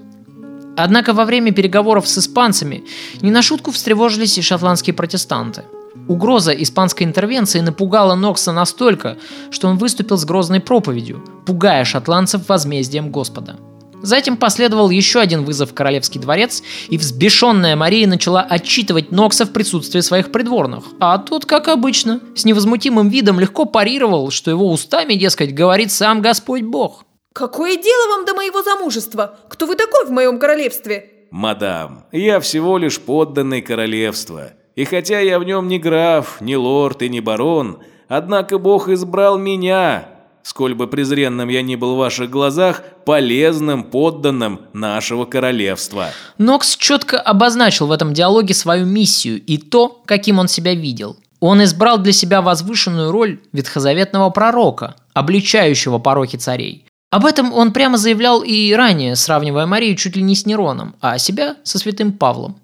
Однако 0.76 1.13
во 1.13 1.26
время 1.26 1.51
переговоров 1.51 2.07
с 2.07 2.17
испанцами 2.17 2.84
не 3.21 3.32
на 3.32 3.41
шутку 3.41 3.71
встревожились 3.71 4.38
и 4.38 4.41
шотландские 4.41 4.93
протестанты. 4.93 5.63
Угроза 6.07 6.51
испанской 6.51 7.05
интервенции 7.05 7.59
напугала 7.59 8.15
Нокса 8.15 8.51
настолько, 8.51 9.17
что 9.51 9.67
он 9.67 9.78
выступил 9.78 10.17
с 10.17 10.26
грозной 10.26 10.59
проповедью, 10.59 11.24
пугая 11.45 11.86
шотландцев 11.86 12.49
возмездием 12.49 13.11
Господа. 13.11 13.57
Затем 14.01 14.36
последовал 14.36 14.89
еще 14.89 15.21
один 15.21 15.45
вызов 15.45 15.71
в 15.71 15.74
Королевский 15.74 16.19
дворец, 16.19 16.61
и 16.89 16.97
взбешенная 16.97 17.78
Мария 17.78 18.05
начала 18.05 18.41
отчитывать 18.41 19.11
Нокса 19.11 19.45
в 19.45 19.53
присутствии 19.53 20.01
своих 20.01 20.30
придворных. 20.30 20.84
А 20.99 21.17
тот, 21.19 21.45
как 21.45 21.69
обычно, 21.69 22.19
с 22.36 22.43
невозмутимым 22.43 23.07
видом 23.07 23.39
легко 23.39 23.63
парировал, 23.63 24.30
что 24.30 24.51
его 24.51 24.69
устами, 24.69 25.13
дескать, 25.13 25.53
говорит 25.53 25.89
сам 25.91 26.21
Господь 26.21 26.63
Бог– 26.63 27.05
Какое 27.34 27.77
дело 27.77 28.15
вам 28.15 28.25
до 28.25 28.36
моего 28.36 28.61
замужества? 28.61 29.39
Кто 29.49 29.65
вы 29.65 29.75
такой 29.75 30.05
в 30.05 30.11
моем 30.11 30.38
королевстве? 30.38 31.09
Мадам, 31.31 32.05
я 32.11 32.39
всего 32.39 32.77
лишь 32.77 32.99
подданный 32.99 33.63
королевства. 33.63 34.51
И 34.75 34.86
хотя 34.86 35.19
я 35.19 35.39
в 35.39 35.43
нем 35.43 35.67
не 35.67 35.79
граф, 35.79 36.41
не 36.41 36.55
лорд 36.55 37.01
и 37.01 37.09
не 37.09 37.21
барон, 37.21 37.79
однако 38.07 38.59
Бог 38.59 38.88
избрал 38.88 39.39
меня, 39.39 40.09
сколь 40.43 40.75
бы 40.75 40.86
презренным 40.86 41.49
я 41.49 41.63
ни 41.63 41.75
был 41.75 41.95
в 41.95 41.97
ваших 41.97 42.29
глазах, 42.29 42.84
полезным 43.03 43.84
подданным 43.84 44.61
нашего 44.73 45.25
королевства. 45.25 46.09
Нокс 46.38 46.75
четко 46.75 47.19
обозначил 47.19 47.88
в 47.88 47.91
этом 47.91 48.13
диалоге 48.13 48.53
свою 48.53 48.86
миссию 48.86 49.41
и 49.43 49.57
то, 49.57 50.01
каким 50.05 50.38
он 50.38 50.47
себя 50.47 50.75
видел. 50.75 51.17
Он 51.39 51.63
избрал 51.63 51.97
для 51.97 52.13
себя 52.13 52.43
возвышенную 52.43 53.11
роль 53.11 53.39
ветхозаветного 53.53 54.29
пророка, 54.29 54.95
обличающего 55.13 55.97
порохи 55.97 56.38
царей. 56.38 56.86
Об 57.14 57.28
этом 57.28 57.53
он 57.53 57.74
прямо 57.74 57.99
заявлял 57.99 58.41
и 58.41 58.74
ранее, 58.74 59.16
сравнивая 59.16 59.68
Марию 59.68 59.95
чуть 59.95 60.16
ли 60.16 60.24
не 60.24 60.36
с 60.36 60.47
Нероном, 60.47 60.95
а 60.99 61.20
себя 61.20 61.57
со 61.64 61.78
святым 61.78 62.11
Павлом. 62.11 62.55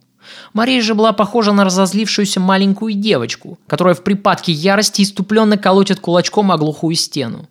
Мария 0.53 0.81
же 0.81 0.95
была 0.95 1.13
похожа 1.13 1.51
на 1.51 1.65
разозлившуюся 1.65 2.39
маленькую 2.39 2.93
девочку, 2.93 3.59
которая 3.67 3.93
в 3.93 4.01
припадке 4.01 4.51
ярости 4.51 5.03
иступленно 5.03 5.55
колотит 5.55 5.99
кулачком 5.99 6.51
о 6.51 6.57
глухую 6.57 6.95
стену. 6.95 7.47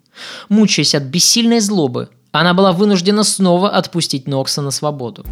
Мучаясь 0.48 0.96
от 0.96 1.04
бессильной 1.04 1.60
злобы, 1.60 2.08
она 2.32 2.52
была 2.52 2.72
вынуждена 2.72 3.22
снова 3.22 3.70
отпустить 3.70 4.26
Нокса 4.26 4.60
на 4.60 4.72
свободу. 4.72 5.24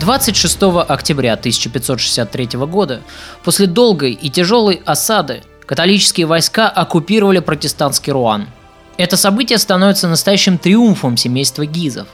26 0.00 0.62
октября 0.88 1.34
1563 1.34 2.58
года, 2.60 3.02
после 3.44 3.66
долгой 3.66 4.12
и 4.12 4.30
тяжелой 4.30 4.80
осады, 4.86 5.42
католические 5.66 6.26
войска 6.26 6.70
оккупировали 6.70 7.40
протестантский 7.40 8.10
Руан. 8.10 8.48
Это 8.96 9.18
событие 9.18 9.58
становится 9.58 10.08
настоящим 10.08 10.56
триумфом 10.56 11.18
семейства 11.18 11.66
Гизов. 11.66 12.08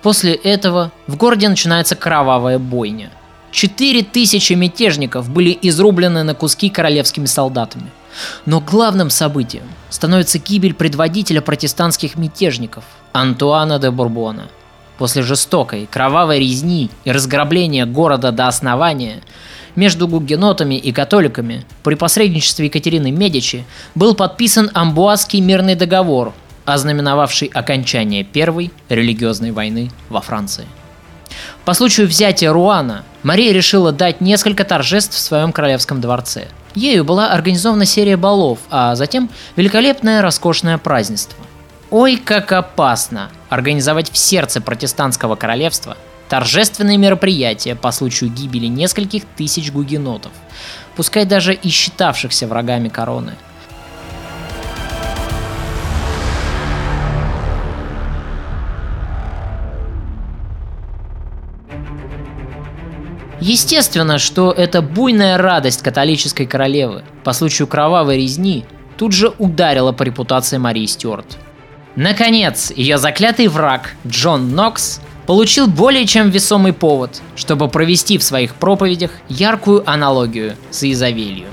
После 0.00 0.32
этого 0.32 0.90
в 1.06 1.16
городе 1.16 1.50
начинается 1.50 1.96
кровавая 1.96 2.58
бойня. 2.58 3.10
Четыре 3.50 4.02
тысячи 4.02 4.54
мятежников 4.54 5.28
были 5.28 5.56
изрублены 5.60 6.22
на 6.22 6.34
куски 6.34 6.70
королевскими 6.70 7.26
солдатами. 7.26 7.90
Но 8.46 8.60
главным 8.60 9.10
событием 9.10 9.64
становится 9.90 10.38
гибель 10.38 10.72
предводителя 10.72 11.42
протестантских 11.42 12.16
мятежников 12.16 12.84
Антуана 13.12 13.78
де 13.78 13.90
Бурбона– 13.90 14.48
После 14.98 15.22
жестокой, 15.22 15.86
кровавой 15.90 16.40
резни 16.40 16.90
и 17.04 17.12
разграбления 17.12 17.86
города 17.86 18.32
до 18.32 18.48
основания, 18.48 19.22
между 19.76 20.08
гугенотами 20.08 20.74
и 20.74 20.90
католиками 20.90 21.64
при 21.84 21.94
посредничестве 21.94 22.66
Екатерины 22.66 23.12
Медичи 23.12 23.64
был 23.94 24.16
подписан 24.16 24.70
Амбуазский 24.74 25.40
мирный 25.40 25.76
договор, 25.76 26.34
ознаменовавший 26.64 27.48
окончание 27.54 28.24
Первой 28.24 28.72
религиозной 28.88 29.52
войны 29.52 29.92
во 30.08 30.20
Франции. 30.20 30.66
По 31.64 31.74
случаю 31.74 32.08
взятия 32.08 32.52
Руана 32.52 33.04
Мария 33.22 33.52
решила 33.52 33.92
дать 33.92 34.20
несколько 34.20 34.64
торжеств 34.64 35.14
в 35.14 35.20
своем 35.20 35.52
королевском 35.52 36.00
дворце. 36.00 36.48
Ею 36.74 37.04
была 37.04 37.30
организована 37.30 37.84
серия 37.84 38.16
балов, 38.16 38.58
а 38.70 38.96
затем 38.96 39.30
великолепное 39.54 40.22
роскошное 40.22 40.76
празднество. 40.76 41.38
Ой, 41.90 42.18
как 42.22 42.52
опасно 42.52 43.30
организовать 43.48 44.10
в 44.12 44.18
сердце 44.18 44.60
протестантского 44.60 45.36
королевства 45.36 45.96
торжественные 46.28 46.98
мероприятия 46.98 47.74
по 47.74 47.92
случаю 47.92 48.28
гибели 48.30 48.66
нескольких 48.66 49.24
тысяч 49.24 49.72
гугенотов, 49.72 50.32
пускай 50.96 51.24
даже 51.24 51.54
и 51.54 51.70
считавшихся 51.70 52.46
врагами 52.46 52.90
короны. 52.90 53.32
Естественно, 63.40 64.18
что 64.18 64.52
эта 64.52 64.82
буйная 64.82 65.38
радость 65.38 65.80
католической 65.80 66.44
королевы 66.44 67.02
по 67.24 67.32
случаю 67.32 67.66
кровавой 67.66 68.18
резни 68.18 68.66
тут 68.98 69.12
же 69.12 69.32
ударила 69.38 69.92
по 69.92 70.02
репутации 70.02 70.58
Марии 70.58 70.84
Стюарт– 70.84 71.38
Наконец, 71.98 72.70
ее 72.76 72.96
заклятый 72.96 73.48
враг 73.48 73.96
Джон 74.06 74.54
Нокс 74.54 75.00
получил 75.26 75.66
более 75.66 76.06
чем 76.06 76.30
весомый 76.30 76.72
повод, 76.72 77.20
чтобы 77.34 77.66
провести 77.66 78.18
в 78.18 78.22
своих 78.22 78.54
проповедях 78.54 79.10
яркую 79.28 79.82
аналогию 79.84 80.54
с 80.70 80.84
Изавелью. 80.84 81.48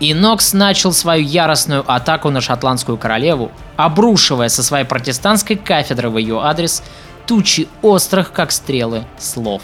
И 0.00 0.12
Нокс 0.12 0.54
начал 0.54 0.92
свою 0.92 1.24
яростную 1.24 1.84
атаку 1.86 2.30
на 2.30 2.40
шотландскую 2.40 2.98
королеву, 2.98 3.52
обрушивая 3.76 4.48
со 4.48 4.64
своей 4.64 4.84
протестантской 4.84 5.54
кафедры 5.54 6.10
в 6.10 6.18
ее 6.18 6.40
адрес 6.42 6.82
тучи 7.28 7.68
острых, 7.80 8.32
как 8.32 8.50
стрелы, 8.50 9.04
слов. 9.20 9.62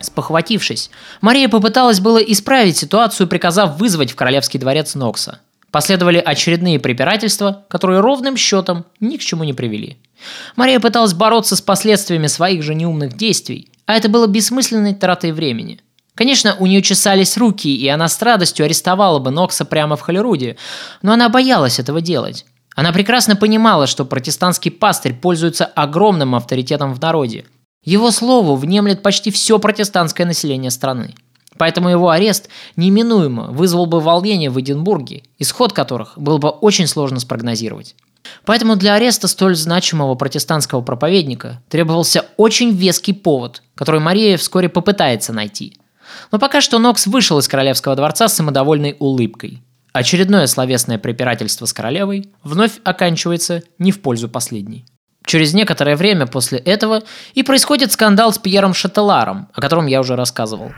Спохватившись, 0.00 0.88
Мария 1.20 1.50
попыталась 1.50 2.00
было 2.00 2.16
исправить 2.16 2.78
ситуацию, 2.78 3.26
приказав 3.26 3.76
вызвать 3.76 4.12
в 4.12 4.16
королевский 4.16 4.58
дворец 4.58 4.94
Нокса. 4.94 5.40
Последовали 5.70 6.18
очередные 6.18 6.78
препирательства, 6.78 7.64
которые 7.68 8.00
ровным 8.00 8.36
счетом 8.36 8.86
ни 9.00 9.16
к 9.16 9.20
чему 9.20 9.44
не 9.44 9.52
привели. 9.52 9.98
Мария 10.54 10.80
пыталась 10.80 11.12
бороться 11.12 11.56
с 11.56 11.60
последствиями 11.60 12.28
своих 12.28 12.62
же 12.62 12.74
неумных 12.74 13.16
действий, 13.16 13.70
а 13.84 13.94
это 13.94 14.08
было 14.08 14.26
бессмысленной 14.26 14.94
тратой 14.94 15.32
времени. 15.32 15.80
Конечно, 16.14 16.56
у 16.58 16.66
нее 16.66 16.80
чесались 16.80 17.36
руки, 17.36 17.76
и 17.76 17.86
она 17.88 18.08
с 18.08 18.20
радостью 18.22 18.64
арестовала 18.64 19.18
бы 19.18 19.30
Нокса 19.30 19.66
прямо 19.66 19.96
в 19.96 20.00
Холлеруде, 20.00 20.56
но 21.02 21.12
она 21.12 21.28
боялась 21.28 21.78
этого 21.78 22.00
делать. 22.00 22.46
Она 22.74 22.92
прекрасно 22.92 23.36
понимала, 23.36 23.86
что 23.86 24.04
протестантский 24.04 24.70
пастырь 24.70 25.14
пользуется 25.14 25.66
огромным 25.66 26.34
авторитетом 26.34 26.94
в 26.94 27.00
народе. 27.00 27.44
Его 27.84 28.10
слову 28.10 28.56
внемлет 28.56 29.02
почти 29.02 29.30
все 29.30 29.58
протестантское 29.58 30.26
население 30.26 30.70
страны. 30.70 31.14
Поэтому 31.58 31.88
его 31.88 32.10
арест 32.10 32.48
неминуемо 32.76 33.48
вызвал 33.50 33.86
бы 33.86 34.00
волнение 34.00 34.50
в 34.50 34.60
Эдинбурге, 34.60 35.22
исход 35.38 35.72
которых 35.72 36.12
было 36.16 36.38
бы 36.38 36.48
очень 36.48 36.86
сложно 36.86 37.20
спрогнозировать. 37.20 37.94
Поэтому 38.44 38.76
для 38.76 38.94
ареста 38.94 39.28
столь 39.28 39.56
значимого 39.56 40.14
протестантского 40.14 40.80
проповедника 40.80 41.62
требовался 41.68 42.26
очень 42.36 42.70
веский 42.70 43.12
повод, 43.12 43.62
который 43.74 44.00
Мария 44.00 44.36
вскоре 44.36 44.68
попытается 44.68 45.32
найти. 45.32 45.78
Но 46.32 46.38
пока 46.38 46.60
что 46.60 46.78
Нокс 46.78 47.06
вышел 47.06 47.38
из 47.38 47.48
королевского 47.48 47.96
дворца 47.96 48.28
с 48.28 48.34
самодовольной 48.34 48.96
улыбкой. 48.98 49.62
Очередное 49.92 50.46
словесное 50.46 50.98
препирательство 50.98 51.64
с 51.64 51.72
королевой 51.72 52.28
вновь 52.42 52.72
оканчивается 52.84 53.62
не 53.78 53.92
в 53.92 54.02
пользу 54.02 54.28
последней. 54.28 54.84
Через 55.24 55.54
некоторое 55.54 55.96
время 55.96 56.26
после 56.26 56.58
этого 56.58 57.02
и 57.34 57.42
происходит 57.42 57.92
скандал 57.92 58.32
с 58.32 58.38
Пьером 58.38 58.74
Шателаром, 58.74 59.48
о 59.52 59.60
котором 59.60 59.86
я 59.86 60.00
уже 60.00 60.14
рассказывал. 60.14 60.70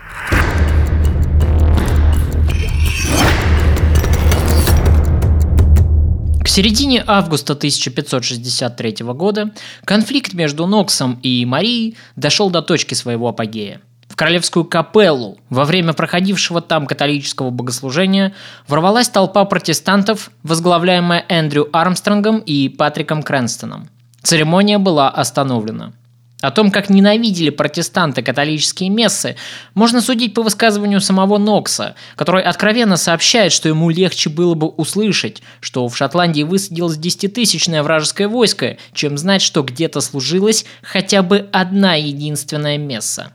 К 6.49 6.51
середине 6.51 7.03
августа 7.05 7.53
1563 7.53 9.05
года 9.13 9.51
конфликт 9.85 10.33
между 10.33 10.65
Ноксом 10.65 11.19
и 11.21 11.45
Марией 11.45 11.95
дошел 12.15 12.49
до 12.49 12.63
точки 12.63 12.95
своего 12.95 13.27
апогея. 13.27 13.81
В 14.07 14.15
королевскую 14.15 14.65
капеллу 14.65 15.37
во 15.51 15.63
время 15.63 15.93
проходившего 15.93 16.59
там 16.61 16.87
католического 16.87 17.51
богослужения 17.51 18.33
ворвалась 18.67 19.09
толпа 19.09 19.45
протестантов, 19.45 20.31
возглавляемая 20.41 21.23
Эндрю 21.29 21.69
Армстронгом 21.71 22.39
и 22.39 22.67
Патриком 22.67 23.21
Крэнстоном. 23.21 23.87
Церемония 24.23 24.79
была 24.79 25.11
остановлена. 25.11 25.93
О 26.41 26.51
том, 26.51 26.71
как 26.71 26.89
ненавидели 26.89 27.49
протестанты 27.49 28.21
католические 28.21 28.89
мессы, 28.89 29.35
можно 29.73 29.99
судить 29.99 30.33
по 30.33 30.41
высказыванию 30.41 31.01
самого 31.01 31.37
Нокса, 31.37 31.95
который 32.15 32.43
откровенно 32.43 32.95
сообщает, 32.95 33.51
что 33.51 33.67
ему 33.67 33.89
легче 33.89 34.29
было 34.29 34.53
бы 34.53 34.67
услышать, 34.67 35.41
что 35.59 35.85
в 35.87 35.97
Шотландии 35.97 36.43
высадилось 36.43 36.97
десятитысячное 36.97 37.83
вражеское 37.83 38.29
войско, 38.29 38.77
чем 38.93 39.17
знать, 39.17 39.41
что 39.41 39.63
где-то 39.63 39.99
служилась 39.99 40.65
хотя 40.81 41.23
бы 41.23 41.49
одна 41.51 41.95
единственная 41.95 42.77
месса. 42.77 43.33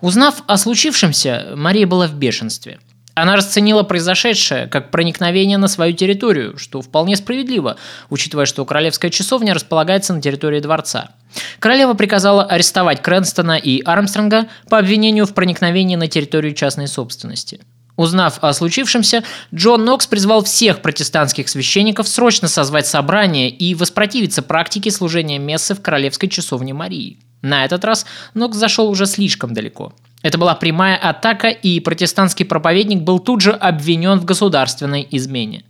Узнав 0.00 0.42
о 0.48 0.56
случившемся, 0.56 1.52
Мария 1.54 1.86
была 1.86 2.08
в 2.08 2.14
бешенстве– 2.14 2.80
она 3.14 3.36
расценила 3.36 3.84
произошедшее 3.84 4.66
как 4.66 4.90
проникновение 4.90 5.56
на 5.56 5.68
свою 5.68 5.94
территорию, 5.94 6.58
что 6.58 6.82
вполне 6.82 7.16
справедливо, 7.16 7.76
учитывая, 8.10 8.46
что 8.46 8.64
королевская 8.64 9.10
часовня 9.10 9.54
располагается 9.54 10.12
на 10.12 10.20
территории 10.20 10.60
дворца. 10.60 11.10
Королева 11.58 11.94
приказала 11.94 12.44
арестовать 12.44 13.02
Крэнстона 13.02 13.56
и 13.56 13.82
Армстронга 13.82 14.46
по 14.68 14.78
обвинению 14.78 15.26
в 15.26 15.34
проникновении 15.34 15.96
на 15.96 16.08
территорию 16.08 16.54
частной 16.54 16.88
собственности. 16.88 17.60
Узнав 17.96 18.42
о 18.42 18.52
случившемся, 18.52 19.22
Джон 19.54 19.84
Нокс 19.84 20.08
призвал 20.08 20.42
всех 20.42 20.82
протестантских 20.82 21.48
священников 21.48 22.08
срочно 22.08 22.48
созвать 22.48 22.88
собрание 22.88 23.48
и 23.48 23.76
воспротивиться 23.76 24.42
практике 24.42 24.90
служения 24.90 25.38
мессы 25.38 25.76
в 25.76 25.80
королевской 25.80 26.28
часовне 26.28 26.74
Марии. 26.74 27.20
На 27.42 27.64
этот 27.64 27.84
раз 27.84 28.04
Нокс 28.34 28.56
зашел 28.56 28.88
уже 28.88 29.06
слишком 29.06 29.54
далеко– 29.54 29.92
это 30.24 30.38
была 30.38 30.54
прямая 30.54 30.96
атака, 30.96 31.48
и 31.48 31.80
протестантский 31.80 32.46
проповедник 32.46 33.02
был 33.02 33.18
тут 33.18 33.42
же 33.42 33.52
обвинен 33.52 34.18
в 34.18 34.24
государственной 34.24 35.06
измене. 35.10 35.64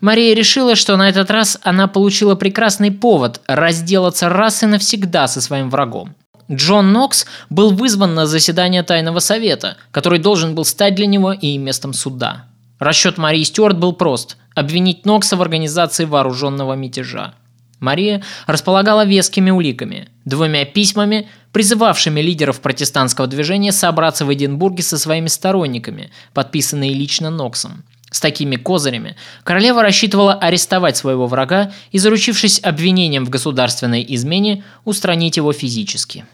Мария 0.00 0.32
решила, 0.32 0.76
что 0.76 0.96
на 0.96 1.08
этот 1.08 1.28
раз 1.28 1.58
она 1.64 1.88
получила 1.88 2.36
прекрасный 2.36 2.92
повод 2.92 3.40
разделаться 3.48 4.28
раз 4.28 4.62
и 4.62 4.66
навсегда 4.66 5.26
со 5.26 5.40
своим 5.40 5.70
врагом. 5.70 6.14
Джон 6.48 6.92
Нокс 6.92 7.26
был 7.50 7.72
вызван 7.72 8.14
на 8.14 8.26
заседание 8.26 8.84
Тайного 8.84 9.18
Совета, 9.18 9.76
который 9.90 10.20
должен 10.20 10.54
был 10.54 10.64
стать 10.64 10.94
для 10.94 11.06
него 11.06 11.32
и 11.32 11.58
местом 11.58 11.92
суда. 11.92 12.44
Расчет 12.78 13.18
Марии 13.18 13.42
Стюарт 13.42 13.76
был 13.76 13.92
прост– 13.92 14.36
обвинить 14.54 15.04
Нокса 15.04 15.36
в 15.36 15.42
организации 15.42 16.04
вооруженного 16.04 16.74
мятежа. 16.74 17.34
Мария 17.80 18.22
располагала 18.46 19.04
вескими 19.04 19.50
уликами, 19.50 20.08
двумя 20.24 20.64
письмами, 20.64 21.28
призывавшими 21.52 22.20
лидеров 22.20 22.60
протестантского 22.60 23.26
движения 23.26 23.72
собраться 23.72 24.24
в 24.24 24.32
Эдинбурге 24.32 24.82
со 24.82 24.98
своими 24.98 25.28
сторонниками, 25.28 26.10
подписанные 26.32 26.94
лично 26.94 27.30
Ноксом. 27.30 27.84
С 28.10 28.20
такими 28.20 28.56
козырями 28.56 29.16
королева 29.42 29.82
рассчитывала 29.82 30.34
арестовать 30.34 30.96
своего 30.96 31.26
врага 31.26 31.72
и, 31.90 31.98
заручившись 31.98 32.60
обвинением 32.62 33.26
в 33.26 33.30
государственной 33.30 34.04
измене, 34.08 34.64
устранить 34.84 35.36
его 35.36 35.52
физически. 35.52 36.24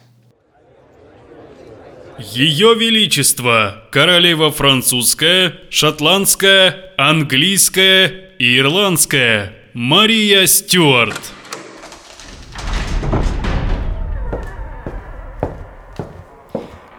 Ее 2.19 2.75
Величество, 2.75 3.85
королева 3.91 4.53
французская, 4.53 5.55
шотландская, 5.71 6.93
английская 6.97 8.35
и 8.39 8.59
ирландская, 8.59 9.55
Мария 9.75 10.45
Стюарт. 10.45 11.19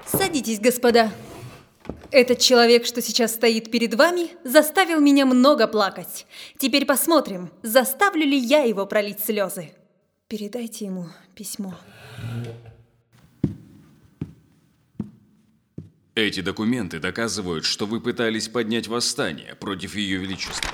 Садитесь, 0.08 0.60
господа. 0.60 1.12
Этот 2.10 2.40
человек, 2.40 2.88
что 2.88 3.00
сейчас 3.04 3.36
стоит 3.36 3.70
перед 3.70 3.94
вами, 3.94 4.30
заставил 4.44 5.00
меня 5.02 5.28
много 5.28 5.68
плакать. 5.68 6.26
Теперь 6.58 6.86
посмотрим, 6.86 7.52
заставлю 7.62 8.26
ли 8.26 8.38
я 8.38 8.64
его 8.64 8.88
пролить 8.88 9.20
слезы. 9.20 9.72
Передайте 10.28 10.86
ему 10.86 11.06
письмо. 11.36 11.76
Эти 16.16 16.40
документы 16.42 16.98
доказывают, 17.00 17.66
что 17.66 17.86
вы 17.86 18.02
пытались 18.02 18.48
поднять 18.48 18.88
восстание 18.88 19.54
против 19.54 19.96
Ее 19.96 20.18
Величества. 20.18 20.72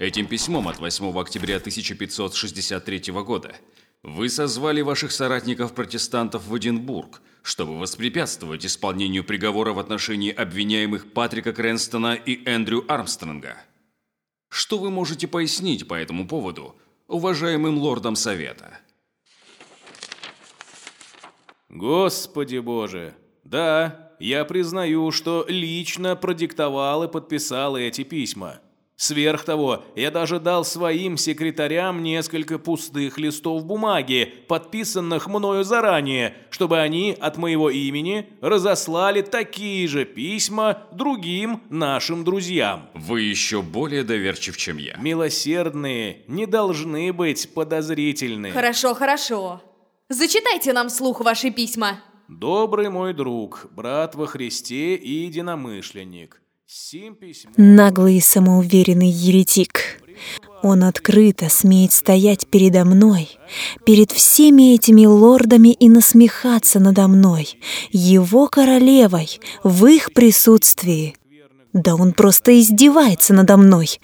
Этим 0.00 0.26
письмом 0.26 0.66
от 0.66 0.78
8 0.78 1.18
октября 1.18 1.56
1563 1.56 3.12
года 3.12 3.54
вы 4.02 4.30
созвали 4.30 4.80
ваших 4.80 5.12
соратников-протестантов 5.12 6.46
в 6.46 6.56
Эдинбург, 6.56 7.20
чтобы 7.42 7.78
воспрепятствовать 7.78 8.64
исполнению 8.64 9.24
приговора 9.24 9.74
в 9.74 9.78
отношении 9.78 10.32
обвиняемых 10.32 11.12
Патрика 11.12 11.52
Крэнстона 11.52 12.14
и 12.14 12.42
Эндрю 12.46 12.82
Армстронга. 12.88 13.58
Что 14.48 14.78
вы 14.78 14.88
можете 14.88 15.28
пояснить 15.28 15.86
по 15.86 15.92
этому 15.92 16.26
поводу 16.26 16.76
уважаемым 17.06 17.76
лордам 17.76 18.16
Совета? 18.16 18.78
Господи 21.68 22.56
боже, 22.56 23.14
да, 23.44 24.14
я 24.18 24.46
признаю, 24.46 25.10
что 25.10 25.44
лично 25.46 26.16
продиктовал 26.16 27.04
и 27.04 27.12
подписал 27.12 27.76
эти 27.76 28.02
письма. 28.02 28.62
Сверх 29.00 29.44
того, 29.44 29.82
я 29.96 30.10
даже 30.10 30.38
дал 30.38 30.62
своим 30.62 31.16
секретарям 31.16 32.02
несколько 32.02 32.58
пустых 32.58 33.16
листов 33.16 33.64
бумаги, 33.64 34.30
подписанных 34.46 35.26
мною 35.26 35.64
заранее, 35.64 36.34
чтобы 36.50 36.78
они 36.80 37.16
от 37.18 37.38
моего 37.38 37.70
имени 37.70 38.28
разослали 38.42 39.22
такие 39.22 39.88
же 39.88 40.04
письма 40.04 40.82
другим 40.92 41.62
нашим 41.70 42.24
друзьям. 42.24 42.90
Вы 42.92 43.22
еще 43.22 43.62
более 43.62 44.04
доверчив, 44.04 44.58
чем 44.58 44.76
я. 44.76 44.98
Милосердные 44.98 46.18
не 46.28 46.44
должны 46.44 47.10
быть 47.14 47.54
подозрительны. 47.54 48.50
Хорошо, 48.50 48.92
хорошо. 48.92 49.62
Зачитайте 50.10 50.74
нам 50.74 50.90
вслух 50.90 51.22
ваши 51.22 51.50
письма. 51.50 52.02
Добрый 52.28 52.90
мой 52.90 53.14
друг, 53.14 53.66
брат 53.70 54.14
во 54.14 54.26
Христе 54.26 54.96
и 54.96 55.24
единомышленник. 55.24 56.42
Наглый 57.56 58.18
и 58.18 58.20
самоуверенный 58.20 59.08
еретик. 59.08 60.00
Он 60.62 60.84
открыто 60.84 61.48
смеет 61.48 61.92
стоять 61.92 62.46
передо 62.46 62.84
мной, 62.84 63.30
перед 63.86 64.12
всеми 64.12 64.74
этими 64.74 65.06
лордами 65.06 65.70
и 65.70 65.88
насмехаться 65.88 66.78
надо 66.78 67.08
мной, 67.08 67.58
его 67.90 68.46
королевой, 68.46 69.40
в 69.64 69.86
их 69.86 70.12
присутствии. 70.12 71.16
Да 71.72 71.94
он 71.94 72.12
просто 72.12 72.58
издевается 72.58 73.32
надо 73.32 73.56
мной. 73.56 74.00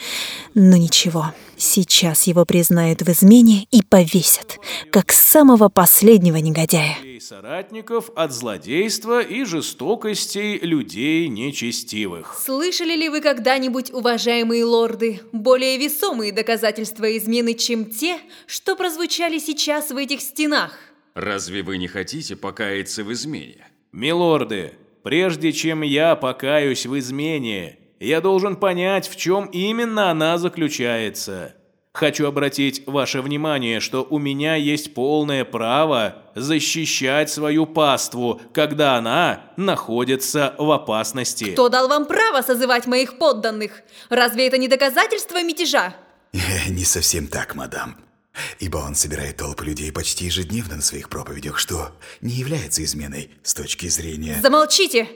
Но 0.55 0.77
ничего, 0.77 1.33
сейчас 1.57 2.29
его 2.29 2.45
признают 2.45 3.03
в 3.03 3.11
измене 3.11 3.67
и 3.73 3.83
повесят, 3.83 4.59
как 4.93 5.11
самого 5.11 5.69
последнего 5.69 6.37
негодяя. 6.37 6.97
соратников 7.21 8.11
от 8.14 8.33
злодейства 8.33 9.21
и 9.21 9.45
жестокостей 9.45 10.59
людей 10.59 11.27
нечестивых. 11.27 12.39
Слышали 12.41 12.95
ли 12.95 13.09
вы 13.09 13.21
когда-нибудь, 13.21 13.93
уважаемые 13.93 14.64
лорды, 14.64 15.21
более 15.33 15.77
весомые 15.77 16.31
доказательства 16.31 17.17
измены, 17.17 17.55
чем 17.55 17.87
те, 17.87 18.19
что 18.47 18.77
прозвучали 18.77 19.39
сейчас 19.39 19.91
в 19.91 19.97
этих 19.97 20.21
стенах? 20.21 20.79
Разве 21.14 21.62
вы 21.62 21.79
не 21.79 21.89
хотите 21.89 22.37
покаяться 22.37 23.03
в 23.03 23.12
измене? 23.12 23.67
Милорды, 23.91 24.75
прежде 25.07 25.53
чем 25.53 25.83
я 25.83 26.17
покаюсь 26.17 26.85
в 26.85 26.99
измене, 26.99 27.79
я 28.01 28.21
должен 28.21 28.57
понять, 28.57 29.09
в 29.09 29.15
чем 29.15 29.47
именно 29.47 30.11
она 30.11 30.37
заключается. 30.37 31.55
Хочу 31.93 32.27
обратить 32.27 32.83
ваше 32.89 33.23
внимание, 33.23 33.79
что 33.79 34.05
у 34.11 34.19
меня 34.19 34.57
есть 34.57 34.95
полное 34.95 35.45
право 35.45 36.17
защищать 36.35 37.31
свою 37.31 37.67
паству, 37.67 38.41
когда 38.53 38.97
она 38.97 39.53
находится 39.57 40.57
в 40.59 40.69
опасности. 40.73 41.53
Кто 41.53 41.69
дал 41.69 41.87
вам 41.87 42.07
право 42.07 42.43
созывать 42.43 42.89
моих 42.89 43.17
подданных? 43.17 43.83
Разве 44.09 44.49
это 44.49 44.59
не 44.59 44.67
доказательство 44.67 45.41
мятежа? 45.41 45.95
Не 46.69 46.85
совсем 46.85 47.29
так, 47.29 47.55
мадам. 47.55 48.06
Ибо 48.59 48.78
он 48.78 48.95
собирает 48.95 49.37
толпы 49.37 49.64
людей 49.64 49.93
почти 49.93 50.26
ежедневно 50.26 50.76
на 50.76 50.82
своих 50.82 51.09
проповедях, 51.09 51.59
что 51.59 51.93
не 52.20 52.34
является 52.34 52.82
изменой 52.84 53.30
с 53.43 53.55
точки 53.55 53.89
зрения... 53.89 54.39
Замолчите! 54.43 55.09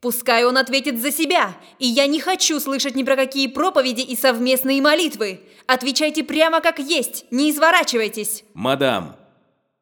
Пускай 0.00 0.44
он 0.44 0.58
ответит 0.58 1.00
за 1.00 1.10
себя, 1.10 1.56
и 1.78 1.86
я 1.86 2.06
не 2.06 2.20
хочу 2.20 2.60
слышать 2.60 2.94
ни 2.94 3.02
про 3.02 3.16
какие 3.16 3.48
проповеди 3.48 4.02
и 4.02 4.14
совместные 4.14 4.82
молитвы. 4.82 5.40
Отвечайте 5.66 6.22
прямо 6.22 6.60
как 6.60 6.78
есть, 6.78 7.24
не 7.30 7.50
изворачивайтесь. 7.50 8.44
Мадам, 8.52 9.16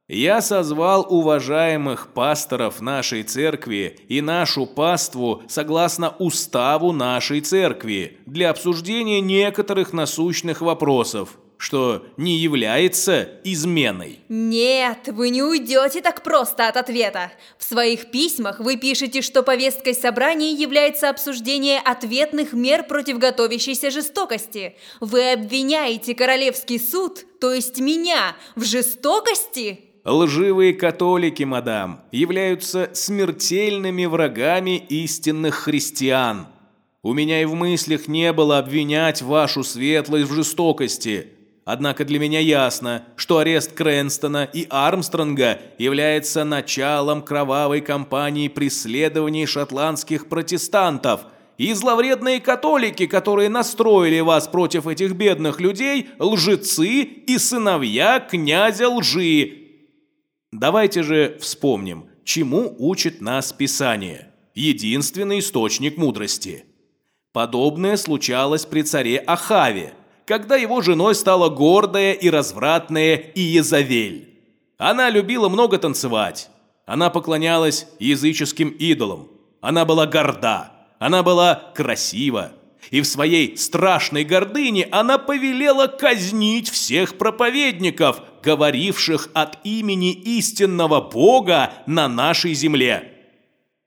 я 0.06 0.40
созвал 0.40 1.06
уважаемых 1.08 2.08
пасторов 2.14 2.80
нашей 2.80 3.22
церкви 3.22 3.98
и 4.08 4.20
нашу 4.20 4.66
паству 4.66 5.42
согласно 5.48 6.10
уставу 6.18 6.92
нашей 6.92 7.40
церкви 7.40 8.18
для 8.24 8.50
обсуждения 8.50 9.20
некоторых 9.20 9.92
насущных 9.92 10.60
вопросов 10.60 11.38
что 11.64 12.04
не 12.18 12.36
является 12.36 13.40
изменой. 13.42 14.20
Нет, 14.28 15.08
вы 15.08 15.30
не 15.30 15.42
уйдете 15.42 16.02
так 16.02 16.22
просто 16.22 16.68
от 16.68 16.76
ответа. 16.76 17.32
В 17.56 17.64
своих 17.64 18.10
письмах 18.10 18.60
вы 18.60 18.76
пишете, 18.76 19.22
что 19.22 19.42
повесткой 19.42 19.94
собрания 19.94 20.52
является 20.52 21.08
обсуждение 21.08 21.78
ответных 21.78 22.52
мер 22.52 22.82
против 22.82 23.18
готовящейся 23.18 23.90
жестокости. 23.90 24.76
Вы 25.00 25.32
обвиняете 25.32 26.14
Королевский 26.14 26.78
суд, 26.78 27.24
то 27.40 27.54
есть 27.54 27.80
меня, 27.80 28.36
в 28.56 28.64
жестокости? 28.64 29.80
Лживые 30.04 30.74
католики, 30.74 31.44
мадам, 31.44 32.02
являются 32.12 32.90
смертельными 32.92 34.04
врагами 34.04 34.76
истинных 34.90 35.54
христиан. 35.54 36.48
У 37.02 37.12
меня 37.12 37.42
и 37.42 37.44
в 37.44 37.54
мыслях 37.54 38.08
не 38.08 38.32
было 38.32 38.56
обвинять 38.56 39.20
вашу 39.20 39.62
светлость 39.62 40.26
в 40.30 40.34
жестокости. 40.34 41.33
Однако 41.64 42.04
для 42.04 42.18
меня 42.18 42.40
ясно, 42.40 43.04
что 43.16 43.38
арест 43.38 43.72
Крэнстона 43.72 44.44
и 44.44 44.66
Армстронга 44.68 45.60
является 45.78 46.44
началом 46.44 47.22
кровавой 47.22 47.80
кампании 47.80 48.48
преследований 48.48 49.46
шотландских 49.46 50.28
протестантов. 50.28 51.22
И 51.56 51.72
зловредные 51.72 52.40
католики, 52.40 53.06
которые 53.06 53.48
настроили 53.48 54.20
вас 54.20 54.48
против 54.48 54.86
этих 54.86 55.12
бедных 55.12 55.60
людей, 55.60 56.08
лжецы 56.18 57.02
и 57.02 57.38
сыновья 57.38 58.20
князя 58.20 58.88
лжи. 58.88 59.60
Давайте 60.52 61.02
же 61.02 61.38
вспомним, 61.40 62.08
чему 62.24 62.74
учит 62.78 63.20
нас 63.20 63.52
Писание. 63.52 64.32
Единственный 64.54 65.38
источник 65.38 65.96
мудрости. 65.96 66.64
Подобное 67.32 67.96
случалось 67.96 68.66
при 68.66 68.82
царе 68.82 69.18
Ахаве– 69.18 69.94
когда 70.26 70.56
его 70.56 70.80
женой 70.80 71.14
стала 71.14 71.48
гордая 71.48 72.12
и 72.12 72.30
развратная 72.30 73.16
Иезавель. 73.34 74.30
Она 74.78 75.10
любила 75.10 75.48
много 75.48 75.78
танцевать. 75.78 76.50
Она 76.86 77.10
поклонялась 77.10 77.86
языческим 77.98 78.70
идолам. 78.70 79.28
Она 79.60 79.84
была 79.84 80.06
горда. 80.06 80.72
Она 80.98 81.22
была 81.22 81.72
красива. 81.74 82.52
И 82.90 83.00
в 83.00 83.06
своей 83.06 83.56
страшной 83.56 84.24
гордыне 84.24 84.88
она 84.90 85.16
повелела 85.18 85.86
казнить 85.86 86.68
всех 86.68 87.16
проповедников, 87.16 88.20
говоривших 88.42 89.30
от 89.32 89.58
имени 89.64 90.12
истинного 90.12 91.00
Бога 91.00 91.72
на 91.86 92.08
нашей 92.08 92.52
земле. 92.52 93.10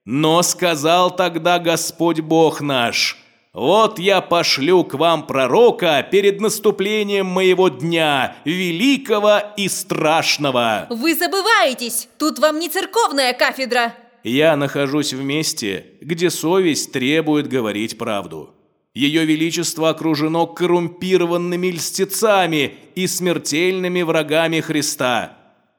Но 0.06 0.42
сказал 0.42 1.16
тогда 1.16 1.60
Господь 1.60 2.22
Бог 2.22 2.62
наш– 2.62 3.18
Вот 3.54 3.98
я 3.98 4.22
пошлю 4.22 4.84
к 4.84 4.94
вам 4.94 5.26
пророка 5.26 6.06
перед 6.12 6.40
наступлением 6.42 7.26
моего 7.26 7.70
дня, 7.70 8.36
великого 8.46 9.42
и 9.58 9.68
страшного. 9.68 10.88
Вы 10.90 11.16
забываетесь! 11.16 12.08
Тут 12.20 12.40
вам 12.40 12.60
не 12.60 12.70
церковная 12.70 13.34
кафедра! 13.34 13.96
Я 14.24 14.56
нахожусь 14.58 15.14
в 15.14 15.24
месте, 15.24 15.86
где 16.02 16.30
совесть 16.30 16.92
требует 16.92 17.48
говорить 17.48 17.98
правду. 17.98 18.54
Ее 18.94 19.26
Величество 19.26 19.90
окружено 19.90 20.48
коррумпированными 20.48 21.68
льстецами 21.68 22.74
и 22.96 23.08
смертельными 23.08 24.02
врагами 24.02 24.60
Христа. 24.60 25.38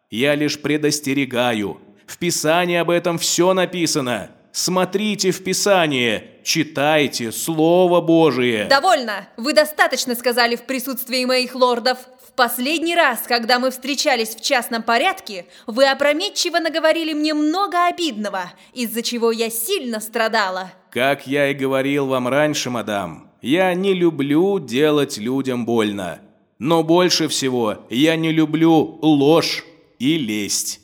Я 0.08 0.34
лишь 0.34 0.60
предостерегаю. 0.60 1.80
В 2.06 2.16
Писании 2.16 2.76
об 2.76 2.90
этом 2.90 3.18
все 3.18 3.52
написано. 3.54 4.30
Смотрите 4.58 5.30
в 5.30 5.44
Писание, 5.44 6.32
читайте 6.42 7.30
Слово 7.30 8.00
Божие. 8.00 8.64
Довольно! 8.64 9.28
Вы 9.36 9.52
достаточно 9.52 10.16
сказали 10.16 10.56
в 10.56 10.62
присутствии 10.62 11.24
моих 11.24 11.54
лордов. 11.54 11.98
В 12.26 12.32
последний 12.32 12.96
раз, 12.96 13.20
когда 13.28 13.60
мы 13.60 13.70
встречались 13.70 14.34
в 14.34 14.42
частном 14.42 14.82
порядке, 14.82 15.46
вы 15.68 15.86
опрометчиво 15.86 16.58
наговорили 16.58 17.12
мне 17.12 17.34
много 17.34 17.86
обидного, 17.86 18.52
из-за 18.72 19.02
чего 19.02 19.30
я 19.30 19.48
сильно 19.48 20.00
страдала. 20.00 20.72
Как 20.90 21.28
я 21.28 21.52
и 21.52 21.54
говорил 21.54 22.06
вам 22.06 22.26
раньше, 22.26 22.68
мадам, 22.68 23.30
я 23.40 23.72
не 23.74 23.94
люблю 23.94 24.58
делать 24.58 25.18
людям 25.18 25.66
больно. 25.66 26.20
Но 26.58 26.82
больше 26.82 27.28
всего 27.28 27.86
я 27.90 28.16
не 28.16 28.32
люблю 28.32 28.98
ложь 29.02 29.64
и 30.00 30.18
лесть. 30.18 30.80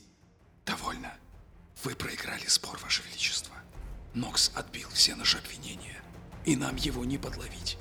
Довольно. 0.65 1.13
Вы 1.83 1.97
проиграли 1.97 2.47
спор, 2.47 2.79
Ваше 2.81 3.03
Величество. 3.03 3.14
Нокс 4.15 4.53
отбил 4.55 4.89
все 4.93 5.17
наши 5.17 5.39
обвинения, 5.39 6.01
и 6.45 6.55
нам 6.55 6.77
его 6.77 7.05
не 7.05 7.19
подловить. 7.19 7.79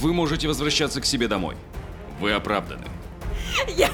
Вы 0.00 0.12
можете 0.12 0.48
возвращаться 0.48 1.00
к 1.00 1.06
себе 1.06 1.28
домой. 1.28 1.56
Вы 2.18 2.32
оправданы. 2.32 2.84
Я... 3.68 3.88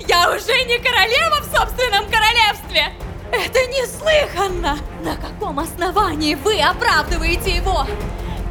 я 0.00 0.30
уже 0.34 0.64
не 0.64 0.78
королева 0.78 1.42
в 1.42 1.54
собственном 1.54 2.10
королевстве! 2.10 2.94
Это 3.30 3.58
неслыханно! 3.66 4.78
На 5.02 5.16
каком 5.16 5.58
основании 5.58 6.34
вы 6.36 6.58
оправдываете 6.58 7.56
его? 7.56 7.86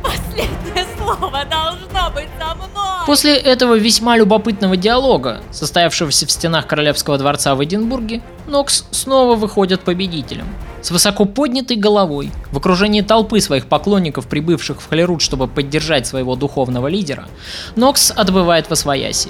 Последнее 0.03 0.85
слово 0.97 1.45
должно 1.45 2.11
быть 2.13 2.29
за 2.39 2.55
мной! 2.55 3.05
После 3.05 3.37
этого 3.37 3.75
весьма 3.77 4.17
любопытного 4.17 4.75
диалога, 4.75 5.41
состоявшегося 5.51 6.27
в 6.27 6.31
стенах 6.31 6.67
Королевского 6.67 7.17
дворца 7.17 7.55
в 7.55 7.63
Эдинбурге, 7.63 8.21
Нокс 8.47 8.85
снова 8.91 9.35
выходит 9.35 9.81
победителем. 9.81 10.45
С 10.81 10.91
высоко 10.91 11.25
поднятой 11.25 11.77
головой, 11.77 12.31
в 12.51 12.57
окружении 12.57 13.01
толпы 13.01 13.39
своих 13.39 13.67
поклонников, 13.67 14.27
прибывших 14.27 14.81
в 14.81 14.89
Холерут, 14.89 15.21
чтобы 15.21 15.47
поддержать 15.47 16.05
своего 16.05 16.35
духовного 16.35 16.87
лидера, 16.87 17.27
Нокс 17.75 18.11
отбывает 18.11 18.69
во 18.69 18.75
свояси. 18.75 19.29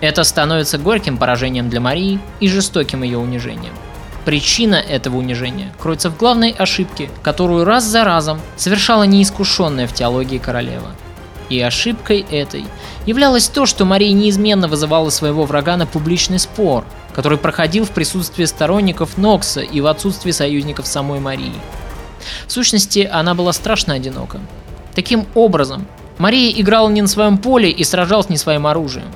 Это 0.00 0.24
становится 0.24 0.78
горьким 0.78 1.16
поражением 1.16 1.68
для 1.68 1.80
Марии 1.80 2.20
и 2.40 2.48
жестоким 2.48 3.02
ее 3.02 3.18
унижением. 3.18 3.72
Причина 4.26 4.74
этого 4.74 5.18
унижения 5.18 5.72
кроется 5.78 6.10
в 6.10 6.16
главной 6.16 6.50
ошибке, 6.50 7.08
которую 7.22 7.64
раз 7.64 7.84
за 7.84 8.02
разом 8.02 8.40
совершала 8.56 9.04
неискушенная 9.04 9.86
в 9.86 9.92
теологии 9.92 10.38
королева. 10.38 10.96
И 11.48 11.60
ошибкой 11.60 12.26
этой 12.28 12.64
являлось 13.06 13.46
то, 13.46 13.66
что 13.66 13.84
Мария 13.84 14.12
неизменно 14.12 14.66
вызывала 14.66 15.10
своего 15.10 15.44
врага 15.44 15.76
на 15.76 15.86
публичный 15.86 16.40
спор, 16.40 16.84
который 17.14 17.38
проходил 17.38 17.84
в 17.84 17.90
присутствии 17.90 18.46
сторонников 18.46 19.16
Нокса 19.16 19.60
и 19.60 19.80
в 19.80 19.86
отсутствии 19.86 20.32
союзников 20.32 20.88
самой 20.88 21.20
Марии. 21.20 21.54
В 22.48 22.52
сущности, 22.52 23.08
она 23.10 23.36
была 23.36 23.52
страшно 23.52 23.94
одинока. 23.94 24.40
Таким 24.96 25.24
образом, 25.36 25.86
Мария 26.18 26.50
играла 26.60 26.88
не 26.88 27.00
на 27.00 27.08
своем 27.08 27.38
поле 27.38 27.70
и 27.70 27.84
сражалась 27.84 28.28
не 28.28 28.38
своим 28.38 28.66
оружием. 28.66 29.06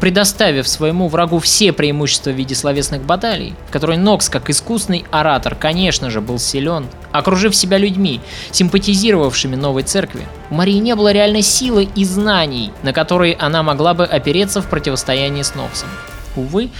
Предоставив 0.00 0.68
своему 0.68 1.08
врагу 1.08 1.38
все 1.38 1.72
преимущества 1.72 2.30
в 2.30 2.34
виде 2.34 2.54
словесных 2.54 3.02
баталий, 3.02 3.54
в 3.68 3.72
которой 3.72 3.96
Нокс, 3.96 4.28
как 4.28 4.50
искусный 4.50 5.06
оратор, 5.10 5.54
конечно 5.54 6.10
же, 6.10 6.20
был 6.20 6.38
силен, 6.38 6.86
окружив 7.12 7.56
себя 7.56 7.78
людьми, 7.78 8.20
симпатизировавшими 8.50 9.56
новой 9.56 9.84
церкви, 9.84 10.26
у 10.50 10.54
Марии 10.54 10.78
не 10.78 10.94
было 10.94 11.12
реальной 11.12 11.42
силы 11.42 11.88
и 11.94 12.04
знаний, 12.04 12.72
на 12.82 12.92
которые 12.92 13.36
она 13.36 13.62
могла 13.62 13.94
бы 13.94 14.04
опереться 14.04 14.60
в 14.60 14.68
противостоянии 14.68 15.42
с 15.42 15.54
Ноксом. 15.54 15.88
Увы, 16.36 16.70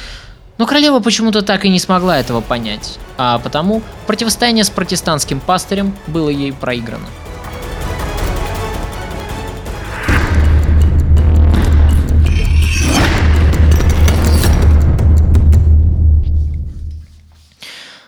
но 0.59 0.67
королева 0.67 1.01
почему-то 1.01 1.41
так 1.41 1.65
и 1.65 1.71
не 1.71 1.79
смогла 1.79 2.19
этого 2.19 2.43
понять, 2.43 2.99
а 3.17 3.39
потому 3.39 3.83
противостояние 4.07 4.65
с 4.65 4.71
протестантским 4.71 5.41
пастырем 5.41 5.97
было 6.07 6.29
ей 6.29 6.53
проиграно. 6.53 7.07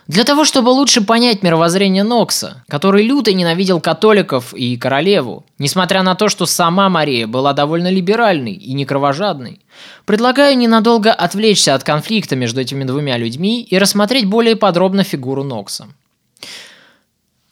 Для 0.09 0.23
того, 0.23 0.43
чтобы 0.43 0.69
лучше 0.69 1.01
понять 1.01 1.43
мировоззрение 1.43 2.01
Нокса, 2.01 2.63
который 2.67 3.05
люто 3.05 3.31
ненавидел 3.31 3.79
католиков 3.79 4.55
и 4.55 4.75
королеву, 4.75 5.45
несмотря 5.59 6.01
на 6.01 6.15
то, 6.15 6.29
что 6.29 6.47
сама 6.47 6.89
Мария 6.89 7.27
была 7.27 7.53
довольно 7.53 7.91
либеральной 7.91 8.53
и 8.53 8.73
не 8.73 8.85
кровожадной, 8.85 9.61
предлагаю 10.05 10.57
ненадолго 10.57 11.13
отвлечься 11.13 11.75
от 11.75 11.83
конфликта 11.83 12.35
между 12.35 12.59
этими 12.59 12.85
двумя 12.85 13.17
людьми 13.17 13.61
и 13.61 13.77
рассмотреть 13.77 14.25
более 14.25 14.55
подробно 14.55 15.03
фигуру 15.03 15.43
Нокса. 15.43 15.89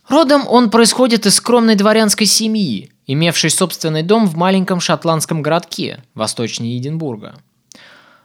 Родом 0.10 0.47
он 0.47 0.72
происходит 0.72 1.28
из 1.28 1.36
скромной 1.36 1.76
дворянской 1.76 2.26
семьи, 2.26 2.89
имевшей 3.05 3.51
собственный 3.51 4.01
дом 4.01 4.26
в 4.26 4.36
маленьком 4.36 4.80
шотландском 4.80 5.43
городке, 5.43 6.03
восточнее 6.16 6.76
Единбурга– 6.78 7.36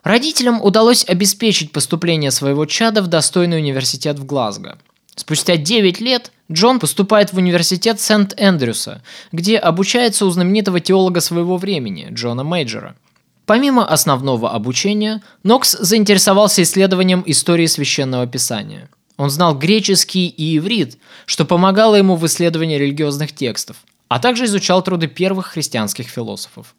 Родителям 0.02 0.60
удалось 0.60 1.04
обеспечить 1.06 1.70
поступление 1.70 2.30
своего 2.30 2.66
чада 2.66 3.02
в 3.02 3.06
достойный 3.06 3.58
университет 3.58 4.18
в 4.18 4.24
Глазго. 4.24 4.78
Спустя 5.14 5.56
9 5.56 6.00
лет 6.00 6.32
Джон 6.50 6.80
поступает 6.80 7.32
в 7.32 7.36
университет 7.36 8.00
Сент-Эндрюса, 8.00 9.02
где 9.30 9.58
обучается 9.58 10.26
у 10.26 10.30
знаменитого 10.30 10.80
теолога 10.80 11.20
своего 11.20 11.56
времени, 11.56 12.08
Джона 12.10 12.42
Мейджора. 12.42 12.96
Помимо 13.46 13.86
основного 13.86 14.50
обучения, 14.50 15.22
Нокс 15.42 15.76
заинтересовался 15.78 16.62
исследованием 16.62 17.22
истории 17.26 17.66
священного 17.66 18.26
писания. 18.26 18.88
Он 19.16 19.30
знал 19.30 19.56
греческий 19.56 20.28
и 20.28 20.56
иврит, 20.56 20.98
что 21.26 21.44
помогало 21.44 21.96
ему 21.96 22.16
в 22.16 22.26
исследовании 22.26 22.78
религиозных 22.78 23.32
текстов, 23.32 23.76
а 24.08 24.18
также 24.18 24.46
изучал 24.46 24.82
труды 24.82 25.06
первых 25.06 25.48
христианских 25.48 26.08
философов. 26.08 26.74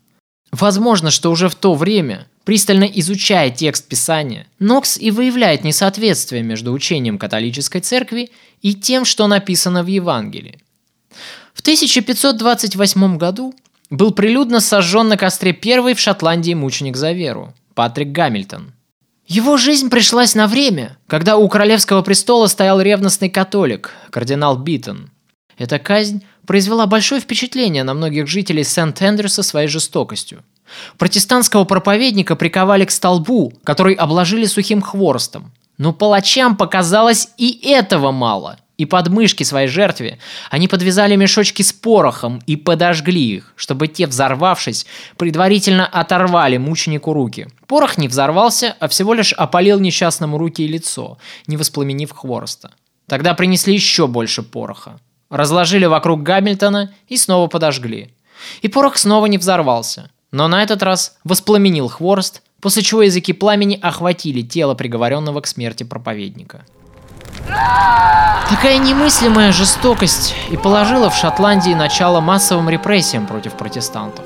Возможно, 0.52 1.12
что 1.12 1.32
уже 1.32 1.50
в 1.50 1.56
то 1.56 1.74
время, 1.74 2.28
пристально 2.44 2.84
изучая 2.86 3.50
текст 3.50 3.88
Писания, 3.88 4.48
Нокс 4.60 4.98
и 4.98 5.12
выявляет 5.12 5.64
несоответствие 5.64 6.44
между 6.44 6.74
учением 6.74 7.18
католической 7.18 7.80
церкви 7.80 8.32
и 8.62 8.74
тем, 8.74 9.06
что 9.06 9.28
написано 9.28 9.84
в 9.84 9.88
Евангелии. 9.88 10.60
В 11.54 11.62
1528 11.62 13.18
году 13.18 13.54
был 13.90 14.12
прилюдно 14.12 14.60
сожжен 14.60 15.08
на 15.08 15.18
костре 15.18 15.54
первый 15.54 15.94
в 15.94 16.00
Шотландии 16.00 16.54
мученик 16.54 16.98
за 16.98 17.12
веру– 17.12 17.54
Патрик 17.76 18.12
Гамильтон. 18.12 18.74
Его 19.28 19.58
жизнь 19.58 19.90
пришлась 19.90 20.36
на 20.36 20.48
время, 20.48 20.98
когда 21.08 21.38
у 21.38 21.48
королевского 21.48 22.02
престола 22.02 22.48
стоял 22.48 22.82
ревностный 22.82 23.30
католик– 23.30 23.92
кардинал 24.10 24.58
Биттон. 24.58 25.12
Эта 25.58 25.80
казнь 25.80 26.24
произвела 26.46 26.88
большое 26.88 27.22
впечатление 27.22 27.84
на 27.84 27.94
многих 27.94 28.28
жителей 28.28 28.64
Сент-Эндрюса 28.64 29.44
своей 29.44 29.68
жестокостью. 29.68 30.44
Протестантского 30.98 31.64
проповедника 31.64 32.36
приковали 32.36 32.86
к 32.86 32.92
столбу, 32.92 33.54
который 33.64 33.94
обложили 33.94 34.46
сухим 34.46 34.82
хворостом. 34.82 35.52
Но 35.78 35.94
палачам 35.94 36.56
показалось 36.56 37.30
и 37.38 37.60
этого 37.70 38.12
мало. 38.12 38.58
И 38.78 38.86
под 38.86 39.10
мышки 39.10 39.44
своей 39.44 39.68
жертве 39.68 40.18
они 40.50 40.68
подвязали 40.68 41.16
мешочки 41.16 41.62
с 41.62 41.72
порохом 41.72 42.42
и 42.48 42.56
подожгли 42.56 43.36
их, 43.36 43.54
чтобы 43.56 43.88
те, 43.88 44.08
взорвавшись, 44.08 44.88
предварительно 45.18 45.86
оторвали 45.86 46.58
мученику 46.58 47.14
руки. 47.14 47.48
Порох 47.68 47.98
не 47.98 48.08
взорвался, 48.08 48.76
а 48.80 48.88
всего 48.88 49.14
лишь 49.14 49.34
опалил 49.34 49.80
несчастному 49.80 50.38
руки 50.38 50.64
и 50.64 50.68
лицо, 50.68 51.18
не 51.46 51.56
воспламенив 51.56 52.12
хвороста. 52.12 52.72
Тогда 53.08 53.36
принесли 53.36 53.74
еще 53.74 54.08
больше 54.08 54.42
пороха 54.42 55.00
разложили 55.34 55.86
вокруг 55.86 56.22
Гамильтона 56.22 56.94
и 57.08 57.18
снова 57.18 57.48
подожгли. 57.48 58.14
И 58.62 58.68
порох 58.68 58.98
снова 58.98 59.26
не 59.26 59.38
взорвался, 59.38 60.12
но 60.34 60.50
на 60.50 60.62
этот 60.62 60.84
раз 60.84 61.16
воспламенил 61.24 61.88
хворост, 61.88 62.42
после 62.60 62.84
чего 62.84 63.04
языки 63.04 63.32
пламени 63.32 63.80
охватили 63.82 64.42
тело 64.42 64.74
приговоренного 64.74 65.40
к 65.40 65.48
смерти 65.48 65.84
проповедника. 65.84 66.66
Такая 68.50 68.78
немыслимая 68.80 69.54
жестокость 69.54 70.36
и 70.52 70.58
положила 70.58 71.10
в 71.10 71.16
Шотландии 71.16 71.74
начало 71.74 72.20
массовым 72.20 72.70
репрессиям 72.70 73.26
против 73.28 73.54
протестантов. 73.54 74.26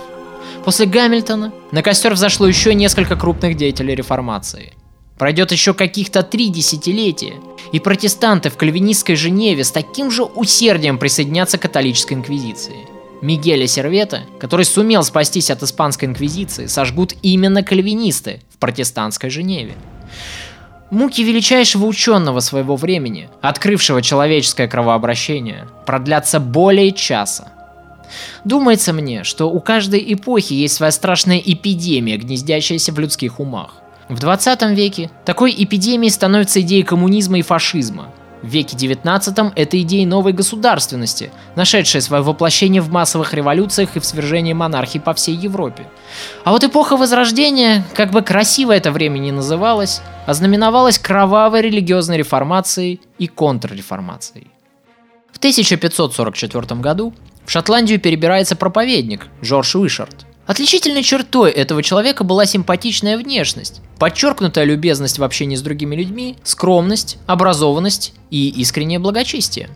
После 0.65 0.87
Гамильтона 0.87 1.53
на 1.71 1.83
костер 1.83 2.13
взошло 2.13 2.47
еще 2.47 2.73
несколько 2.73 3.15
крупных 3.15 3.55
деятелей 3.55 3.93
реформации– 3.93 4.73
Пройдет 5.17 5.51
еще 5.51 5.73
каких-то 5.73 6.21
три 6.21 6.49
десятилетия, 6.49 7.33
и 7.71 7.79
протестанты 7.79 8.49
в 8.49 8.57
кальвинистской 8.57 9.15
Женеве 9.15 9.63
с 9.63 9.71
таким 9.71 10.11
же 10.11 10.23
усердием 10.23 10.99
присоединятся 10.99 11.57
к 11.57 11.63
католической 11.63 12.13
инквизиции. 12.13 12.96
Мигеля 13.21 13.67
Сервета, 13.67 14.23
который 14.39 14.65
сумел 14.65 15.03
спастись 15.03 15.49
от 15.49 15.63
испанской 15.63 16.07
инквизиции, 16.07 16.67
сожгут 16.67 17.13
именно 17.21 17.63
кальвинисты 17.63 18.41
в 18.53 18.57
протестантской 18.57 19.29
Женеве. 19.29 19.73
Муки 20.89 21.21
величайшего 21.21 21.85
ученого 21.85 22.39
своего 22.39 22.75
времени, 22.77 23.29
открывшего 23.41 24.01
человеческое 24.01 24.67
кровообращение, 24.67 25.67
продлятся 25.85 26.39
более 26.39 26.93
часа. 26.93 27.49
Думается 28.45 28.93
мне, 28.93 29.25
что 29.25 29.49
у 29.51 29.59
каждой 29.59 30.13
эпохи 30.13 30.53
есть 30.53 30.75
своя 30.75 30.93
страшная 30.93 31.39
эпидемия, 31.39 32.17
гнездящаяся 32.17 32.93
в 32.93 32.99
людских 32.99 33.41
умах. 33.41 33.81
В 34.07 34.19
20 34.19 34.61
веке 34.71 35.11
такой 35.25 35.53
эпидемией 35.57 36.11
становится 36.11 36.61
идея 36.61 36.85
коммунизма 36.85 37.39
и 37.39 37.41
фашизма. 37.41 38.13
В 38.43 38.47
веке 38.47 38.77
19 38.77 39.53
это 39.55 39.81
идеи 39.81 40.05
новой 40.05 40.31
государственности, 40.31 41.31
нашедшая 41.55 42.01
свое 42.01 42.21
воплощение 42.21 42.81
в 42.81 42.91
массовых 42.91 43.33
революциях 43.33 43.95
и 43.95 43.99
в 43.99 44.05
свержении 44.05 44.53
монархии 44.53 44.99
по 44.99 45.15
всей 45.15 45.35
Европе. 45.35 45.87
А 46.43 46.51
вот 46.51 46.63
эпоха 46.63 46.97
Возрождения, 46.97 47.83
как 47.95 48.11
бы 48.11 48.21
красиво 48.21 48.73
это 48.73 48.91
время 48.91 49.17
ни 49.17 49.31
называлось, 49.31 50.01
ознаменовалась 50.27 50.99
кровавой 50.99 51.61
религиозной 51.61 52.17
реформацией 52.17 53.01
и 53.17 53.27
контрреформацией. 53.27 54.51
В 55.33 55.37
1544 55.39 56.79
году 56.79 57.13
в 57.45 57.51
Шотландию 57.51 57.99
перебирается 57.99 58.55
проповедник 58.55 59.27
Жорж 59.41 59.75
Уишард. 59.75 60.26
Отличительной 60.47 61.03
чертой 61.03 61.51
этого 61.51 61.83
человека 61.83 62.23
была 62.23 62.45
симпатичная 62.45 63.17
внешность, 63.17 63.81
подчеркнутая 63.99 64.63
любезность 64.63 65.19
в 65.19 65.23
общении 65.23 65.57
с 65.57 65.61
другими 65.61 65.93
людьми, 65.93 66.37
скромность, 66.43 67.17
образованность 67.27 68.13
и 68.31 68.47
искреннее 68.49 68.99
благочестие. 68.99 69.69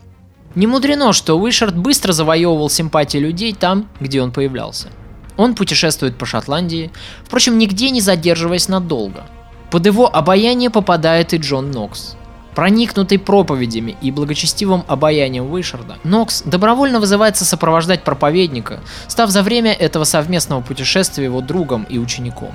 Не 0.54 0.66
мудрено, 0.66 1.12
что 1.12 1.38
Уишард 1.38 1.76
быстро 1.76 2.12
завоевывал 2.12 2.70
симпатии 2.70 3.18
людей 3.18 3.52
там, 3.52 3.86
где 4.00 4.22
он 4.22 4.32
появлялся. 4.32 4.88
Он 5.36 5.54
путешествует 5.54 6.16
по 6.16 6.24
Шотландии, 6.24 6.90
впрочем, 7.24 7.58
нигде 7.58 7.90
не 7.90 8.00
задерживаясь 8.00 8.68
надолго. 8.68 9.26
Под 9.70 9.84
его 9.84 10.14
обаяние 10.14 10.70
попадает 10.70 11.34
и 11.34 11.36
Джон 11.36 11.70
Нокс– 11.70 12.16
Проникнутый 12.54 13.18
проповедями 13.18 13.96
и 14.02 14.10
благочестивым 14.10 14.84
обаянием 14.86 15.50
Уишарда, 15.50 15.96
Нокс 16.04 16.42
добровольно 16.42 17.00
вызывается 17.00 17.46
сопровождать 17.46 18.04
проповедника, 18.04 18.80
став 19.08 19.30
за 19.30 19.42
время 19.42 19.72
этого 19.72 20.04
совместного 20.04 20.60
путешествия 20.60 21.24
его 21.24 21.40
другом 21.40 21.84
и 21.88 21.98
учеником. 21.98 22.52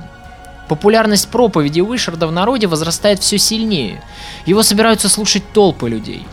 Популярность 0.68 1.30
проповеди 1.30 1.82
Уишарда 1.82 2.28
в 2.28 2.32
народе 2.32 2.68
возрастает 2.68 3.20
все 3.20 3.40
сильнее. 3.40 4.04
Его 4.46 4.62
собираются 4.62 5.10
слушать 5.10 5.44
толпы 5.54 5.90
людей. 5.90 6.24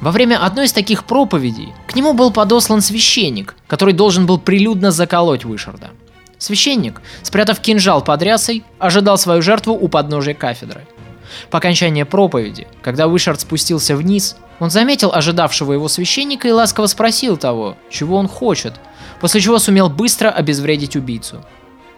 Во 0.00 0.10
время 0.10 0.44
одной 0.44 0.64
из 0.64 0.72
таких 0.72 1.04
проповедей 1.04 1.72
к 1.86 1.94
нему 1.94 2.14
был 2.14 2.32
подослан 2.32 2.80
священник, 2.80 3.54
который 3.68 3.94
должен 3.94 4.26
был 4.26 4.38
прилюдно 4.38 4.90
заколоть 4.90 5.44
Уишарда. 5.44 5.90
Священник, 6.38 7.00
спрятав 7.22 7.60
кинжал 7.60 8.02
под 8.02 8.20
рясой, 8.20 8.64
ожидал 8.80 9.16
свою 9.16 9.42
жертву 9.42 9.74
у 9.74 9.86
подножия 9.86 10.34
кафедры. 10.34 10.84
По 11.50 11.58
окончании 11.58 12.02
проповеди, 12.02 12.66
когда 12.82 13.06
Уишард 13.06 13.40
спустился 13.40 13.96
вниз, 13.96 14.36
он 14.58 14.70
заметил 14.70 15.12
ожидавшего 15.12 15.72
его 15.72 15.88
священника 15.88 16.48
и 16.48 16.52
ласково 16.52 16.86
спросил 16.86 17.36
того, 17.36 17.76
чего 17.90 18.16
он 18.16 18.28
хочет, 18.28 18.74
после 19.20 19.40
чего 19.40 19.58
сумел 19.58 19.88
быстро 19.90 20.28
обезвредить 20.28 20.96
убийцу. 20.96 21.44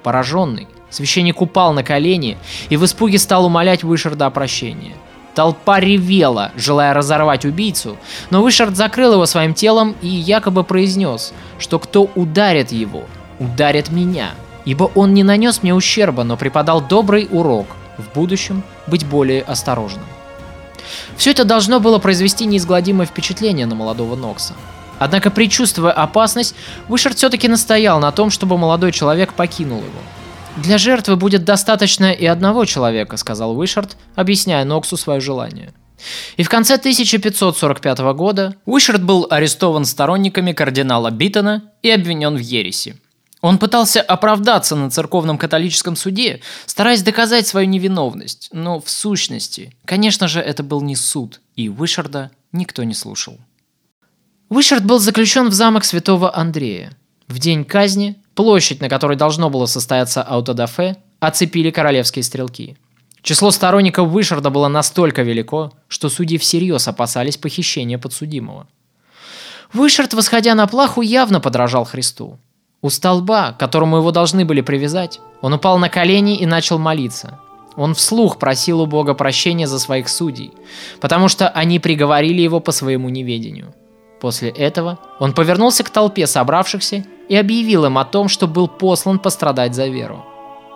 Пораженный, 0.02 0.68
священник 0.90 1.40
упал 1.40 1.72
на 1.72 1.82
колени 1.82 2.38
и 2.68 2.76
в 2.76 2.84
испуге 2.84 3.18
стал 3.18 3.46
умолять 3.46 3.84
Уишарда 3.84 4.26
о 4.26 4.30
прощении. 4.30 4.94
Толпа 5.34 5.80
ревела, 5.80 6.52
желая 6.56 6.94
разорвать 6.94 7.44
убийцу, 7.44 7.96
но 8.30 8.46
Вишард 8.46 8.76
закрыл 8.76 9.14
его 9.14 9.26
своим 9.26 9.52
телом 9.52 9.96
и 10.00 10.06
якобы 10.06 10.62
произнес, 10.62 11.32
что 11.58 11.80
кто 11.80 12.08
ударит 12.14 12.70
его, 12.70 13.02
ударит 13.40 13.90
меня, 13.90 14.30
ибо 14.64 14.90
он 14.94 15.12
не 15.12 15.24
нанес 15.24 15.62
мне 15.62 15.74
ущерба, 15.74 16.22
но 16.22 16.36
преподал 16.36 16.80
добрый 16.80 17.28
урок– 17.30 17.66
в 17.98 18.12
будущем 18.14 18.62
быть 18.86 19.06
более 19.06 19.42
осторожным. 19.42 20.04
Все 21.16 21.30
это 21.30 21.44
должно 21.44 21.80
было 21.80 21.98
произвести 21.98 22.44
неизгладимое 22.46 23.06
впечатление 23.06 23.66
на 23.66 23.74
молодого 23.74 24.16
Нокса. 24.16 24.54
Однако, 24.98 25.30
предчувствуя 25.30 25.92
опасность, 25.92 26.54
Вышард 26.88 27.16
все-таки 27.16 27.48
настоял 27.48 27.98
на 27.98 28.12
том, 28.12 28.30
чтобы 28.30 28.58
молодой 28.58 28.92
человек 28.92 29.34
покинул 29.34 29.78
его. 29.78 30.00
«Для 30.56 30.78
жертвы 30.78 31.16
будет 31.16 31.44
достаточно 31.44 32.12
и 32.12 32.26
одного 32.26 32.64
человека»,— 32.64 33.16
сказал 33.18 33.54
Вышард, 33.54 33.96
объясняя 34.14 34.64
Ноксу 34.64 34.96
свое 34.96 35.20
желание. 35.20 35.74
И 36.36 36.42
в 36.42 36.48
конце 36.48 36.74
1545 36.74 37.98
года 38.14 38.56
Уишард 38.66 39.02
был 39.02 39.26
арестован 39.30 39.84
сторонниками 39.84 40.52
кардинала 40.52 41.10
Биттона 41.10 41.72
и 41.82 41.90
обвинен 41.90 42.36
в 42.36 42.40
ереси. 42.40 42.96
Он 43.44 43.58
пытался 43.58 44.00
оправдаться 44.00 44.74
на 44.74 44.88
церковном 44.88 45.36
католическом 45.36 45.96
суде, 45.96 46.40
стараясь 46.64 47.02
доказать 47.02 47.46
свою 47.46 47.68
невиновность, 47.68 48.48
но 48.52 48.80
в 48.80 48.88
сущности, 48.88 49.76
конечно 49.84 50.28
же, 50.28 50.40
это 50.40 50.62
был 50.62 50.80
не 50.80 50.96
суд, 50.96 51.42
и 51.54 51.68
Вышарда 51.68 52.30
никто 52.52 52.84
не 52.84 52.94
слушал. 52.94 53.38
Вышард 54.48 54.86
был 54.86 54.98
заключен 54.98 55.48
в 55.48 55.52
замок 55.52 55.84
святого 55.84 56.34
Андрея. 56.34 56.96
В 57.28 57.38
день 57.38 57.66
казни 57.66 58.16
площадь, 58.34 58.80
на 58.80 58.88
которой 58.88 59.18
должно 59.18 59.50
было 59.50 59.66
состояться 59.66 60.22
аутодафе, 60.22 60.96
оцепили 61.20 61.70
королевские 61.70 62.22
стрелки. 62.22 62.78
Число 63.20 63.50
сторонников 63.50 64.08
Вышарда 64.08 64.48
было 64.48 64.68
настолько 64.68 65.20
велико, 65.20 65.70
что 65.88 66.08
судьи 66.08 66.38
всерьез 66.38 66.88
опасались 66.88 67.36
похищения 67.36 67.98
подсудимого. 67.98 68.68
Вышард, 69.74 70.14
восходя 70.14 70.54
на 70.54 70.66
плаху, 70.66 71.02
явно 71.02 71.40
подражал 71.40 71.84
Христу. 71.84 72.38
У 72.84 72.90
столба, 72.90 73.52
к 73.52 73.56
которому 73.56 73.96
его 73.96 74.10
должны 74.10 74.44
были 74.44 74.60
привязать, 74.60 75.18
он 75.40 75.54
упал 75.54 75.78
на 75.78 75.88
колени 75.88 76.36
и 76.36 76.44
начал 76.44 76.78
молиться. 76.78 77.40
Он 77.76 77.94
вслух 77.94 78.38
просил 78.38 78.82
у 78.82 78.86
Бога 78.86 79.14
прощения 79.14 79.66
за 79.66 79.78
своих 79.78 80.06
судей, 80.06 80.52
потому 81.00 81.28
что 81.28 81.48
они 81.48 81.78
приговорили 81.78 82.42
его 82.42 82.60
по 82.60 82.72
своему 82.72 83.08
неведению. 83.08 83.74
После 84.20 84.50
этого 84.50 84.98
он 85.18 85.32
повернулся 85.32 85.82
к 85.82 85.88
толпе 85.88 86.26
собравшихся 86.26 87.06
и 87.30 87.36
объявил 87.36 87.86
им 87.86 87.96
о 87.96 88.04
том, 88.04 88.28
что 88.28 88.46
был 88.46 88.68
послан 88.68 89.18
пострадать 89.18 89.74
за 89.74 89.86
веру. 89.86 90.22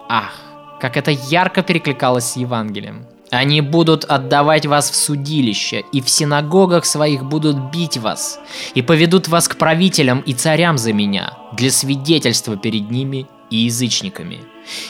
Ах, 0.08 0.32
как 0.80 0.96
это 0.96 1.10
ярко 1.10 1.62
перекликалось 1.62 2.24
с 2.24 2.36
Евангелием. 2.38 3.04
Они 3.30 3.60
будут 3.60 4.04
отдавать 4.04 4.64
вас 4.66 4.90
в 4.90 4.96
судилище, 4.96 5.84
и 5.92 6.00
в 6.00 6.08
синагогах 6.08 6.86
своих 6.86 7.24
будут 7.24 7.70
бить 7.70 7.98
вас, 7.98 8.40
и 8.74 8.80
поведут 8.80 9.28
вас 9.28 9.48
к 9.48 9.56
правителям 9.56 10.20
и 10.20 10.32
царям 10.32 10.78
за 10.78 10.92
меня, 10.92 11.34
для 11.52 11.70
свидетельства 11.70 12.56
перед 12.56 12.90
ними 12.90 13.26
и 13.50 13.56
язычниками, 13.56 14.40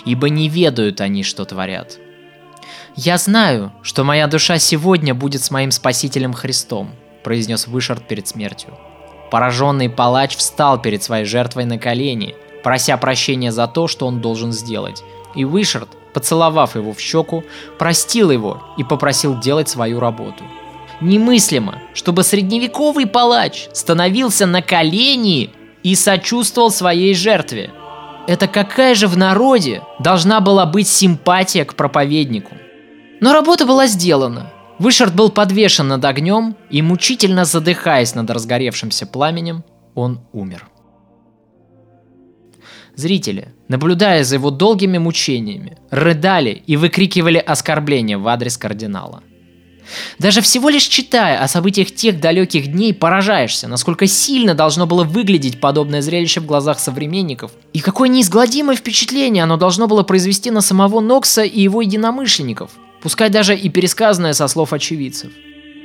ибо 0.04 0.28
не 0.28 0.48
ведают 0.48 1.00
они, 1.00 1.24
что 1.24 1.44
творят. 1.44 1.98
«Я 2.94 3.18
знаю, 3.18 3.72
что 3.82 4.04
моя 4.04 4.26
душа 4.26 4.58
сегодня 4.58 5.14
будет 5.14 5.42
с 5.42 5.50
моим 5.50 5.70
Спасителем 5.72 6.32
Христом», 6.32 6.90
произнес 7.24 7.66
Вышард 7.66 8.06
перед 8.06 8.28
смертью. 8.28 8.76
Пораженный 9.30 9.90
палач 9.90 10.36
встал 10.36 10.80
перед 10.80 11.02
своей 11.02 11.24
жертвой 11.24 11.64
на 11.64 11.78
колени, 11.78 12.34
прося 12.62 12.96
прощения 12.96 13.52
за 13.52 13.66
то, 13.66 13.88
что 13.88 14.06
он 14.06 14.20
должен 14.20 14.52
сделать, 14.52 15.02
и 15.34 15.44
Вышард 15.44 15.88
поцеловав 16.12 16.76
его 16.76 16.92
в 16.92 17.00
щеку, 17.00 17.44
простил 17.78 18.30
его 18.30 18.62
и 18.76 18.84
попросил 18.84 19.38
делать 19.38 19.68
свою 19.68 20.00
работу. 20.00 20.44
Немыслимо, 21.00 21.80
чтобы 21.94 22.24
средневековый 22.24 23.06
палач 23.06 23.68
становился 23.72 24.46
на 24.46 24.62
колени 24.62 25.50
и 25.82 25.94
сочувствовал 25.94 26.70
своей 26.70 27.14
жертве. 27.14 27.70
Это 28.26 28.46
какая 28.46 28.94
же 28.94 29.06
в 29.06 29.16
народе 29.16 29.82
должна 30.00 30.40
была 30.40 30.66
быть 30.66 30.88
симпатия 30.88 31.64
к 31.64 31.74
проповеднику? 31.74 32.54
Но 33.20 33.32
работа 33.32 33.64
была 33.64 33.86
сделана. 33.86 34.52
Вышард 34.78 35.14
был 35.14 35.30
подвешен 35.30 35.88
над 35.88 36.04
огнем, 36.04 36.56
и 36.70 36.82
мучительно 36.82 37.44
задыхаясь 37.44 38.14
над 38.14 38.30
разгоревшимся 38.30 39.06
пламенем, 39.06 39.64
он 39.94 40.20
умер. 40.32 40.68
Зрители, 42.98 43.54
наблюдая 43.68 44.24
за 44.24 44.34
его 44.34 44.50
долгими 44.50 44.98
мучениями, 44.98 45.78
рыдали 45.88 46.64
и 46.66 46.76
выкрикивали 46.76 47.38
оскорбления 47.38 48.18
в 48.18 48.26
адрес 48.26 48.56
кардинала. 48.56 49.22
Даже 50.18 50.40
всего 50.40 50.68
лишь 50.68 50.82
читая 50.82 51.40
о 51.40 51.46
событиях 51.46 51.92
тех 51.94 52.18
далеких 52.18 52.66
дней, 52.66 52.92
поражаешься, 52.92 53.68
насколько 53.68 54.08
сильно 54.08 54.56
должно 54.56 54.88
было 54.88 55.04
выглядеть 55.04 55.60
подобное 55.60 56.02
зрелище 56.02 56.40
в 56.40 56.46
глазах 56.46 56.80
современников, 56.80 57.52
и 57.72 57.78
какое 57.78 58.08
неизгладимое 58.08 58.74
впечатление 58.74 59.44
оно 59.44 59.56
должно 59.56 59.86
было 59.86 60.02
произвести 60.02 60.50
на 60.50 60.60
самого 60.60 60.98
Нокса 60.98 61.44
и 61.44 61.60
его 61.60 61.82
единомышленников, 61.82 62.72
пускай 63.00 63.30
даже 63.30 63.56
и 63.56 63.68
пересказанное 63.68 64.32
со 64.32 64.48
слов 64.48 64.72
очевидцев. 64.72 65.30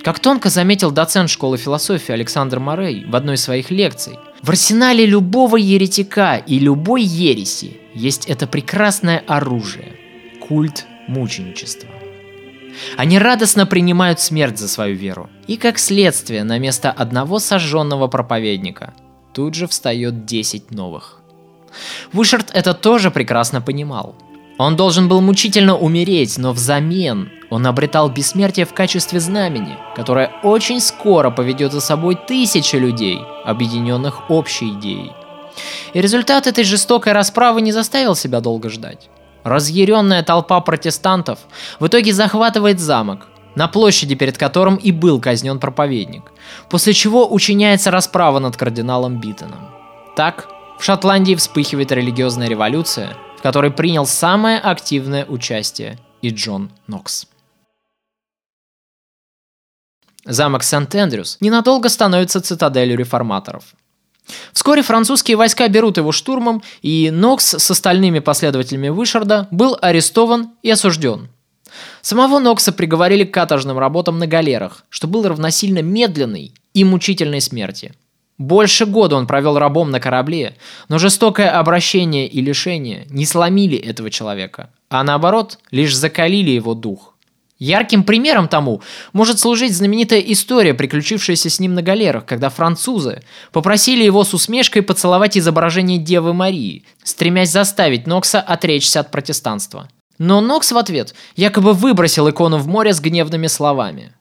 Как 0.04 0.18
тонко 0.18 0.50
заметил 0.50 0.90
доцент 0.90 1.30
школы 1.30 1.58
философии 1.58 2.12
Александр 2.12 2.58
Морей 2.58 3.06
в 3.06 3.16
одной 3.16 3.36
из 3.36 3.44
своих 3.44 3.70
лекций, 3.70 4.18
в 4.44 4.50
арсенале 4.50 5.06
любого 5.06 5.56
еретика 5.56 6.36
и 6.36 6.60
любой 6.60 7.02
ереси 7.02 7.78
есть 7.94 8.26
это 8.26 8.46
прекрасное 8.46 9.24
оружие– 9.26 9.94
культ 10.42 10.86
мученичества. 11.08 11.90
Они 12.98 13.18
радостно 13.18 13.66
принимают 13.66 14.20
смерть 14.20 14.60
за 14.60 14.68
свою 14.68 14.98
веру. 14.98 15.30
И 15.48 15.56
как 15.56 15.80
следствие, 15.80 16.44
на 16.44 16.60
место 16.60 16.92
одного 16.92 17.40
сожженного 17.40 18.08
проповедника 18.08 18.94
тут 19.34 19.56
же 19.56 19.66
встает 19.66 20.26
10 20.26 20.72
новых. 20.72 21.22
Вышард 22.12 22.52
это 22.54 22.74
тоже 22.74 23.12
прекрасно 23.12 23.62
понимал. 23.62 24.14
Он 24.58 24.76
должен 24.76 25.08
был 25.08 25.22
мучительно 25.22 25.78
умереть, 25.78 26.38
но 26.38 26.52
взамен 26.52 27.32
он 27.50 27.66
обретал 27.66 28.10
бессмертие 28.10 28.66
в 28.66 28.74
качестве 28.74 29.22
знамени, 29.22 29.78
которое 29.96 30.32
очень 30.44 30.82
скоро 30.82 31.30
поведет 31.30 31.72
за 31.72 31.80
собой 31.80 32.18
тысячи 32.28 32.76
людей, 32.76 33.20
объединенных 33.46 34.30
общей 34.30 34.70
идеей. 34.72 35.12
И 35.94 36.02
результат 36.02 36.48
этой 36.48 36.64
жестокой 36.64 37.14
расправы 37.14 37.62
не 37.62 37.72
заставил 37.72 38.16
себя 38.16 38.40
долго 38.42 38.70
ждать. 38.70 39.10
Разъяренная 39.44 40.24
толпа 40.24 40.60
протестантов 40.62 41.40
в 41.80 41.88
итоге 41.88 42.14
захватывает 42.14 42.80
замок, 42.80 43.28
на 43.56 43.68
площади, 43.68 44.16
перед 44.16 44.38
которым 44.38 44.78
и 44.78 44.92
был 44.92 45.20
казнен 45.20 45.60
проповедник, 45.60 46.32
после 46.70 46.94
чего 46.94 47.32
учиняется 47.32 47.92
расправа 47.92 48.40
над 48.40 48.58
кардиналом 48.58 49.20
Биттоном. 49.20 49.70
Так, 50.16 50.48
в 50.80 50.84
Шотландии 50.84 51.36
вспыхивает 51.36 51.92
религиозная 51.92 52.48
революция, 52.48 53.16
в 53.38 53.42
которой 53.42 53.72
принял 53.72 54.06
самое 54.06 54.60
активное 54.60 55.26
участие 55.26 56.00
и 56.22 56.30
Джон 56.30 56.72
Нокс. 56.88 57.28
Замок 60.26 60.64
Сент-Эндрюс 60.64 61.38
ненадолго 61.42 61.90
становится 61.90 62.42
цитаделью 62.42 62.98
реформаторов. 62.98 63.76
Вскоре 64.54 64.82
французские 64.82 65.36
войска 65.36 65.68
берут 65.68 65.98
его 65.98 66.12
штурмом, 66.12 66.64
и 66.82 67.12
Нокс 67.12 67.56
с 67.56 67.72
остальными 67.72 68.20
последователями 68.20 68.90
Вышарда 68.90 69.48
был 69.52 69.78
арестован 69.82 70.52
и 70.62 70.70
осужден. 70.70 71.28
Самого 72.02 72.40
Нокса 72.40 72.72
приговорили 72.72 73.24
к 73.26 73.34
каторжным 73.34 73.78
работам 73.78 74.20
на 74.20 74.28
галерах, 74.28 74.86
что 74.90 75.08
было 75.08 75.30
равносильно 75.30 75.80
медленной 75.82 76.54
и 76.74 76.84
мучительной 76.84 77.42
смерти. 77.42 77.94
Больше 78.38 78.86
года 78.86 79.16
он 79.16 79.28
провел 79.28 79.58
рабом 79.58 79.92
на 79.92 80.00
корабле, 80.00 80.56
но 80.90 80.98
жестокое 80.98 81.52
обращение 81.52 82.28
и 82.28 82.42
лишение 82.42 83.06
не 83.10 83.26
сломили 83.26 83.78
этого 83.78 84.10
человека, 84.10 84.70
а 84.90 85.04
наоборот, 85.04 85.60
лишь 85.72 85.96
закалили 85.96 86.52
его 86.52 86.74
дух. 86.74 87.13
Ярким 87.64 88.04
примером 88.04 88.50
тому 88.50 88.82
может 89.14 89.40
служить 89.40 89.74
знаменитая 89.74 90.20
история, 90.20 90.74
приключившаяся 90.74 91.50
с 91.50 91.62
ним 91.62 91.76
на 91.76 91.82
галерах, 91.82 92.26
когда 92.26 92.50
французы 92.50 93.24
попросили 93.54 94.04
его 94.04 94.26
с 94.26 94.34
усмешкой 94.34 94.82
поцеловать 94.82 95.38
изображение 95.38 95.98
Девы 95.98 96.34
Марии, 96.34 96.84
стремясь 97.06 97.52
заставить 97.52 98.06
Нокса 98.06 98.42
отречься 98.42 99.00
от 99.00 99.12
протестанства. 99.12 99.88
Но 100.18 100.42
Нокс 100.42 100.74
в 100.74 100.78
ответ 100.78 101.16
якобы 101.38 101.72
выбросил 101.72 102.30
икону 102.30 102.58
в 102.58 102.68
море 102.68 102.92
с 102.92 103.00
гневными 103.00 103.48
словами. 103.48 104.12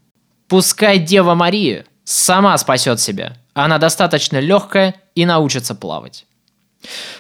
«Пускай 0.46 1.00
Дева 1.00 1.34
Мария 1.34 1.84
сама 2.04 2.56
спасет 2.58 3.00
себя. 3.00 3.38
Она 3.54 3.78
достаточно 3.78 4.38
легкая 4.38 4.94
и 5.16 5.26
научится 5.26 5.74
плавать». 5.74 6.26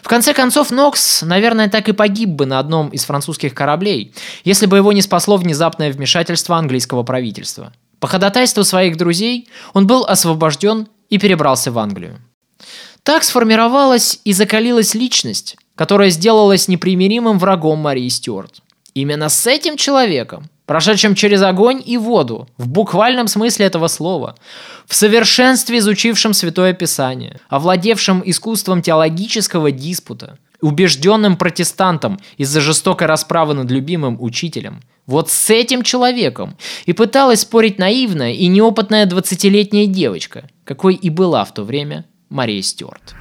В 0.02 0.08
конце 0.08 0.34
концов, 0.34 0.70
Нокс, 0.70 1.22
наверное, 1.22 1.68
так 1.68 1.88
и 1.88 1.92
погиб 1.92 2.30
бы 2.30 2.46
на 2.46 2.58
одном 2.58 2.88
из 2.88 3.04
французских 3.04 3.54
кораблей, 3.54 4.14
если 4.44 4.66
бы 4.66 4.76
его 4.76 4.92
не 4.92 5.02
спасло 5.02 5.36
внезапное 5.36 5.92
вмешательство 5.92 6.56
английского 6.56 7.02
правительства. 7.02 7.72
По 8.00 8.08
ходатайству 8.08 8.64
своих 8.64 8.96
друзей 8.96 9.48
он 9.72 9.86
был 9.86 10.04
освобожден 10.04 10.88
и 11.08 11.18
перебрался 11.18 11.70
в 11.70 11.78
Англию. 11.78 12.18
Так 13.04 13.22
сформировалась 13.24 14.20
и 14.24 14.32
закалилась 14.32 14.94
личность, 14.94 15.56
которая 15.74 16.10
сделалась 16.10 16.68
непримиримым 16.68 17.38
врагом 17.38 17.78
Марии 17.78 18.08
Стюарт. 18.08 18.60
Именно 18.94 19.28
с 19.28 19.46
этим 19.46 19.76
человеком 19.76 20.48
прошедшим 20.66 21.14
через 21.14 21.42
огонь 21.42 21.82
и 21.84 21.96
воду, 21.96 22.48
в 22.56 22.68
буквальном 22.68 23.28
смысле 23.28 23.66
этого 23.66 23.88
слова, 23.88 24.36
в 24.86 24.94
совершенстве 24.94 25.78
изучившим 25.78 26.34
Святое 26.34 26.72
Писание, 26.72 27.40
овладевшим 27.48 28.22
искусством 28.24 28.82
теологического 28.82 29.70
диспута, 29.70 30.38
убежденным 30.60 31.36
протестантом 31.36 32.20
из-за 32.36 32.60
жестокой 32.60 33.06
расправы 33.06 33.54
над 33.54 33.70
любимым 33.70 34.16
учителем. 34.20 34.80
Вот 35.06 35.30
с 35.30 35.50
этим 35.50 35.82
человеком 35.82 36.56
и 36.86 36.92
пыталась 36.92 37.40
спорить 37.40 37.78
наивная 37.78 38.32
и 38.32 38.46
неопытная 38.46 39.06
20-летняя 39.06 39.86
девочка, 39.86 40.48
какой 40.64 40.94
и 40.94 41.10
была 41.10 41.44
в 41.44 41.52
то 41.52 41.64
время 41.64 42.04
Мария 42.28 42.62
Стюарт. 42.62 43.14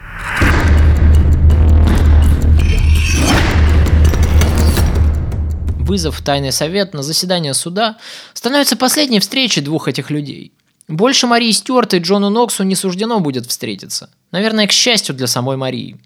Вызов 5.91 6.19
в 6.19 6.23
тайный 6.23 6.53
совет 6.53 6.93
на 6.93 7.03
заседание 7.03 7.53
суда 7.53 7.97
становится 8.33 8.77
последней 8.77 9.19
встречей 9.19 9.61
двух 9.61 9.89
этих 9.89 10.09
людей. 10.09 10.53
Больше 10.87 11.27
Марии 11.27 11.51
Стюарт 11.51 11.93
и 11.93 11.97
Джону 11.97 12.29
Ноксу 12.29 12.63
не 12.63 12.75
суждено 12.75 13.19
будет 13.19 13.45
встретиться. 13.45 14.09
Наверное, 14.31 14.67
к 14.67 14.71
счастью 14.71 15.15
для 15.15 15.27
самой 15.27 15.57
Марии. 15.57 15.97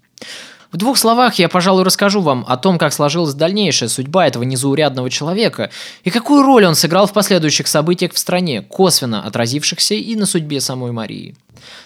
В 0.72 0.76
двух 0.76 0.98
словах 0.98 1.36
я, 1.36 1.48
пожалуй, 1.48 1.84
расскажу 1.84 2.20
вам 2.20 2.44
о 2.48 2.56
том, 2.56 2.78
как 2.78 2.92
сложилась 2.92 3.34
дальнейшая 3.34 3.88
судьба 3.88 4.26
этого 4.26 4.42
незаурядного 4.42 5.08
человека 5.08 5.70
и 6.02 6.10
какую 6.10 6.42
роль 6.42 6.66
он 6.66 6.74
сыграл 6.74 7.06
в 7.06 7.12
последующих 7.12 7.68
событиях 7.68 8.12
в 8.12 8.18
стране, 8.18 8.62
косвенно 8.62 9.22
отразившихся 9.22 9.94
и 9.94 10.16
на 10.16 10.26
судьбе 10.26 10.60
самой 10.60 10.90
Марии. 10.90 11.36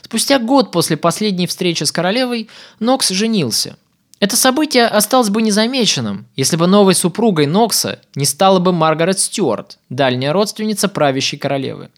Спустя 0.00 0.38
год 0.38 0.72
после 0.72 0.96
последней 0.96 1.46
встречи 1.46 1.84
с 1.84 1.92
королевой 1.92 2.48
Нокс 2.78 3.10
женился– 3.10 3.76
это 4.20 4.36
событие 4.36 4.86
осталось 4.86 5.30
бы 5.30 5.40
незамеченным, 5.40 6.26
если 6.36 6.56
бы 6.56 6.66
новой 6.66 6.94
супругой 6.94 7.46
Нокса 7.46 8.00
не 8.14 8.26
стала 8.26 8.58
бы 8.58 8.70
Маргарет 8.70 9.18
Стюарт, 9.18 9.78
дальняя 9.88 10.34
родственница 10.34 10.88
правящей 10.88 11.38
королевы. 11.38 11.88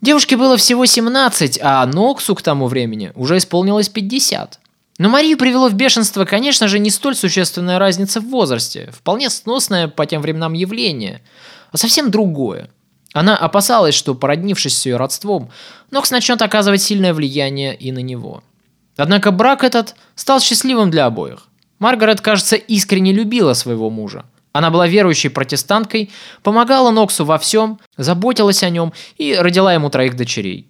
Девушке 0.00 0.36
было 0.36 0.56
всего 0.56 0.86
17, 0.86 1.58
а 1.62 1.84
Ноксу 1.86 2.36
к 2.36 2.42
тому 2.42 2.68
времени 2.68 3.10
уже 3.16 3.38
исполнилось 3.38 3.88
50. 3.88 4.60
Но 4.98 5.08
Марию 5.08 5.36
привело 5.36 5.68
в 5.68 5.74
бешенство, 5.74 6.24
конечно 6.24 6.68
же, 6.68 6.78
не 6.78 6.90
столь 6.90 7.16
существенная 7.16 7.80
разница 7.80 8.20
в 8.20 8.28
возрасте, 8.28 8.92
вполне 8.92 9.30
сносное 9.30 9.88
по 9.88 10.06
тем 10.06 10.22
временам 10.22 10.52
явление, 10.52 11.22
а 11.72 11.76
совсем 11.76 12.12
другое. 12.12 12.70
Она 13.12 13.36
опасалась, 13.36 13.96
что, 13.96 14.14
породнившись 14.14 14.78
с 14.78 14.86
ее 14.86 14.96
родством, 14.96 15.50
Нокс 15.90 16.12
начнет 16.12 16.40
оказывать 16.40 16.82
сильное 16.82 17.12
влияние 17.12 17.74
и 17.74 17.90
на 17.90 17.98
него– 17.98 18.44
Однако 19.00 19.30
брак 19.30 19.64
этот 19.64 19.96
стал 20.14 20.40
счастливым 20.40 20.90
для 20.90 21.06
обоих. 21.06 21.46
Маргарет, 21.78 22.20
кажется, 22.20 22.56
искренне 22.56 23.12
любила 23.12 23.54
своего 23.54 23.88
мужа. 23.88 24.26
Она 24.52 24.70
была 24.70 24.86
верующей 24.86 25.30
протестанткой, 25.30 26.10
помогала 26.42 26.90
Ноксу 26.90 27.24
во 27.24 27.38
всем, 27.38 27.80
заботилась 27.96 28.62
о 28.62 28.68
нем 28.68 28.92
и 29.16 29.34
родила 29.34 29.72
ему 29.72 29.88
троих 29.88 30.16
дочерей. 30.16 30.68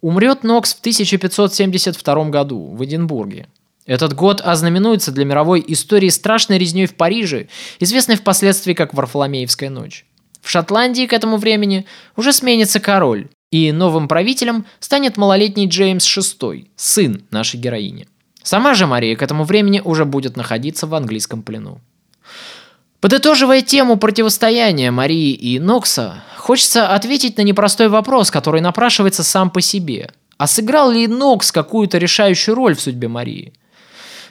Умрет 0.00 0.42
Нокс 0.42 0.74
в 0.74 0.80
1572 0.80 2.30
году 2.30 2.74
в 2.74 2.84
Эдинбурге. 2.84 3.46
Этот 3.86 4.12
год 4.12 4.40
ознаменуется 4.40 5.12
для 5.12 5.24
мировой 5.24 5.64
истории 5.68 6.08
страшной 6.08 6.58
резней 6.58 6.86
в 6.86 6.96
Париже, 6.96 7.46
известной 7.78 8.16
впоследствии 8.16 8.74
как 8.74 8.92
Варфоломеевская 8.92 9.70
ночь. 9.70 10.04
В 10.40 10.50
Шотландии 10.50 11.06
к 11.06 11.12
этому 11.12 11.36
времени 11.36 11.86
уже 12.16 12.32
сменится 12.32 12.80
король, 12.80 13.28
и 13.52 13.70
новым 13.70 14.08
правителем 14.08 14.64
станет 14.80 15.16
малолетний 15.16 15.68
Джеймс 15.68 16.04
VI, 16.04 16.66
сын 16.74 17.22
нашей 17.30 17.60
героини. 17.60 18.08
Сама 18.42 18.74
же 18.74 18.86
Мария 18.86 19.14
к 19.14 19.22
этому 19.22 19.44
времени 19.44 19.80
уже 19.84 20.04
будет 20.04 20.36
находиться 20.36 20.88
в 20.88 20.94
английском 20.94 21.42
плену. 21.42 21.80
Подытоживая 23.00 23.62
тему 23.62 23.98
противостояния 23.98 24.90
Марии 24.90 25.32
и 25.32 25.58
Нокса, 25.60 26.24
хочется 26.36 26.88
ответить 26.88 27.36
на 27.36 27.42
непростой 27.42 27.88
вопрос, 27.88 28.30
который 28.30 28.60
напрашивается 28.60 29.22
сам 29.22 29.50
по 29.50 29.60
себе. 29.60 30.10
А 30.38 30.46
сыграл 30.46 30.90
ли 30.90 31.06
Нокс 31.06 31.52
какую-то 31.52 31.98
решающую 31.98 32.54
роль 32.54 32.74
в 32.74 32.80
судьбе 32.80 33.08
Марии? 33.08 33.52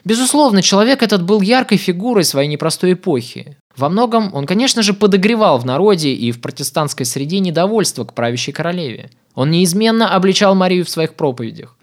Безусловно, 0.03 0.63
человек 0.63 1.03
этот 1.03 1.23
был 1.23 1.41
яркой 1.41 1.77
фигурой 1.77 2.23
своей 2.23 2.49
непростой 2.49 2.93
эпохи. 2.93 3.57
Во 3.77 3.89
многом 3.89 4.33
он, 4.33 4.45
конечно 4.45 4.83
же, 4.83 4.93
подогревал 4.93 5.57
в 5.57 5.65
народе 5.65 6.13
и 6.13 6.31
в 6.31 6.41
протестантской 6.41 7.05
среде 7.05 7.39
недовольство 7.39 8.03
к 8.03 8.13
правящей 8.13 8.53
королеве. 8.53 9.09
Он 9.33 9.49
неизменно 9.49 10.13
обличал 10.13 10.55
Марию 10.55 10.85
в 10.85 10.89
своих 10.89 11.15
проповедях. 11.15 11.75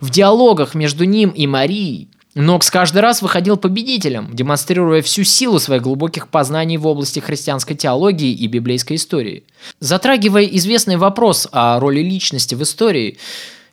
В 0.00 0.10
диалогах 0.10 0.74
между 0.74 1.04
ним 1.04 1.30
и 1.30 1.46
Марией 1.46 2.08
Нокс 2.36 2.70
каждый 2.70 2.98
раз 2.98 3.22
выходил 3.22 3.56
победителем, 3.56 4.28
демонстрируя 4.30 5.00
всю 5.00 5.24
силу 5.24 5.58
своих 5.58 5.80
глубоких 5.80 6.28
познаний 6.28 6.76
в 6.76 6.86
области 6.86 7.18
христианской 7.18 7.74
теологии 7.74 8.30
и 8.30 8.46
библейской 8.46 8.96
истории. 8.96 9.44
Затрагивая 9.80 10.44
известный 10.44 10.98
вопрос 10.98 11.48
о 11.50 11.80
роли 11.80 12.00
личности 12.00 12.54
в 12.54 12.62
истории, 12.62 13.16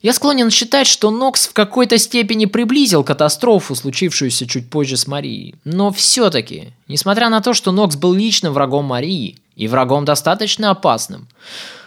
я 0.03 0.11
склонен 0.11 0.51
считать, 0.51 0.85
что 0.85 1.11
Нокс 1.11 1.47
в 1.47 1.53
какой-то 1.53 1.97
степени 1.97 2.45
приблизил 2.45 3.05
катастрофу, 3.05 3.73
случившуюся 3.73 4.45
чуть 4.45 4.69
позже 4.69 4.97
с 4.97 5.07
Марией. 5.07 5.55
Но 5.63 5.91
все-таки, 5.91 6.73
несмотря 6.89 7.29
на 7.29 7.41
то, 7.41 7.53
что 7.53 7.71
Нокс 7.71 7.95
был 7.95 8.13
личным 8.13 8.51
врагом 8.51 8.83
Марии, 8.85 9.39
и 9.55 9.67
врагом 9.69 10.03
достаточно 10.03 10.71
опасным, 10.71 11.29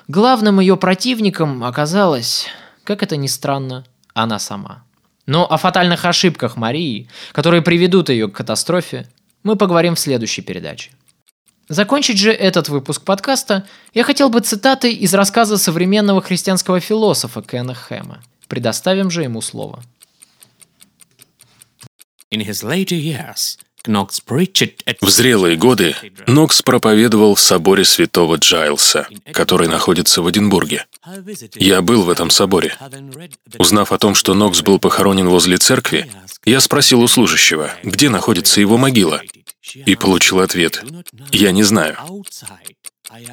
главным 0.09 0.61
ее 0.61 0.79
противником 0.79 1.63
оказалась, 1.63 2.47
как 2.85 3.03
это 3.03 3.19
ни 3.19 3.27
странно, 3.27 3.85
она 4.15 4.39
сама. 4.39 4.83
Но 5.27 5.45
о 5.45 5.59
фатальных 5.59 6.07
ошибках 6.07 6.57
Марии, 6.57 7.09
которые 7.33 7.61
приведут 7.61 8.09
ее 8.09 8.29
к 8.29 8.37
катастрофе, 8.37 9.07
мы 9.43 9.57
поговорим 9.57 9.95
в 9.95 10.01
следующей 10.01 10.41
передаче. 10.41 10.91
Закончить 11.69 12.19
же 12.19 12.33
этот 12.33 12.69
выпуск 12.69 13.03
подкаста 13.03 13.67
я 13.93 14.05
хотел 14.05 14.29
бы 14.29 14.41
цитатой 14.41 14.93
из 14.93 15.13
рассказа 15.15 15.59
современного 15.59 16.23
христианского 16.23 16.79
философа 16.79 17.43
Кена 17.43 17.75
Хэма. 17.75 18.23
Предоставим 18.47 19.11
же 19.11 19.23
ему 19.25 19.41
слово. 19.41 19.83
В 25.01 25.09
зрелые 25.09 25.57
годы 25.57 25.97
Нокс 26.27 26.63
проповедовал 26.63 27.35
в 27.35 27.41
соборе 27.41 27.85
святого 27.85 28.37
Джайлса, 28.37 29.09
который 29.33 29.69
находится 29.69 30.23
в 30.23 30.31
Эдинбурге. 30.31 30.87
Я 31.55 31.83
был 31.83 32.03
в 32.03 32.11
этом 32.11 32.31
соборе. 32.31 32.77
Узнав 33.59 33.93
о 33.93 33.99
том, 33.99 34.15
что 34.15 34.35
Нокс 34.35 34.63
был 34.63 34.79
похоронен 34.79 35.29
возле 35.29 35.57
церкви, 35.57 36.11
я 36.45 36.61
спросил 36.61 37.01
у 37.03 37.09
служащего, 37.09 37.71
где 37.83 38.09
находится 38.09 38.61
его 38.61 38.77
могила, 38.77 39.21
и 39.75 39.95
получил 39.97 40.41
ответ 40.41 40.83
«Я 41.33 41.53
не 41.53 41.63
знаю». 41.63 41.97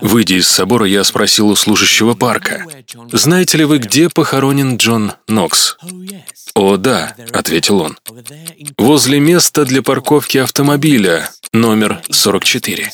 Выйдя 0.02 0.36
из 0.36 0.48
собора, 0.48 0.86
я 0.86 1.04
спросил 1.04 1.50
у 1.50 1.56
служащего 1.56 2.14
парка, 2.14 2.66
«Знаете 3.12 3.58
ли 3.58 3.66
вы, 3.66 3.80
где 3.80 4.08
похоронен 4.10 4.78
Джон 4.78 5.14
Нокс?» 5.28 5.78
«О, 6.54 6.78
да»,— 6.78 7.16
ответил 7.34 7.82
он. 7.82 7.98
«Возле 8.78 9.20
места 9.20 9.66
для 9.66 9.82
парковки 9.82 10.38
автомобиля, 10.38 11.30
номер 11.52 12.02
44». 12.10 12.92